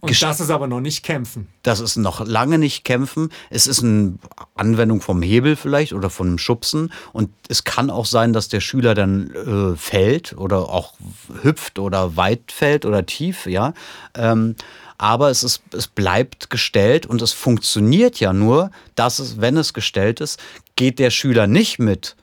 Und 0.00 0.22
das 0.22 0.38
ist 0.38 0.50
aber 0.50 0.68
noch 0.68 0.80
nicht 0.80 1.02
kämpfen. 1.02 1.48
Das 1.64 1.80
ist 1.80 1.96
noch 1.96 2.24
lange 2.24 2.58
nicht 2.58 2.84
kämpfen. 2.84 3.30
Es 3.50 3.66
ist 3.66 3.82
eine 3.82 4.14
Anwendung 4.54 5.00
vom 5.00 5.22
Hebel 5.22 5.56
vielleicht 5.56 5.92
oder 5.92 6.08
von 6.08 6.38
Schubsen. 6.38 6.92
Und 7.12 7.30
es 7.48 7.64
kann 7.64 7.90
auch 7.90 8.06
sein, 8.06 8.32
dass 8.32 8.48
der 8.48 8.60
Schüler 8.60 8.94
dann 8.94 9.30
äh, 9.34 9.76
fällt 9.76 10.34
oder 10.38 10.68
auch 10.68 10.94
hüpft 11.42 11.80
oder 11.80 12.16
weit 12.16 12.52
fällt 12.52 12.86
oder 12.86 13.06
tief, 13.06 13.46
ja. 13.46 13.74
Ähm, 14.14 14.54
aber 14.98 15.30
es, 15.30 15.42
ist, 15.42 15.62
es 15.72 15.88
bleibt 15.88 16.50
gestellt 16.50 17.06
und 17.06 17.22
es 17.22 17.32
funktioniert 17.32 18.20
ja 18.20 18.32
nur, 18.32 18.70
dass 18.94 19.18
es, 19.18 19.40
wenn 19.40 19.56
es 19.56 19.72
gestellt 19.72 20.20
ist, 20.20 20.40
geht 20.76 20.98
der 20.98 21.10
Schüler 21.10 21.46
nicht 21.46 21.78
mit. 21.78 22.16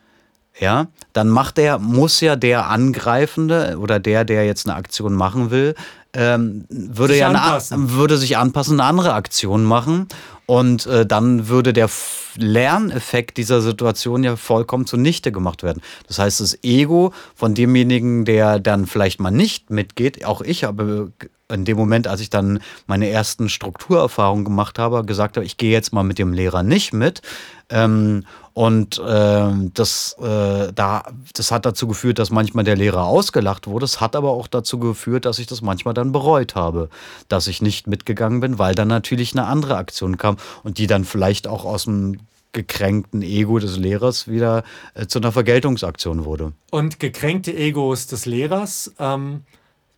Ja, 0.60 0.88
dann 1.14 1.28
macht 1.28 1.58
der, 1.58 1.80
muss 1.80 2.22
ja 2.22 2.36
der 2.36 2.70
Angreifende 2.70 3.78
oder 3.78 4.00
der, 4.00 4.24
der 4.24 4.46
jetzt 4.46 4.68
eine 4.68 4.76
Aktion 4.76 5.14
machen 5.14 5.52
will, 5.52 5.76
ähm, 6.14 6.66
würde 6.70 7.14
Sich 7.14 7.22
ja 7.22 7.30
eine, 7.30 7.42
anpassen. 7.42 7.92
würde 7.92 8.18
sich 8.18 8.38
anpassen, 8.38 8.80
eine 8.80 8.88
andere 8.88 9.14
Aktion 9.14 9.66
machen. 9.66 10.08
Und 10.48 10.86
äh, 10.86 11.06
dann 11.06 11.48
würde 11.48 11.74
der 11.74 11.90
Lerneffekt 12.38 13.38
dieser 13.38 13.62
Situation 13.62 14.24
ja 14.24 14.36
vollkommen 14.36 14.86
zunichte 14.86 15.32
gemacht 15.32 15.64
werden. 15.64 15.82
Das 16.08 16.20
heißt, 16.20 16.40
das 16.40 16.64
Ego 16.64 17.14
von 17.36 17.56
demjenigen, 17.56 18.26
der 18.26 18.60
dann 18.60 18.86
vielleicht 18.86 19.20
mal 19.20 19.32
nicht 19.32 19.72
mitgeht, 19.72 20.24
auch 20.24 20.42
ich 20.42 20.64
habe 20.64 21.12
in 21.52 21.66
dem 21.66 21.78
Moment, 21.78 22.08
als 22.08 22.22
ich 22.22 22.30
dann 22.30 22.60
meine 22.88 23.10
ersten 23.10 23.50
Strukturerfahrungen 23.50 24.46
gemacht 24.46 24.80
habe, 24.80 25.04
gesagt 25.04 25.38
habe, 25.38 25.46
ich 25.46 25.58
gehe 25.58 25.72
jetzt 25.72 25.94
mal 25.94 26.04
mit 26.04 26.20
dem 26.20 26.34
Lehrer 26.34 26.64
nicht 26.64 26.94
mit. 26.94 27.22
Ähm, 27.70 28.24
und 28.56 29.02
ähm, 29.06 29.72
das, 29.74 30.16
äh, 30.18 30.72
da, 30.74 31.04
das 31.34 31.52
hat 31.52 31.66
dazu 31.66 31.90
geführt, 31.90 32.20
dass 32.20 32.30
manchmal 32.30 32.64
der 32.64 32.78
Lehrer 32.78 33.04
ausgelacht 33.04 33.68
wurde. 33.68 33.84
Es 33.84 34.00
hat 34.00 34.16
aber 34.16 34.30
auch 34.30 34.48
dazu 34.48 34.80
geführt, 34.80 35.26
dass 35.26 35.40
ich 35.40 35.48
das 35.48 35.62
manchmal 35.62 35.94
dann 35.94 36.14
bereut 36.14 36.56
habe, 36.56 36.88
dass 37.28 37.48
ich 37.48 37.62
nicht 37.62 37.88
mitgegangen 37.88 38.40
bin, 38.40 38.58
weil 38.58 38.74
dann 38.74 38.88
natürlich 38.88 39.34
eine 39.34 39.46
andere 39.46 39.76
Aktion 39.76 40.18
kam 40.18 40.38
und 40.64 40.78
die 40.78 40.88
dann 40.88 41.04
vielleicht 41.04 41.50
auch 41.50 41.66
aus 41.66 41.84
dem 41.84 42.20
gekränkten 42.54 43.24
Ego 43.24 43.60
des 43.60 43.76
Lehrers 43.76 44.30
wieder 44.30 44.64
äh, 44.94 45.06
zu 45.06 45.20
einer 45.20 45.34
Vergeltungsaktion 45.34 46.24
wurde. 46.24 46.54
Und 46.72 47.02
gekränkte 47.02 47.54
Egos 47.54 48.08
des 48.08 48.26
Lehrers. 48.26 48.94
Ähm, 49.00 49.44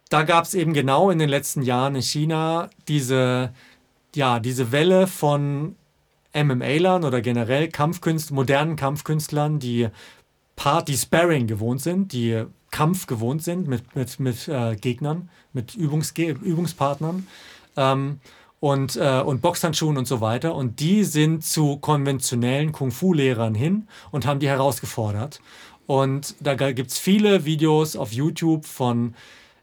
da 0.10 0.24
gab 0.24 0.45
es 0.45 0.55
eben 0.55 0.74
genau 0.74 1.12
in 1.12 1.20
den 1.20 1.30
letzten 1.30 1.62
Jahren 1.62 1.93
in 1.93 2.01
China 2.01 2.72
diese, 2.88 3.53
ja, 4.16 4.39
diese 4.39 4.72
Welle 4.72 5.05
von 5.05 5.76
MMA-Lern 6.44 7.04
oder 7.04 7.22
generell 7.22 7.70
Kampfkünst, 7.70 8.32
modernen 8.32 8.76
Kampfkünstlern, 8.76 9.60
die 9.60 9.88
Party 10.56 10.96
Sparring 10.98 11.48
gewohnt 11.48 11.82
sind, 11.82 12.14
die 12.14 12.44
Kampf 12.72 13.08
gewohnt 13.08 13.44
sind 13.44 13.68
mit, 13.68 13.96
mit, 13.96 14.20
mit 14.20 14.48
äh, 14.48 14.76
Gegnern, 14.76 15.30
mit 15.54 15.76
Übungsge 15.76 16.32
Übungspartnern. 16.32 17.28
Ähm, 17.76 18.20
und, 18.60 18.96
äh, 18.96 19.22
und 19.22 19.42
Boxhandschuhen 19.42 19.98
und 19.98 20.08
so 20.08 20.20
weiter. 20.20 20.56
Und 20.56 20.80
die 20.80 21.04
sind 21.04 21.44
zu 21.46 21.78
konventionellen 21.78 22.72
Kung-Fu-Lehrern 22.72 23.54
hin 23.54 23.88
und 24.12 24.26
haben 24.26 24.40
die 24.40 24.48
herausgefordert. 24.48 25.42
Und 25.86 26.36
da 26.40 26.56
gibt 26.56 26.92
es 26.92 26.98
viele 26.98 27.46
Videos 27.46 27.96
auf 27.96 28.12
YouTube 28.12 28.66
von 28.66 29.14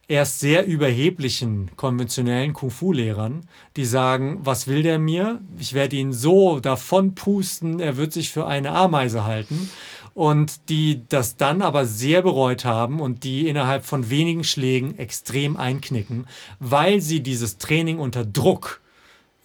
erst 0.07 0.39
sehr 0.39 0.65
überheblichen 0.65 1.71
konventionellen 1.75 2.53
Kung-Fu-Lehrern, 2.53 3.47
die 3.75 3.85
sagen, 3.85 4.39
was 4.41 4.67
will 4.67 4.83
der 4.83 4.99
mir? 4.99 5.41
Ich 5.57 5.73
werde 5.73 5.95
ihn 5.95 6.13
so 6.13 6.59
davon 6.59 7.15
pusten, 7.15 7.79
er 7.79 7.97
wird 7.97 8.13
sich 8.13 8.29
für 8.29 8.45
eine 8.45 8.71
Ameise 8.71 9.25
halten. 9.25 9.69
Und 10.13 10.69
die 10.69 11.01
das 11.09 11.35
dann 11.35 11.61
aber 11.61 11.85
sehr 11.85 12.21
bereut 12.21 12.63
haben 12.63 13.01
und 13.01 13.25
die 13.25 13.49
innerhalb 13.49 13.85
von 13.85 14.09
wenigen 14.09 14.45
Schlägen 14.45 14.97
extrem 14.97 15.57
einknicken, 15.57 16.25
weil 16.59 17.01
sie 17.01 17.21
dieses 17.21 17.57
Training 17.57 17.99
unter 17.99 18.23
Druck 18.23 18.79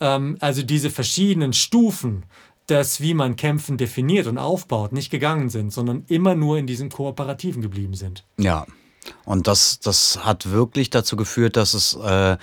ähm, 0.01 0.37
also 0.41 0.63
diese 0.63 0.91
verschiedenen 0.91 1.53
Stufen 1.53 2.25
des, 2.69 3.01
wie 3.01 3.15
man 3.15 3.37
Kämpfen 3.37 3.77
definiert 3.77 4.27
und 4.27 4.39
aufbaut, 4.39 4.93
nicht 4.93 5.11
gegangen 5.11 5.51
sind, 5.51 5.73
sondern 5.73 6.05
immer 6.09 6.35
nur 6.35 6.59
in 6.59 6.67
diesem 6.67 6.89
Kooperativen 6.89 7.63
geblieben 7.63 7.95
sind. 7.95 8.25
Ja. 8.39 8.67
Und 9.25 9.47
das, 9.47 9.81
das 9.81 10.25
hat 10.25 10.51
wirklich 10.51 10.91
dazu 10.91 11.17
geführt, 11.17 11.57
dass 11.57 11.75
es 11.75 11.97
äh, 12.03 12.37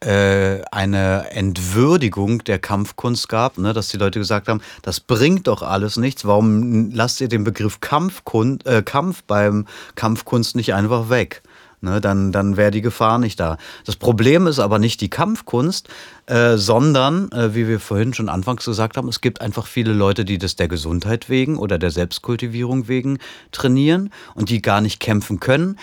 äh, 0.00 0.62
eine 0.70 1.30
Entwürdigung 1.30 2.44
der 2.44 2.58
Kampfkunst 2.58 3.28
gab, 3.28 3.58
ne? 3.58 3.72
dass 3.72 3.88
die 3.88 3.96
Leute 3.96 4.18
gesagt 4.18 4.48
haben, 4.48 4.60
das 4.82 5.00
bringt 5.00 5.46
doch 5.46 5.62
alles 5.62 5.96
nichts. 5.96 6.24
Warum 6.24 6.90
lasst 6.90 7.20
ihr 7.20 7.28
den 7.28 7.44
Begriff 7.44 7.80
Kampfkun 7.80 8.60
äh, 8.64 8.82
Kampf 8.82 9.22
beim 9.24 9.66
Kampfkunst 9.94 10.56
nicht 10.56 10.74
einfach 10.74 11.08
weg? 11.08 11.42
Ne, 11.86 12.00
dann 12.00 12.32
dann 12.32 12.56
wäre 12.56 12.72
die 12.72 12.82
Gefahr 12.82 13.20
nicht 13.20 13.38
da. 13.38 13.58
Das 13.84 13.94
Problem 13.94 14.48
ist 14.48 14.58
aber 14.58 14.80
nicht 14.80 15.00
die 15.00 15.08
Kampfkunst, 15.08 15.88
äh, 16.26 16.56
sondern, 16.56 17.30
äh, 17.30 17.54
wie 17.54 17.68
wir 17.68 17.78
vorhin 17.78 18.12
schon 18.12 18.28
anfangs 18.28 18.64
gesagt 18.64 18.96
haben, 18.96 19.06
es 19.06 19.20
gibt 19.20 19.40
einfach 19.40 19.68
viele 19.68 19.92
Leute, 19.92 20.24
die 20.24 20.36
das 20.36 20.56
der 20.56 20.66
Gesundheit 20.66 21.28
wegen 21.28 21.56
oder 21.56 21.78
der 21.78 21.92
Selbstkultivierung 21.92 22.88
wegen 22.88 23.18
trainieren 23.52 24.10
und 24.34 24.50
die 24.50 24.62
gar 24.62 24.80
nicht 24.80 24.98
kämpfen 24.98 25.38
können. 25.38 25.78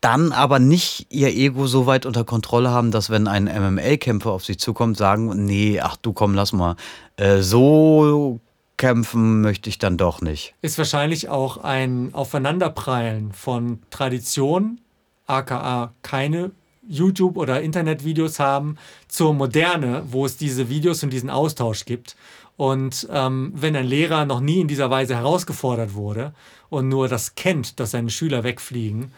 Dann 0.00 0.32
aber 0.32 0.58
nicht 0.58 1.08
ihr 1.10 1.28
Ego 1.28 1.66
so 1.66 1.84
weit 1.84 2.06
unter 2.06 2.24
Kontrolle 2.24 2.70
haben, 2.70 2.92
dass 2.92 3.10
wenn 3.10 3.28
ein 3.28 3.44
MMA-Kämpfer 3.44 4.30
auf 4.30 4.46
sie 4.46 4.56
zukommt, 4.56 4.96
sagen, 4.96 5.44
nee, 5.44 5.80
ach 5.80 5.96
du 5.98 6.14
komm, 6.14 6.32
lass 6.34 6.54
mal. 6.54 6.76
Äh, 7.16 7.42
so 7.42 8.40
kämpfen 8.76 9.40
möchte 9.40 9.68
ich 9.68 9.78
dann 9.78 9.96
doch 9.96 10.20
nicht. 10.20 10.54
Ist 10.62 10.78
wahrscheinlich 10.78 11.28
auch 11.28 11.58
ein 11.58 12.10
Aufeinanderprallen 12.12 13.32
von 13.32 13.80
Tradition, 13.90 14.80
aka 15.26 15.92
keine 16.02 16.50
YouTube- 16.86 17.36
oder 17.36 17.62
Internetvideos 17.62 18.38
haben, 18.38 18.76
zur 19.08 19.32
Moderne, 19.34 20.04
wo 20.10 20.26
es 20.26 20.36
diese 20.36 20.68
Videos 20.68 21.02
und 21.02 21.10
diesen 21.10 21.30
Austausch 21.30 21.84
gibt. 21.84 22.16
Und 22.56 23.08
ähm, 23.10 23.52
wenn 23.54 23.74
ein 23.74 23.86
Lehrer 23.86 24.26
noch 24.26 24.40
nie 24.40 24.60
in 24.60 24.68
dieser 24.68 24.90
Weise 24.90 25.16
herausgefordert 25.16 25.94
wurde 25.94 26.34
und 26.68 26.88
nur 26.88 27.08
das 27.08 27.34
kennt, 27.34 27.80
dass 27.80 27.92
seine 27.92 28.10
Schüler 28.10 28.44
wegfliegen, 28.44 29.12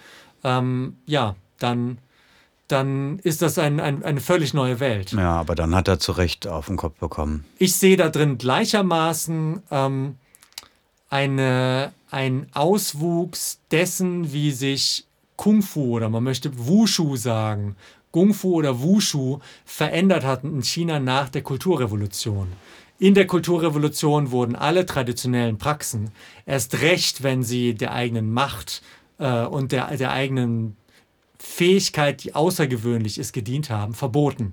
ähm, 0.44 0.96
ja, 1.06 1.36
dann 1.58 1.98
dann 2.68 3.18
ist 3.20 3.42
das 3.42 3.58
ein, 3.58 3.80
ein, 3.80 4.02
eine 4.02 4.20
völlig 4.20 4.54
neue 4.54 4.80
Welt. 4.80 5.12
Ja, 5.12 5.32
aber 5.32 5.54
dann 5.54 5.74
hat 5.74 5.88
er 5.88 5.98
zu 5.98 6.12
Recht 6.12 6.46
auf 6.46 6.66
den 6.66 6.76
Kopf 6.76 6.98
bekommen. 6.98 7.44
Ich 7.58 7.76
sehe 7.76 7.96
da 7.96 8.08
drin 8.08 8.38
gleichermaßen 8.38 9.62
ähm, 9.70 10.16
eine, 11.08 11.92
ein 12.10 12.48
Auswuchs 12.52 13.60
dessen, 13.70 14.32
wie 14.32 14.50
sich 14.50 15.06
Kung 15.36 15.62
Fu 15.62 15.96
oder 15.96 16.08
man 16.08 16.24
möchte 16.24 16.50
Wushu 16.66 17.16
sagen, 17.16 17.76
Kung 18.10 18.34
Fu 18.34 18.54
oder 18.54 18.80
Wushu 18.80 19.40
verändert 19.64 20.24
hat 20.24 20.42
in 20.44 20.62
China 20.62 20.98
nach 20.98 21.28
der 21.28 21.42
Kulturrevolution. 21.42 22.48
In 22.98 23.12
der 23.12 23.26
Kulturrevolution 23.26 24.30
wurden 24.30 24.56
alle 24.56 24.86
traditionellen 24.86 25.58
Praxen, 25.58 26.10
erst 26.46 26.80
recht, 26.80 27.22
wenn 27.22 27.42
sie 27.42 27.74
der 27.74 27.92
eigenen 27.92 28.32
Macht 28.32 28.80
äh, 29.18 29.44
und 29.44 29.72
der, 29.72 29.94
der 29.98 30.12
eigenen 30.12 30.76
Fähigkeit, 31.46 32.24
die 32.24 32.34
außergewöhnlich 32.34 33.18
ist, 33.18 33.32
gedient 33.32 33.70
haben, 33.70 33.94
verboten. 33.94 34.52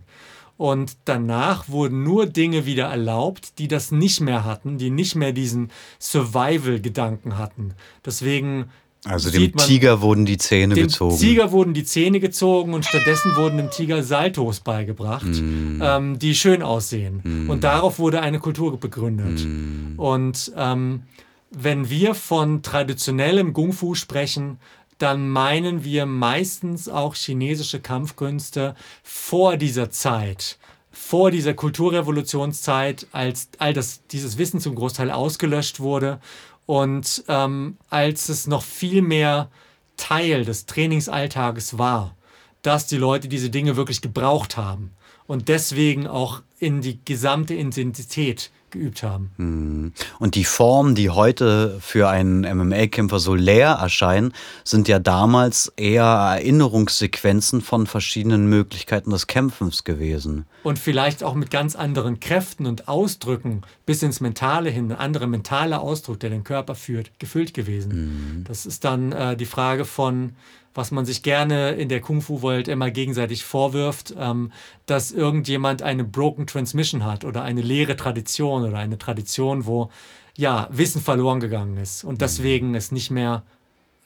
Und 0.58 0.98
danach 1.06 1.68
wurden 1.68 2.04
nur 2.04 2.28
Dinge 2.28 2.66
wieder 2.66 2.86
erlaubt, 2.86 3.58
die 3.60 3.68
das 3.68 3.92
nicht 3.92 4.22
mehr 4.22 4.46
hatten, 4.46 4.78
die 4.78 4.92
nicht 4.92 5.16
mehr 5.16 5.34
diesen 5.34 5.72
Survival-Gedanken 6.00 7.38
hatten. 7.38 7.74
Deswegen. 8.06 8.66
Also 9.06 9.30
dem 9.32 9.54
Tiger 9.58 10.00
wurden 10.00 10.26
die 10.26 10.38
Zähne 10.38 10.76
dem 10.76 10.88
gezogen. 10.88 11.18
Dem 11.18 11.20
Tiger 11.20 11.52
wurden 11.52 11.74
die 11.74 11.84
Zähne 11.84 12.22
gezogen 12.22 12.74
und 12.74 12.86
stattdessen 12.86 13.36
wurden 13.36 13.58
dem 13.58 13.70
Tiger 13.70 14.02
Saltos 14.02 14.62
beigebracht, 14.62 15.26
mm. 15.26 15.82
ähm, 15.82 16.20
die 16.20 16.34
schön 16.36 16.62
aussehen. 16.62 17.20
Mm. 17.22 17.50
Und 17.50 17.66
darauf 17.66 18.00
wurde 18.00 18.22
eine 18.22 18.40
Kultur 18.40 18.80
begründet. 18.80 19.44
Mm. 19.46 20.00
Und 20.00 20.54
ähm, 20.56 21.04
wenn 21.52 21.90
wir 21.90 22.16
von 22.16 22.62
traditionellem 22.62 23.52
Kung 23.52 23.74
Fu 23.74 23.94
sprechen, 23.94 24.58
dann 24.98 25.30
meinen 25.30 25.84
wir 25.84 26.06
meistens 26.06 26.90
auch 26.90 27.16
chinesische 27.16 27.80
Kampfkünste 27.80 28.76
vor 29.04 29.58
dieser 29.58 29.90
Zeit, 29.90 30.58
vor 30.92 31.32
dieser 31.32 31.54
Kulturrevolutionszeit, 31.54 33.08
als 33.12 33.50
all 33.58 33.74
das, 33.74 34.06
dieses 34.08 34.38
Wissen 34.38 34.60
zum 34.60 34.76
Großteil 34.76 35.12
ausgelöscht 35.12 35.80
wurde 35.80 36.20
und 36.66 37.24
ähm, 37.28 37.78
als 37.90 38.30
es 38.30 38.48
noch 38.48 38.64
viel 38.64 39.02
mehr 39.02 39.50
Teil 39.98 40.46
des 40.46 40.66
Trainingsalltages 40.66 41.78
war, 41.78 42.16
dass 42.62 42.88
die 42.88 42.98
Leute 42.98 43.28
diese 43.28 43.50
Dinge 43.50 43.76
wirklich 43.76 44.02
gebraucht 44.02 44.58
haben 44.58 44.92
und 45.28 45.50
deswegen 45.50 46.08
auch 46.08 46.42
in 46.60 46.82
die 46.82 47.04
gesamte 47.04 47.54
Intensität 47.54 48.52
geübt 48.74 49.04
haben. 49.04 49.32
Hm. 49.38 49.94
Und 50.20 50.36
die 50.36 50.44
Formen, 50.44 50.96
die 50.96 51.10
heute 51.10 51.78
für 51.80 52.10
einen 52.10 52.42
MMA-Kämpfer 52.42 53.20
so 53.20 53.34
leer 53.34 53.70
erscheinen, 53.70 54.34
sind 54.66 54.90
ja 54.90 55.00
damals 55.00 55.72
eher 55.78 56.04
Erinnerungssequenzen 56.04 57.62
von 57.62 57.88
verschiedenen 57.88 58.48
Möglichkeiten 58.48 59.12
des 59.12 59.28
Kämpfens 59.28 59.86
gewesen. 59.86 60.46
Und 60.64 60.80
vielleicht 60.80 61.24
auch 61.24 61.36
mit 61.36 61.52
ganz 61.52 61.76
anderen 61.76 62.20
Kräften 62.20 62.66
und 62.66 62.88
Ausdrücken 62.88 63.62
bis 63.86 64.04
ins 64.04 64.20
Mentale 64.20 64.70
hin, 64.70 64.92
ein 64.92 64.98
anderer 64.98 65.28
mentaler 65.28 65.82
Ausdruck, 65.82 66.20
der 66.20 66.30
den 66.30 66.44
Körper 66.44 66.76
führt, 66.76 67.12
gefüllt 67.20 67.54
gewesen. 67.54 67.92
Mhm. 68.40 68.44
Das 68.46 68.66
ist 68.66 68.84
dann 68.84 69.12
äh, 69.12 69.38
die 69.38 69.46
Frage 69.46 69.86
von, 69.86 70.36
was 70.74 70.92
man 70.92 71.06
sich 71.06 71.24
gerne 71.24 71.72
in 71.72 71.90
der 71.90 72.02
Kung-Fu-Welt 72.02 72.68
immer 72.68 72.92
gegenseitig 72.92 73.44
vorwirft, 73.44 74.14
ähm, 74.18 74.52
dass 74.86 75.12
irgendjemand 75.12 75.82
eine 75.82 76.04
Broken 76.04 76.48
Transmission 76.48 77.06
hat 77.06 77.26
oder 77.26 77.44
eine 77.44 77.62
leere 77.62 77.96
Tradition 77.96 78.64
oder 78.64 78.78
eine 78.78 78.98
Tradition, 78.98 79.66
wo 79.66 79.90
ja 80.36 80.68
Wissen 80.72 81.02
verloren 81.02 81.40
gegangen 81.40 81.78
ist 81.78 82.04
und 82.04 82.22
deswegen 82.22 82.76
es 82.76 82.92
nicht 82.92 83.12
mehr 83.12 83.44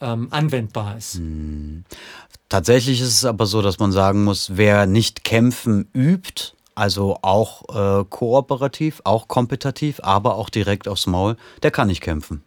ähm, 0.02 0.28
anwendbar 0.32 0.98
ist. 0.98 1.16
Mhm. 1.16 1.86
Tatsächlich 2.50 3.02
ist 3.02 3.10
es 3.10 3.26
aber 3.26 3.46
so, 3.46 3.62
dass 3.62 3.80
man 3.80 3.92
sagen 3.92 4.24
muss, 4.24 4.56
wer 4.56 4.86
nicht 4.86 5.24
kämpfen 5.24 5.90
übt, 5.94 6.54
also 6.76 7.18
auch 7.24 7.64
äh, 8.02 8.06
kooperativ, 8.10 9.02
auch 9.04 9.28
kompetitiv, 9.28 10.00
aber 10.04 10.36
auch 10.36 10.50
direkt 10.50 10.88
aufs 10.88 11.08
Maul, 11.08 11.36
der 11.64 11.72
kann 11.72 11.88
nicht 11.88 12.02
kämpfen. 12.02 12.44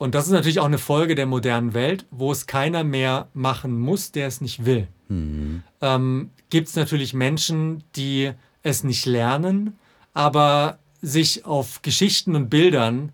Und 0.00 0.14
das 0.14 0.24
ist 0.24 0.32
natürlich 0.32 0.60
auch 0.60 0.64
eine 0.64 0.78
Folge 0.78 1.14
der 1.14 1.26
modernen 1.26 1.74
Welt, 1.74 2.06
wo 2.10 2.32
es 2.32 2.46
keiner 2.46 2.84
mehr 2.84 3.28
machen 3.34 3.78
muss, 3.78 4.12
der 4.12 4.28
es 4.28 4.40
nicht 4.40 4.64
will. 4.64 4.88
Mhm. 5.10 5.62
Ähm, 5.82 6.30
Gibt 6.48 6.68
es 6.68 6.74
natürlich 6.74 7.12
Menschen, 7.12 7.84
die 7.96 8.30
es 8.62 8.82
nicht 8.82 9.04
lernen, 9.04 9.78
aber 10.14 10.78
sich 11.02 11.44
auf 11.44 11.82
Geschichten 11.82 12.34
und 12.34 12.48
Bildern 12.48 13.12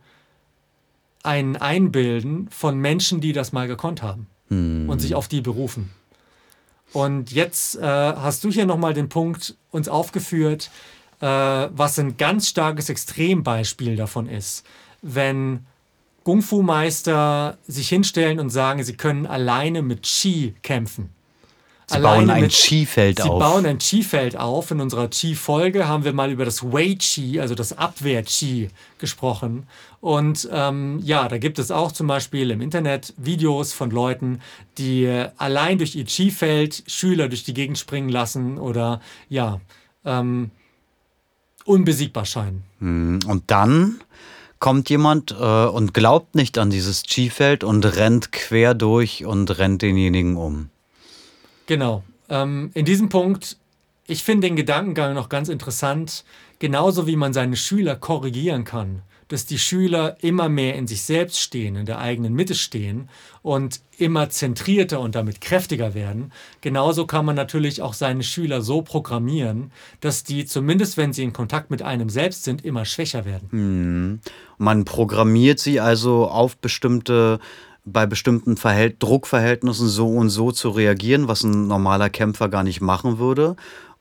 einen 1.25 1.57
einbilden 1.57 2.49
von 2.51 2.79
Menschen, 2.79 3.21
die 3.21 3.33
das 3.33 3.53
mal 3.53 3.67
gekonnt 3.67 4.05
haben 4.05 4.29
mhm. 4.49 4.89
und 4.89 5.01
sich 5.01 5.17
auf 5.17 5.27
die 5.27 5.41
berufen. 5.41 5.91
Und 6.93 7.33
jetzt 7.33 7.75
äh, 7.75 7.83
hast 7.83 8.45
du 8.45 8.51
hier 8.53 8.65
nochmal 8.65 8.95
den 8.95 9.09
Punkt 9.09 9.57
uns 9.73 9.89
aufgeführt, 9.89 10.71
äh, 11.19 11.27
was 11.27 11.99
ein 11.99 12.17
ganz 12.17 12.47
starkes 12.47 12.91
Extrembeispiel 12.91 13.97
davon 13.97 14.29
ist, 14.29 14.65
wenn 15.03 15.67
Kung-Fu-Meister 16.27 17.57
sich 17.69 17.89
hinstellen 17.89 18.41
und 18.41 18.51
sagen, 18.51 18.83
sie 18.83 18.95
können 18.97 19.27
alleine 19.27 19.81
mit 19.81 20.03
Qi 20.03 20.57
kämpfen. 20.63 21.11
Sie 21.87 21.95
alleine 21.95 22.27
bauen 22.27 22.31
ein 22.31 22.49
Qi-Feld 22.49 23.21
auf. 23.21 23.27
Sie 23.27 23.39
bauen 23.39 23.65
ein 23.65 23.79
Qi-Feld 23.79 24.37
auf. 24.37 24.73
In 24.73 24.81
unserer 24.81 25.07
Qi-Folge 25.07 25.87
haben 25.87 26.03
wir 26.03 26.13
mal 26.13 26.33
über 26.33 26.45
das 26.45 26.65
Wei-Qi, 26.65 27.39
also 27.39 27.55
das 27.55 27.79
Abwehr-Qi, 27.79 28.71
gesprochen. 28.99 29.69
Und 30.01 30.49
ähm, 30.51 30.99
ja, 31.05 31.29
da 31.29 31.39
gibt 31.39 31.61
es 31.61 31.71
auch 31.71 31.93
zum 31.93 32.09
Beispiel 32.09 32.51
im 32.51 32.61
Internet 32.61 33.15
Videos 33.17 33.73
von 33.73 33.93
Leuten, 33.93 34.41
die 34.79 35.27
allein 35.37 35.79
durch 35.79 35.95
ihr 35.95 36.07
Qi-Feld 36.07 36.83
Schüler 36.89 37.29
durch 37.29 37.45
die 37.45 37.55
Gegend 37.55 37.79
springen 37.79 38.09
lassen 38.09 38.59
oder 38.59 39.01
ja, 39.29 39.61
ähm, 40.05 40.51
unbesiegbar 41.65 42.25
scheinen. 42.25 42.65
Hm, 42.81 43.21
und 43.29 43.45
dann 43.47 44.01
kommt 44.59 44.91
jemand 44.91 45.33
äh, 45.33 45.67
und 45.67 45.95
glaubt 45.95 46.35
nicht 46.35 46.59
an 46.59 46.71
dieses 46.71 47.03
Chi-Feld 47.03 47.65
und 47.65 47.85
rennt 47.85 48.33
quer 48.33 48.75
durch 48.75 49.25
und 49.25 49.59
rennt 49.59 49.83
denjenigen 49.83 50.37
um. 50.37 50.71
Genau. 51.67 52.03
Ähm, 52.29 52.71
in 52.75 52.85
diesem 52.85 53.09
Punkt, 53.09 53.57
ich 54.07 54.25
finde 54.25 54.49
den 54.49 54.57
Gedankengang 54.57 55.15
noch 55.15 55.29
ganz 55.29 55.49
interessant, 55.49 56.25
genauso 56.59 57.07
wie 57.07 57.17
man 57.17 57.33
seine 57.33 57.57
Schüler 57.57 57.97
korrigieren 57.97 58.65
kann 58.65 59.03
dass 59.29 59.47
die 59.47 59.59
Schüler 59.59 60.17
immer 60.21 60.49
mehr 60.49 60.75
in 60.77 60.87
sich 60.87 61.03
selbst 61.03 61.41
stehen, 61.41 61.77
in 61.77 61.87
der 61.87 61.99
eigenen 61.99 62.35
Mitte 62.35 62.55
stehen 62.55 63.09
und 63.43 63.81
immer 63.99 64.31
zentrierter 64.31 65.01
und 65.01 65.15
damit 65.15 65.41
kräftiger 65.41 65.95
werden. 65.95 66.33
Genauso 66.61 67.07
kann 67.07 67.25
man 67.25 67.37
natürlich 67.37 67.83
auch 67.83 67.95
seine 67.95 68.23
Schüler 68.23 68.63
so 68.63 68.83
programmieren, 68.83 69.73
dass 70.01 70.25
die, 70.25 70.47
zumindest 70.47 70.97
wenn 70.97 71.13
sie 71.13 71.25
in 71.25 71.33
Kontakt 71.33 71.71
mit 71.71 71.83
einem 71.83 72.09
selbst 72.09 72.45
sind, 72.45 72.65
immer 72.65 72.85
schwächer 72.85 73.25
werden. 73.25 73.49
Mhm. 73.51 74.21
Man 74.59 74.85
programmiert 74.85 75.59
sie 75.59 75.81
also 75.81 76.29
auf 76.29 76.57
bestimmte 76.57 77.41
bei 77.87 78.05
bestimmten 78.05 78.57
Verhält 78.57 79.01
Druckverhältnissen 79.01 79.89
so 79.89 80.09
und 80.09 80.29
so 80.29 80.51
zu 80.51 80.71
reagieren, 80.71 81.29
was 81.29 81.45
ein 81.45 81.69
normaler 81.69 82.11
Kämpfer 82.11 82.49
gar 82.49 82.65
nicht 82.65 82.81
machen 82.81 83.19
würde. 83.19 83.55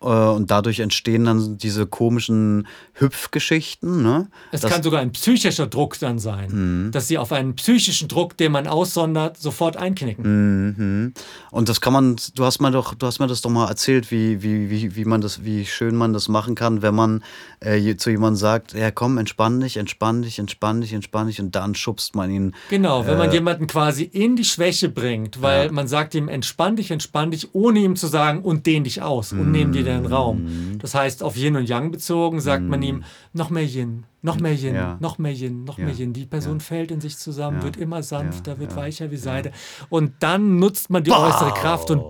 Äh, 0.05 0.07
und 0.07 0.51
dadurch 0.51 0.79
entstehen 0.79 1.25
dann 1.25 1.57
diese 1.57 1.87
komischen 1.87 2.67
Hüpfgeschichten. 2.93 4.03
Ne? 4.03 4.27
Es 4.51 4.61
das 4.61 4.71
kann 4.71 4.83
sogar 4.83 5.01
ein 5.01 5.11
psychischer 5.11 5.65
Druck 5.65 5.97
dann 5.99 6.19
sein, 6.19 6.51
mhm. 6.51 6.91
dass 6.91 7.07
sie 7.07 7.17
auf 7.17 7.31
einen 7.31 7.55
psychischen 7.55 8.07
Druck, 8.07 8.37
den 8.37 8.51
man 8.51 8.67
aussondert, 8.67 9.37
sofort 9.37 9.77
einknicken. 9.77 10.67
Mhm. 10.67 11.13
Und 11.49 11.69
das 11.69 11.81
kann 11.81 11.93
man, 11.93 12.17
du 12.35 12.45
hast 12.45 12.61
mir 12.61 12.71
doch, 12.71 12.93
du 12.93 13.07
hast 13.07 13.19
mir 13.19 13.27
das 13.27 13.41
doch 13.41 13.49
mal 13.49 13.67
erzählt, 13.67 14.11
wie, 14.11 14.43
wie, 14.43 14.69
wie, 14.69 14.95
wie 14.95 15.05
man 15.05 15.21
das, 15.21 15.43
wie 15.43 15.65
schön 15.65 15.95
man 15.95 16.13
das 16.13 16.27
machen 16.27 16.53
kann, 16.53 16.83
wenn 16.83 16.93
man 16.93 17.23
äh, 17.59 17.95
zu 17.95 18.11
jemandem 18.11 18.37
sagt, 18.37 18.73
ja 18.73 18.91
komm, 18.91 19.17
entspann 19.17 19.59
dich, 19.59 19.77
entspann 19.77 20.21
dich, 20.21 20.37
entspann 20.37 20.81
dich, 20.81 20.93
entspann 20.93 21.27
dich 21.27 21.41
und 21.41 21.55
dann 21.55 21.73
schubst 21.73 22.15
man 22.15 22.29
ihn. 22.29 22.53
Genau, 22.69 23.07
wenn 23.07 23.17
man 23.17 23.31
äh, 23.31 23.33
jemanden 23.33 23.65
quasi 23.65 24.03
in 24.03 24.35
die 24.35 24.45
Schwäche 24.45 24.89
bringt, 24.89 25.41
weil 25.41 25.67
ja. 25.67 25.71
man 25.71 25.87
sagt 25.87 26.13
ihm, 26.13 26.27
entspann 26.27 26.75
dich, 26.75 26.91
entspann 26.91 27.31
dich, 27.31 27.55
ohne 27.55 27.79
ihm 27.79 27.95
zu 27.95 28.05
sagen, 28.05 28.41
und 28.41 28.67
dehn 28.67 28.83
dich 28.83 29.01
aus 29.01 29.31
und 29.31 29.47
mhm. 29.47 29.51
nehm 29.51 29.71
dir 29.71 29.83
den 29.83 29.94
Raum. 30.03 30.43
Mhm. 30.43 30.79
Das 30.79 30.95
heißt, 30.95 31.21
auf 31.21 31.37
Yin 31.37 31.55
und 31.55 31.69
Yang 31.69 31.91
bezogen 31.91 32.41
sagt 32.41 32.63
man 32.63 32.81
ihm, 32.81 33.03
noch 33.33 33.49
mehr 33.49 33.65
Yin, 33.65 34.05
noch 34.21 34.39
mehr 34.39 34.53
Yin, 34.53 34.75
ja. 34.75 34.97
noch 34.99 35.19
mehr 35.19 35.33
Yin, 35.33 35.63
noch 35.63 35.77
ja. 35.77 35.85
mehr 35.85 35.93
Yin. 35.93 36.13
Die 36.13 36.25
Person 36.25 36.57
ja. 36.57 36.63
fällt 36.63 36.91
in 36.91 37.01
sich 37.01 37.17
zusammen, 37.17 37.61
wird 37.61 37.77
immer 37.77 38.01
sanfter, 38.01 38.59
wird 38.59 38.75
weicher 38.75 39.11
wie 39.11 39.17
Seide. 39.17 39.51
Und 39.89 40.13
dann 40.19 40.57
nutzt 40.57 40.89
man 40.89 41.03
die 41.03 41.11
wow. 41.11 41.33
äußere 41.33 41.53
Kraft 41.53 41.91
und 41.91 42.03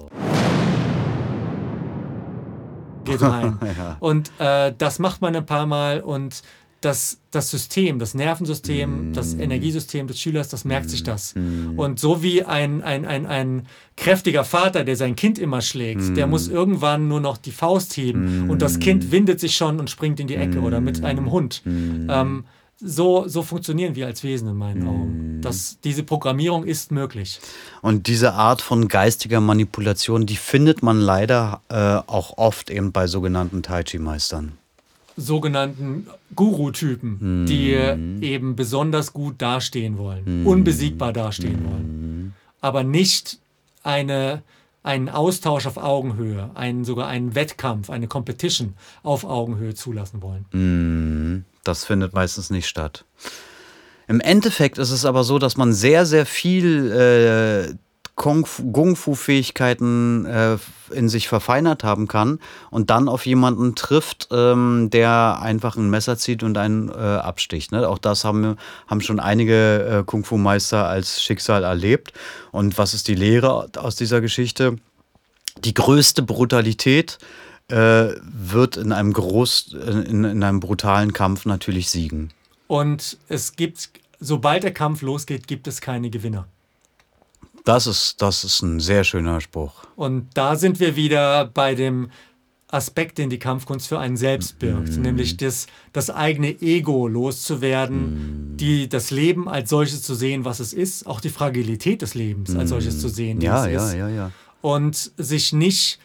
geht 3.05 3.21
rein. 3.21 3.59
Und 3.99 4.31
äh, 4.39 4.73
das 4.77 4.99
macht 4.99 5.21
man 5.21 5.35
ein 5.35 5.45
paar 5.45 5.65
Mal 5.65 6.01
und 6.01 6.41
das, 6.81 7.19
das 7.31 7.49
System, 7.49 7.99
das 7.99 8.13
Nervensystem, 8.13 9.09
mm. 9.09 9.13
das 9.13 9.33
Energiesystem 9.33 10.07
des 10.07 10.19
Schülers, 10.19 10.49
das 10.49 10.65
merkt 10.65 10.87
mm. 10.87 10.89
sich 10.89 11.03
das. 11.03 11.33
Mm. 11.35 11.79
Und 11.79 11.99
so 11.99 12.21
wie 12.21 12.43
ein, 12.43 12.83
ein, 12.83 13.05
ein, 13.05 13.25
ein 13.25 13.67
kräftiger 13.97 14.43
Vater, 14.43 14.83
der 14.83 14.95
sein 14.95 15.15
Kind 15.15 15.39
immer 15.39 15.61
schlägt, 15.61 16.15
der 16.15 16.27
muss 16.27 16.47
irgendwann 16.47 17.07
nur 17.07 17.21
noch 17.21 17.37
die 17.37 17.51
Faust 17.51 17.97
heben 17.97 18.49
und 18.49 18.61
das 18.61 18.79
Kind 18.79 19.11
windet 19.11 19.39
sich 19.39 19.55
schon 19.55 19.79
und 19.79 19.89
springt 19.89 20.19
in 20.19 20.27
die 20.27 20.35
Ecke 20.35 20.59
oder 20.61 20.81
mit 20.81 21.03
einem 21.03 21.31
Hund. 21.31 21.63
Ähm, 21.65 22.45
so, 22.77 23.27
so 23.27 23.41
funktionieren 23.41 23.95
wir 23.95 24.05
als 24.05 24.23
Wesen 24.23 24.49
in 24.49 24.55
meinen 24.55 24.87
Augen. 24.87 25.39
Das, 25.41 25.79
diese 25.83 26.03
Programmierung 26.03 26.65
ist 26.65 26.91
möglich. 26.91 27.39
Und 27.81 28.07
diese 28.07 28.33
Art 28.33 28.61
von 28.61 28.89
geistiger 28.89 29.39
Manipulation, 29.39 30.25
die 30.25 30.35
findet 30.35 30.83
man 30.83 30.99
leider 30.99 31.61
äh, 31.69 31.75
auch 32.11 32.37
oft 32.37 32.69
eben 32.69 32.91
bei 32.91 33.07
sogenannten 33.07 33.63
Tai 33.63 33.83
Chi-Meistern 33.83 34.57
sogenannten 35.17 36.07
Guru-Typen, 36.35 37.43
mm. 37.43 37.45
die 37.45 37.73
eben 38.21 38.55
besonders 38.55 39.13
gut 39.13 39.41
dastehen 39.41 39.97
wollen, 39.97 40.43
mm. 40.43 40.47
unbesiegbar 40.47 41.13
dastehen 41.13 41.63
mm. 41.63 41.65
wollen, 41.65 42.33
aber 42.61 42.83
nicht 42.83 43.39
eine, 43.83 44.41
einen 44.83 45.09
Austausch 45.09 45.67
auf 45.67 45.77
Augenhöhe, 45.77 46.51
einen, 46.55 46.83
sogar 46.83 47.07
einen 47.07 47.35
Wettkampf, 47.35 47.89
eine 47.89 48.07
Competition 48.07 48.73
auf 49.03 49.23
Augenhöhe 49.23 49.73
zulassen 49.73 50.21
wollen. 50.21 50.45
Mm. 50.51 51.45
Das 51.63 51.85
findet 51.85 52.13
meistens 52.13 52.49
nicht 52.49 52.67
statt. 52.67 53.05
Im 54.07 54.19
Endeffekt 54.19 54.77
ist 54.77 54.91
es 54.91 55.03
aber 55.03 55.23
so, 55.23 55.39
dass 55.39 55.57
man 55.57 55.73
sehr, 55.73 56.05
sehr 56.05 56.25
viel 56.25 56.91
äh, 56.91 57.75
Kung-Fu-Fähigkeiten 58.15 60.25
äh, 60.25 60.57
in 60.91 61.09
sich 61.09 61.27
verfeinert 61.27 61.83
haben 61.83 62.07
kann 62.07 62.39
und 62.71 62.89
dann 62.89 63.09
auf 63.09 63.25
jemanden 63.25 63.75
trifft, 63.75 64.29
ähm, 64.31 64.89
der 64.89 65.39
einfach 65.41 65.75
ein 65.75 65.89
Messer 65.89 66.17
zieht 66.17 66.41
und 66.41 66.57
einen 66.57 66.87
äh, 66.89 66.93
absticht. 66.93 67.73
Ne? 67.73 67.87
Auch 67.87 67.97
das 67.97 68.23
haben, 68.23 68.55
haben 68.87 69.01
schon 69.01 69.19
einige 69.19 69.83
äh, 69.83 70.03
Kung-Fu-Meister 70.05 70.87
als 70.87 71.21
Schicksal 71.21 71.63
erlebt. 71.63 72.13
Und 72.51 72.77
was 72.77 72.93
ist 72.93 73.09
die 73.09 73.15
Lehre 73.15 73.69
aus 73.77 73.97
dieser 73.97 74.21
Geschichte? 74.21 74.77
Die 75.59 75.73
größte 75.73 76.23
Brutalität 76.23 77.17
äh, 77.67 78.13
wird 78.21 78.77
in 78.77 78.93
einem, 78.93 79.11
groß, 79.11 79.73
in, 79.73 80.23
in 80.23 80.43
einem 80.43 80.61
brutalen 80.61 81.11
Kampf 81.11 81.45
natürlich 81.45 81.89
siegen. 81.89 82.31
Und 82.67 83.17
es 83.27 83.57
gibt, 83.57 83.89
sobald 84.21 84.63
der 84.63 84.73
Kampf 84.73 85.01
losgeht, 85.01 85.47
gibt 85.47 85.67
es 85.67 85.81
keine 85.81 86.09
Gewinner. 86.09 86.47
Das 87.65 87.87
ist, 87.87 88.21
das 88.21 88.43
ist 88.43 88.61
ein 88.61 88.79
sehr 88.79 89.03
schöner 89.03 89.41
Spruch. 89.41 89.83
Und 89.95 90.29
da 90.35 90.55
sind 90.55 90.79
wir 90.79 90.95
wieder 90.95 91.45
bei 91.45 91.75
dem 91.75 92.09
Aspekt, 92.67 93.17
den 93.17 93.29
die 93.29 93.39
Kampfkunst 93.39 93.87
für 93.87 93.99
einen 93.99 94.17
selbst 94.17 94.59
birgt, 94.59 94.97
mm. 94.97 95.01
nämlich 95.01 95.37
das, 95.37 95.67
das 95.93 96.09
eigene 96.09 96.61
Ego 96.61 97.07
loszuwerden, 97.07 98.53
mm. 98.53 98.57
die, 98.57 98.89
das 98.89 99.11
Leben 99.11 99.47
als 99.47 99.69
solches 99.69 100.03
zu 100.03 100.13
sehen, 100.13 100.45
was 100.45 100.59
es 100.59 100.73
ist, 100.73 101.07
auch 101.07 101.21
die 101.21 101.29
Fragilität 101.29 102.01
des 102.01 102.15
Lebens 102.15 102.53
mm. 102.53 102.59
als 102.59 102.69
solches 102.69 102.99
zu 102.99 103.09
sehen, 103.09 103.41
wie 103.41 103.45
ja, 103.45 103.65
es 103.65 103.73
ja, 103.73 103.85
ist. 103.87 103.95
Ja, 103.95 104.09
ja. 104.09 104.31
Und 104.61 105.11
sich 105.17 105.53
nicht 105.53 105.99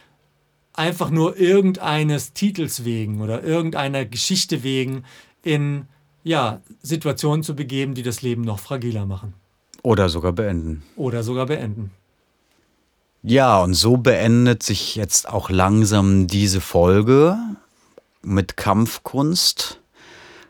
einfach 0.73 1.11
nur 1.11 1.39
irgendeines 1.39 2.33
Titels 2.33 2.85
wegen 2.85 3.21
oder 3.21 3.43
irgendeiner 3.43 4.05
Geschichte 4.05 4.63
wegen 4.63 5.05
in 5.43 5.87
ja, 6.23 6.61
Situationen 6.83 7.43
zu 7.43 7.55
begeben, 7.55 7.95
die 7.95 8.03
das 8.03 8.23
Leben 8.23 8.43
noch 8.43 8.61
fragiler 8.61 9.07
machen. 9.07 9.35
Oder 9.83 10.09
sogar 10.09 10.33
beenden. 10.33 10.83
Oder 10.97 11.23
sogar 11.23 11.47
beenden. 11.47 11.91
Ja, 13.23 13.63
und 13.63 13.75
so 13.75 13.99
beendet 13.99 14.63
sich 14.63 14.97
jetzt 14.97 15.29
auch 15.29 15.51
langsam 15.51 16.27
diese 16.27 16.61
Folge 16.61 17.37
mit 18.23 18.57
Kampfkunst. 18.57 19.79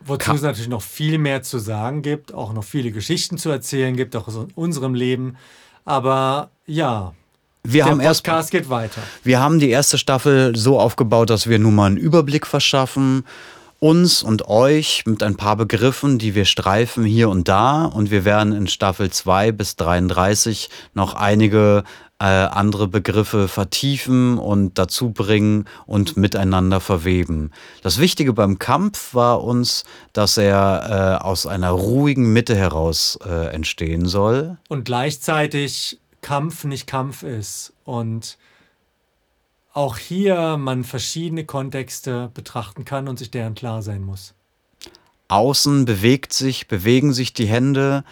Wozu 0.02 0.32
es 0.32 0.42
natürlich 0.42 0.68
noch 0.68 0.82
viel 0.82 1.18
mehr 1.18 1.42
zu 1.42 1.58
sagen 1.58 2.02
gibt, 2.02 2.32
auch 2.32 2.52
noch 2.52 2.64
viele 2.64 2.90
Geschichten 2.90 3.38
zu 3.38 3.50
erzählen 3.50 3.96
gibt, 3.96 4.16
auch 4.16 4.28
aus 4.28 4.46
unserem 4.54 4.94
Leben. 4.94 5.36
Aber 5.84 6.50
ja, 6.66 7.12
wir 7.62 7.84
der 7.84 7.90
haben 7.90 7.98
Podcast 7.98 8.26
erst, 8.26 8.50
geht 8.52 8.70
weiter. 8.70 9.02
Wir 9.24 9.40
haben 9.40 9.58
die 9.58 9.68
erste 9.68 9.98
Staffel 9.98 10.56
so 10.56 10.78
aufgebaut, 10.78 11.28
dass 11.28 11.48
wir 11.48 11.58
nun 11.58 11.74
mal 11.74 11.86
einen 11.86 11.96
Überblick 11.96 12.46
verschaffen 12.46 13.24
uns 13.80 14.22
und 14.22 14.46
euch 14.48 15.04
mit 15.06 15.22
ein 15.22 15.36
paar 15.36 15.56
Begriffen, 15.56 16.18
die 16.18 16.34
wir 16.34 16.44
streifen 16.44 17.04
hier 17.04 17.28
und 17.30 17.48
da. 17.48 17.86
Und 17.86 18.10
wir 18.10 18.24
werden 18.24 18.52
in 18.52 18.68
Staffel 18.68 19.10
2 19.10 19.52
bis 19.52 19.74
33 19.76 20.68
noch 20.94 21.14
einige 21.14 21.84
äh, 22.20 22.24
andere 22.24 22.86
Begriffe 22.86 23.48
vertiefen 23.48 24.36
und 24.36 24.78
dazu 24.78 25.10
bringen 25.10 25.64
und 25.86 26.18
miteinander 26.18 26.78
verweben. 26.78 27.50
Das 27.82 27.98
Wichtige 27.98 28.34
beim 28.34 28.58
Kampf 28.58 29.14
war 29.14 29.42
uns, 29.42 29.84
dass 30.12 30.36
er 30.36 31.18
äh, 31.20 31.24
aus 31.24 31.46
einer 31.46 31.70
ruhigen 31.70 32.32
Mitte 32.34 32.54
heraus 32.54 33.18
äh, 33.24 33.46
entstehen 33.46 34.04
soll. 34.06 34.58
Und 34.68 34.84
gleichzeitig 34.84 35.98
Kampf 36.20 36.64
nicht 36.64 36.86
Kampf 36.86 37.22
ist. 37.22 37.72
Und 37.84 38.36
auch 39.72 39.96
hier 39.98 40.56
man 40.56 40.84
verschiedene 40.84 41.44
Kontexte 41.44 42.30
betrachten 42.34 42.84
kann 42.84 43.08
und 43.08 43.18
sich 43.18 43.30
deren 43.30 43.54
klar 43.54 43.82
sein 43.82 44.02
muss. 44.02 44.34
Außen 45.28 45.84
bewegt 45.84 46.32
sich, 46.32 46.66
bewegen 46.66 47.12
sich 47.12 47.32
die 47.32 47.46
Hände, 47.46 48.04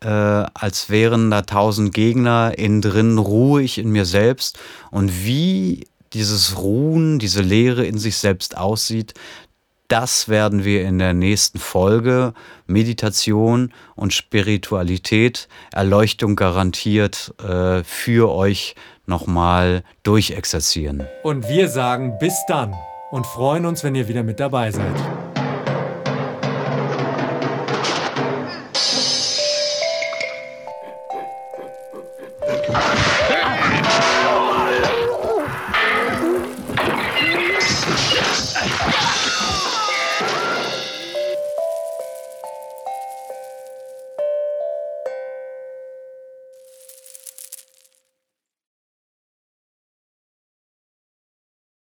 äh, 0.00 0.08
als 0.08 0.90
wären 0.90 1.30
da 1.30 1.42
tausend 1.42 1.94
Gegner, 1.94 2.58
innen 2.58 2.82
drin 2.82 3.16
ruhe 3.16 3.62
ich 3.62 3.78
in 3.78 3.90
mir 3.90 4.04
selbst. 4.04 4.58
Und 4.90 5.24
wie 5.24 5.86
dieses 6.12 6.58
Ruhen, 6.58 7.18
diese 7.18 7.40
Leere 7.40 7.86
in 7.86 7.98
sich 7.98 8.18
selbst 8.18 8.56
aussieht, 8.56 9.14
das 9.88 10.28
werden 10.28 10.64
wir 10.64 10.82
in 10.82 10.98
der 10.98 11.14
nächsten 11.14 11.58
Folge 11.58 12.34
Meditation 12.66 13.72
und 13.94 14.12
Spiritualität, 14.12 15.48
Erleuchtung 15.72 16.34
garantiert 16.34 17.32
äh, 17.40 17.84
für 17.84 18.32
euch 18.32 18.74
nochmal 19.06 19.82
durchexerzieren. 20.02 21.06
Und 21.22 21.48
wir 21.48 21.68
sagen 21.68 22.18
bis 22.18 22.34
dann 22.48 22.74
und 23.10 23.26
freuen 23.26 23.66
uns, 23.66 23.84
wenn 23.84 23.94
ihr 23.94 24.08
wieder 24.08 24.22
mit 24.22 24.40
dabei 24.40 24.70
seid. 24.70 24.94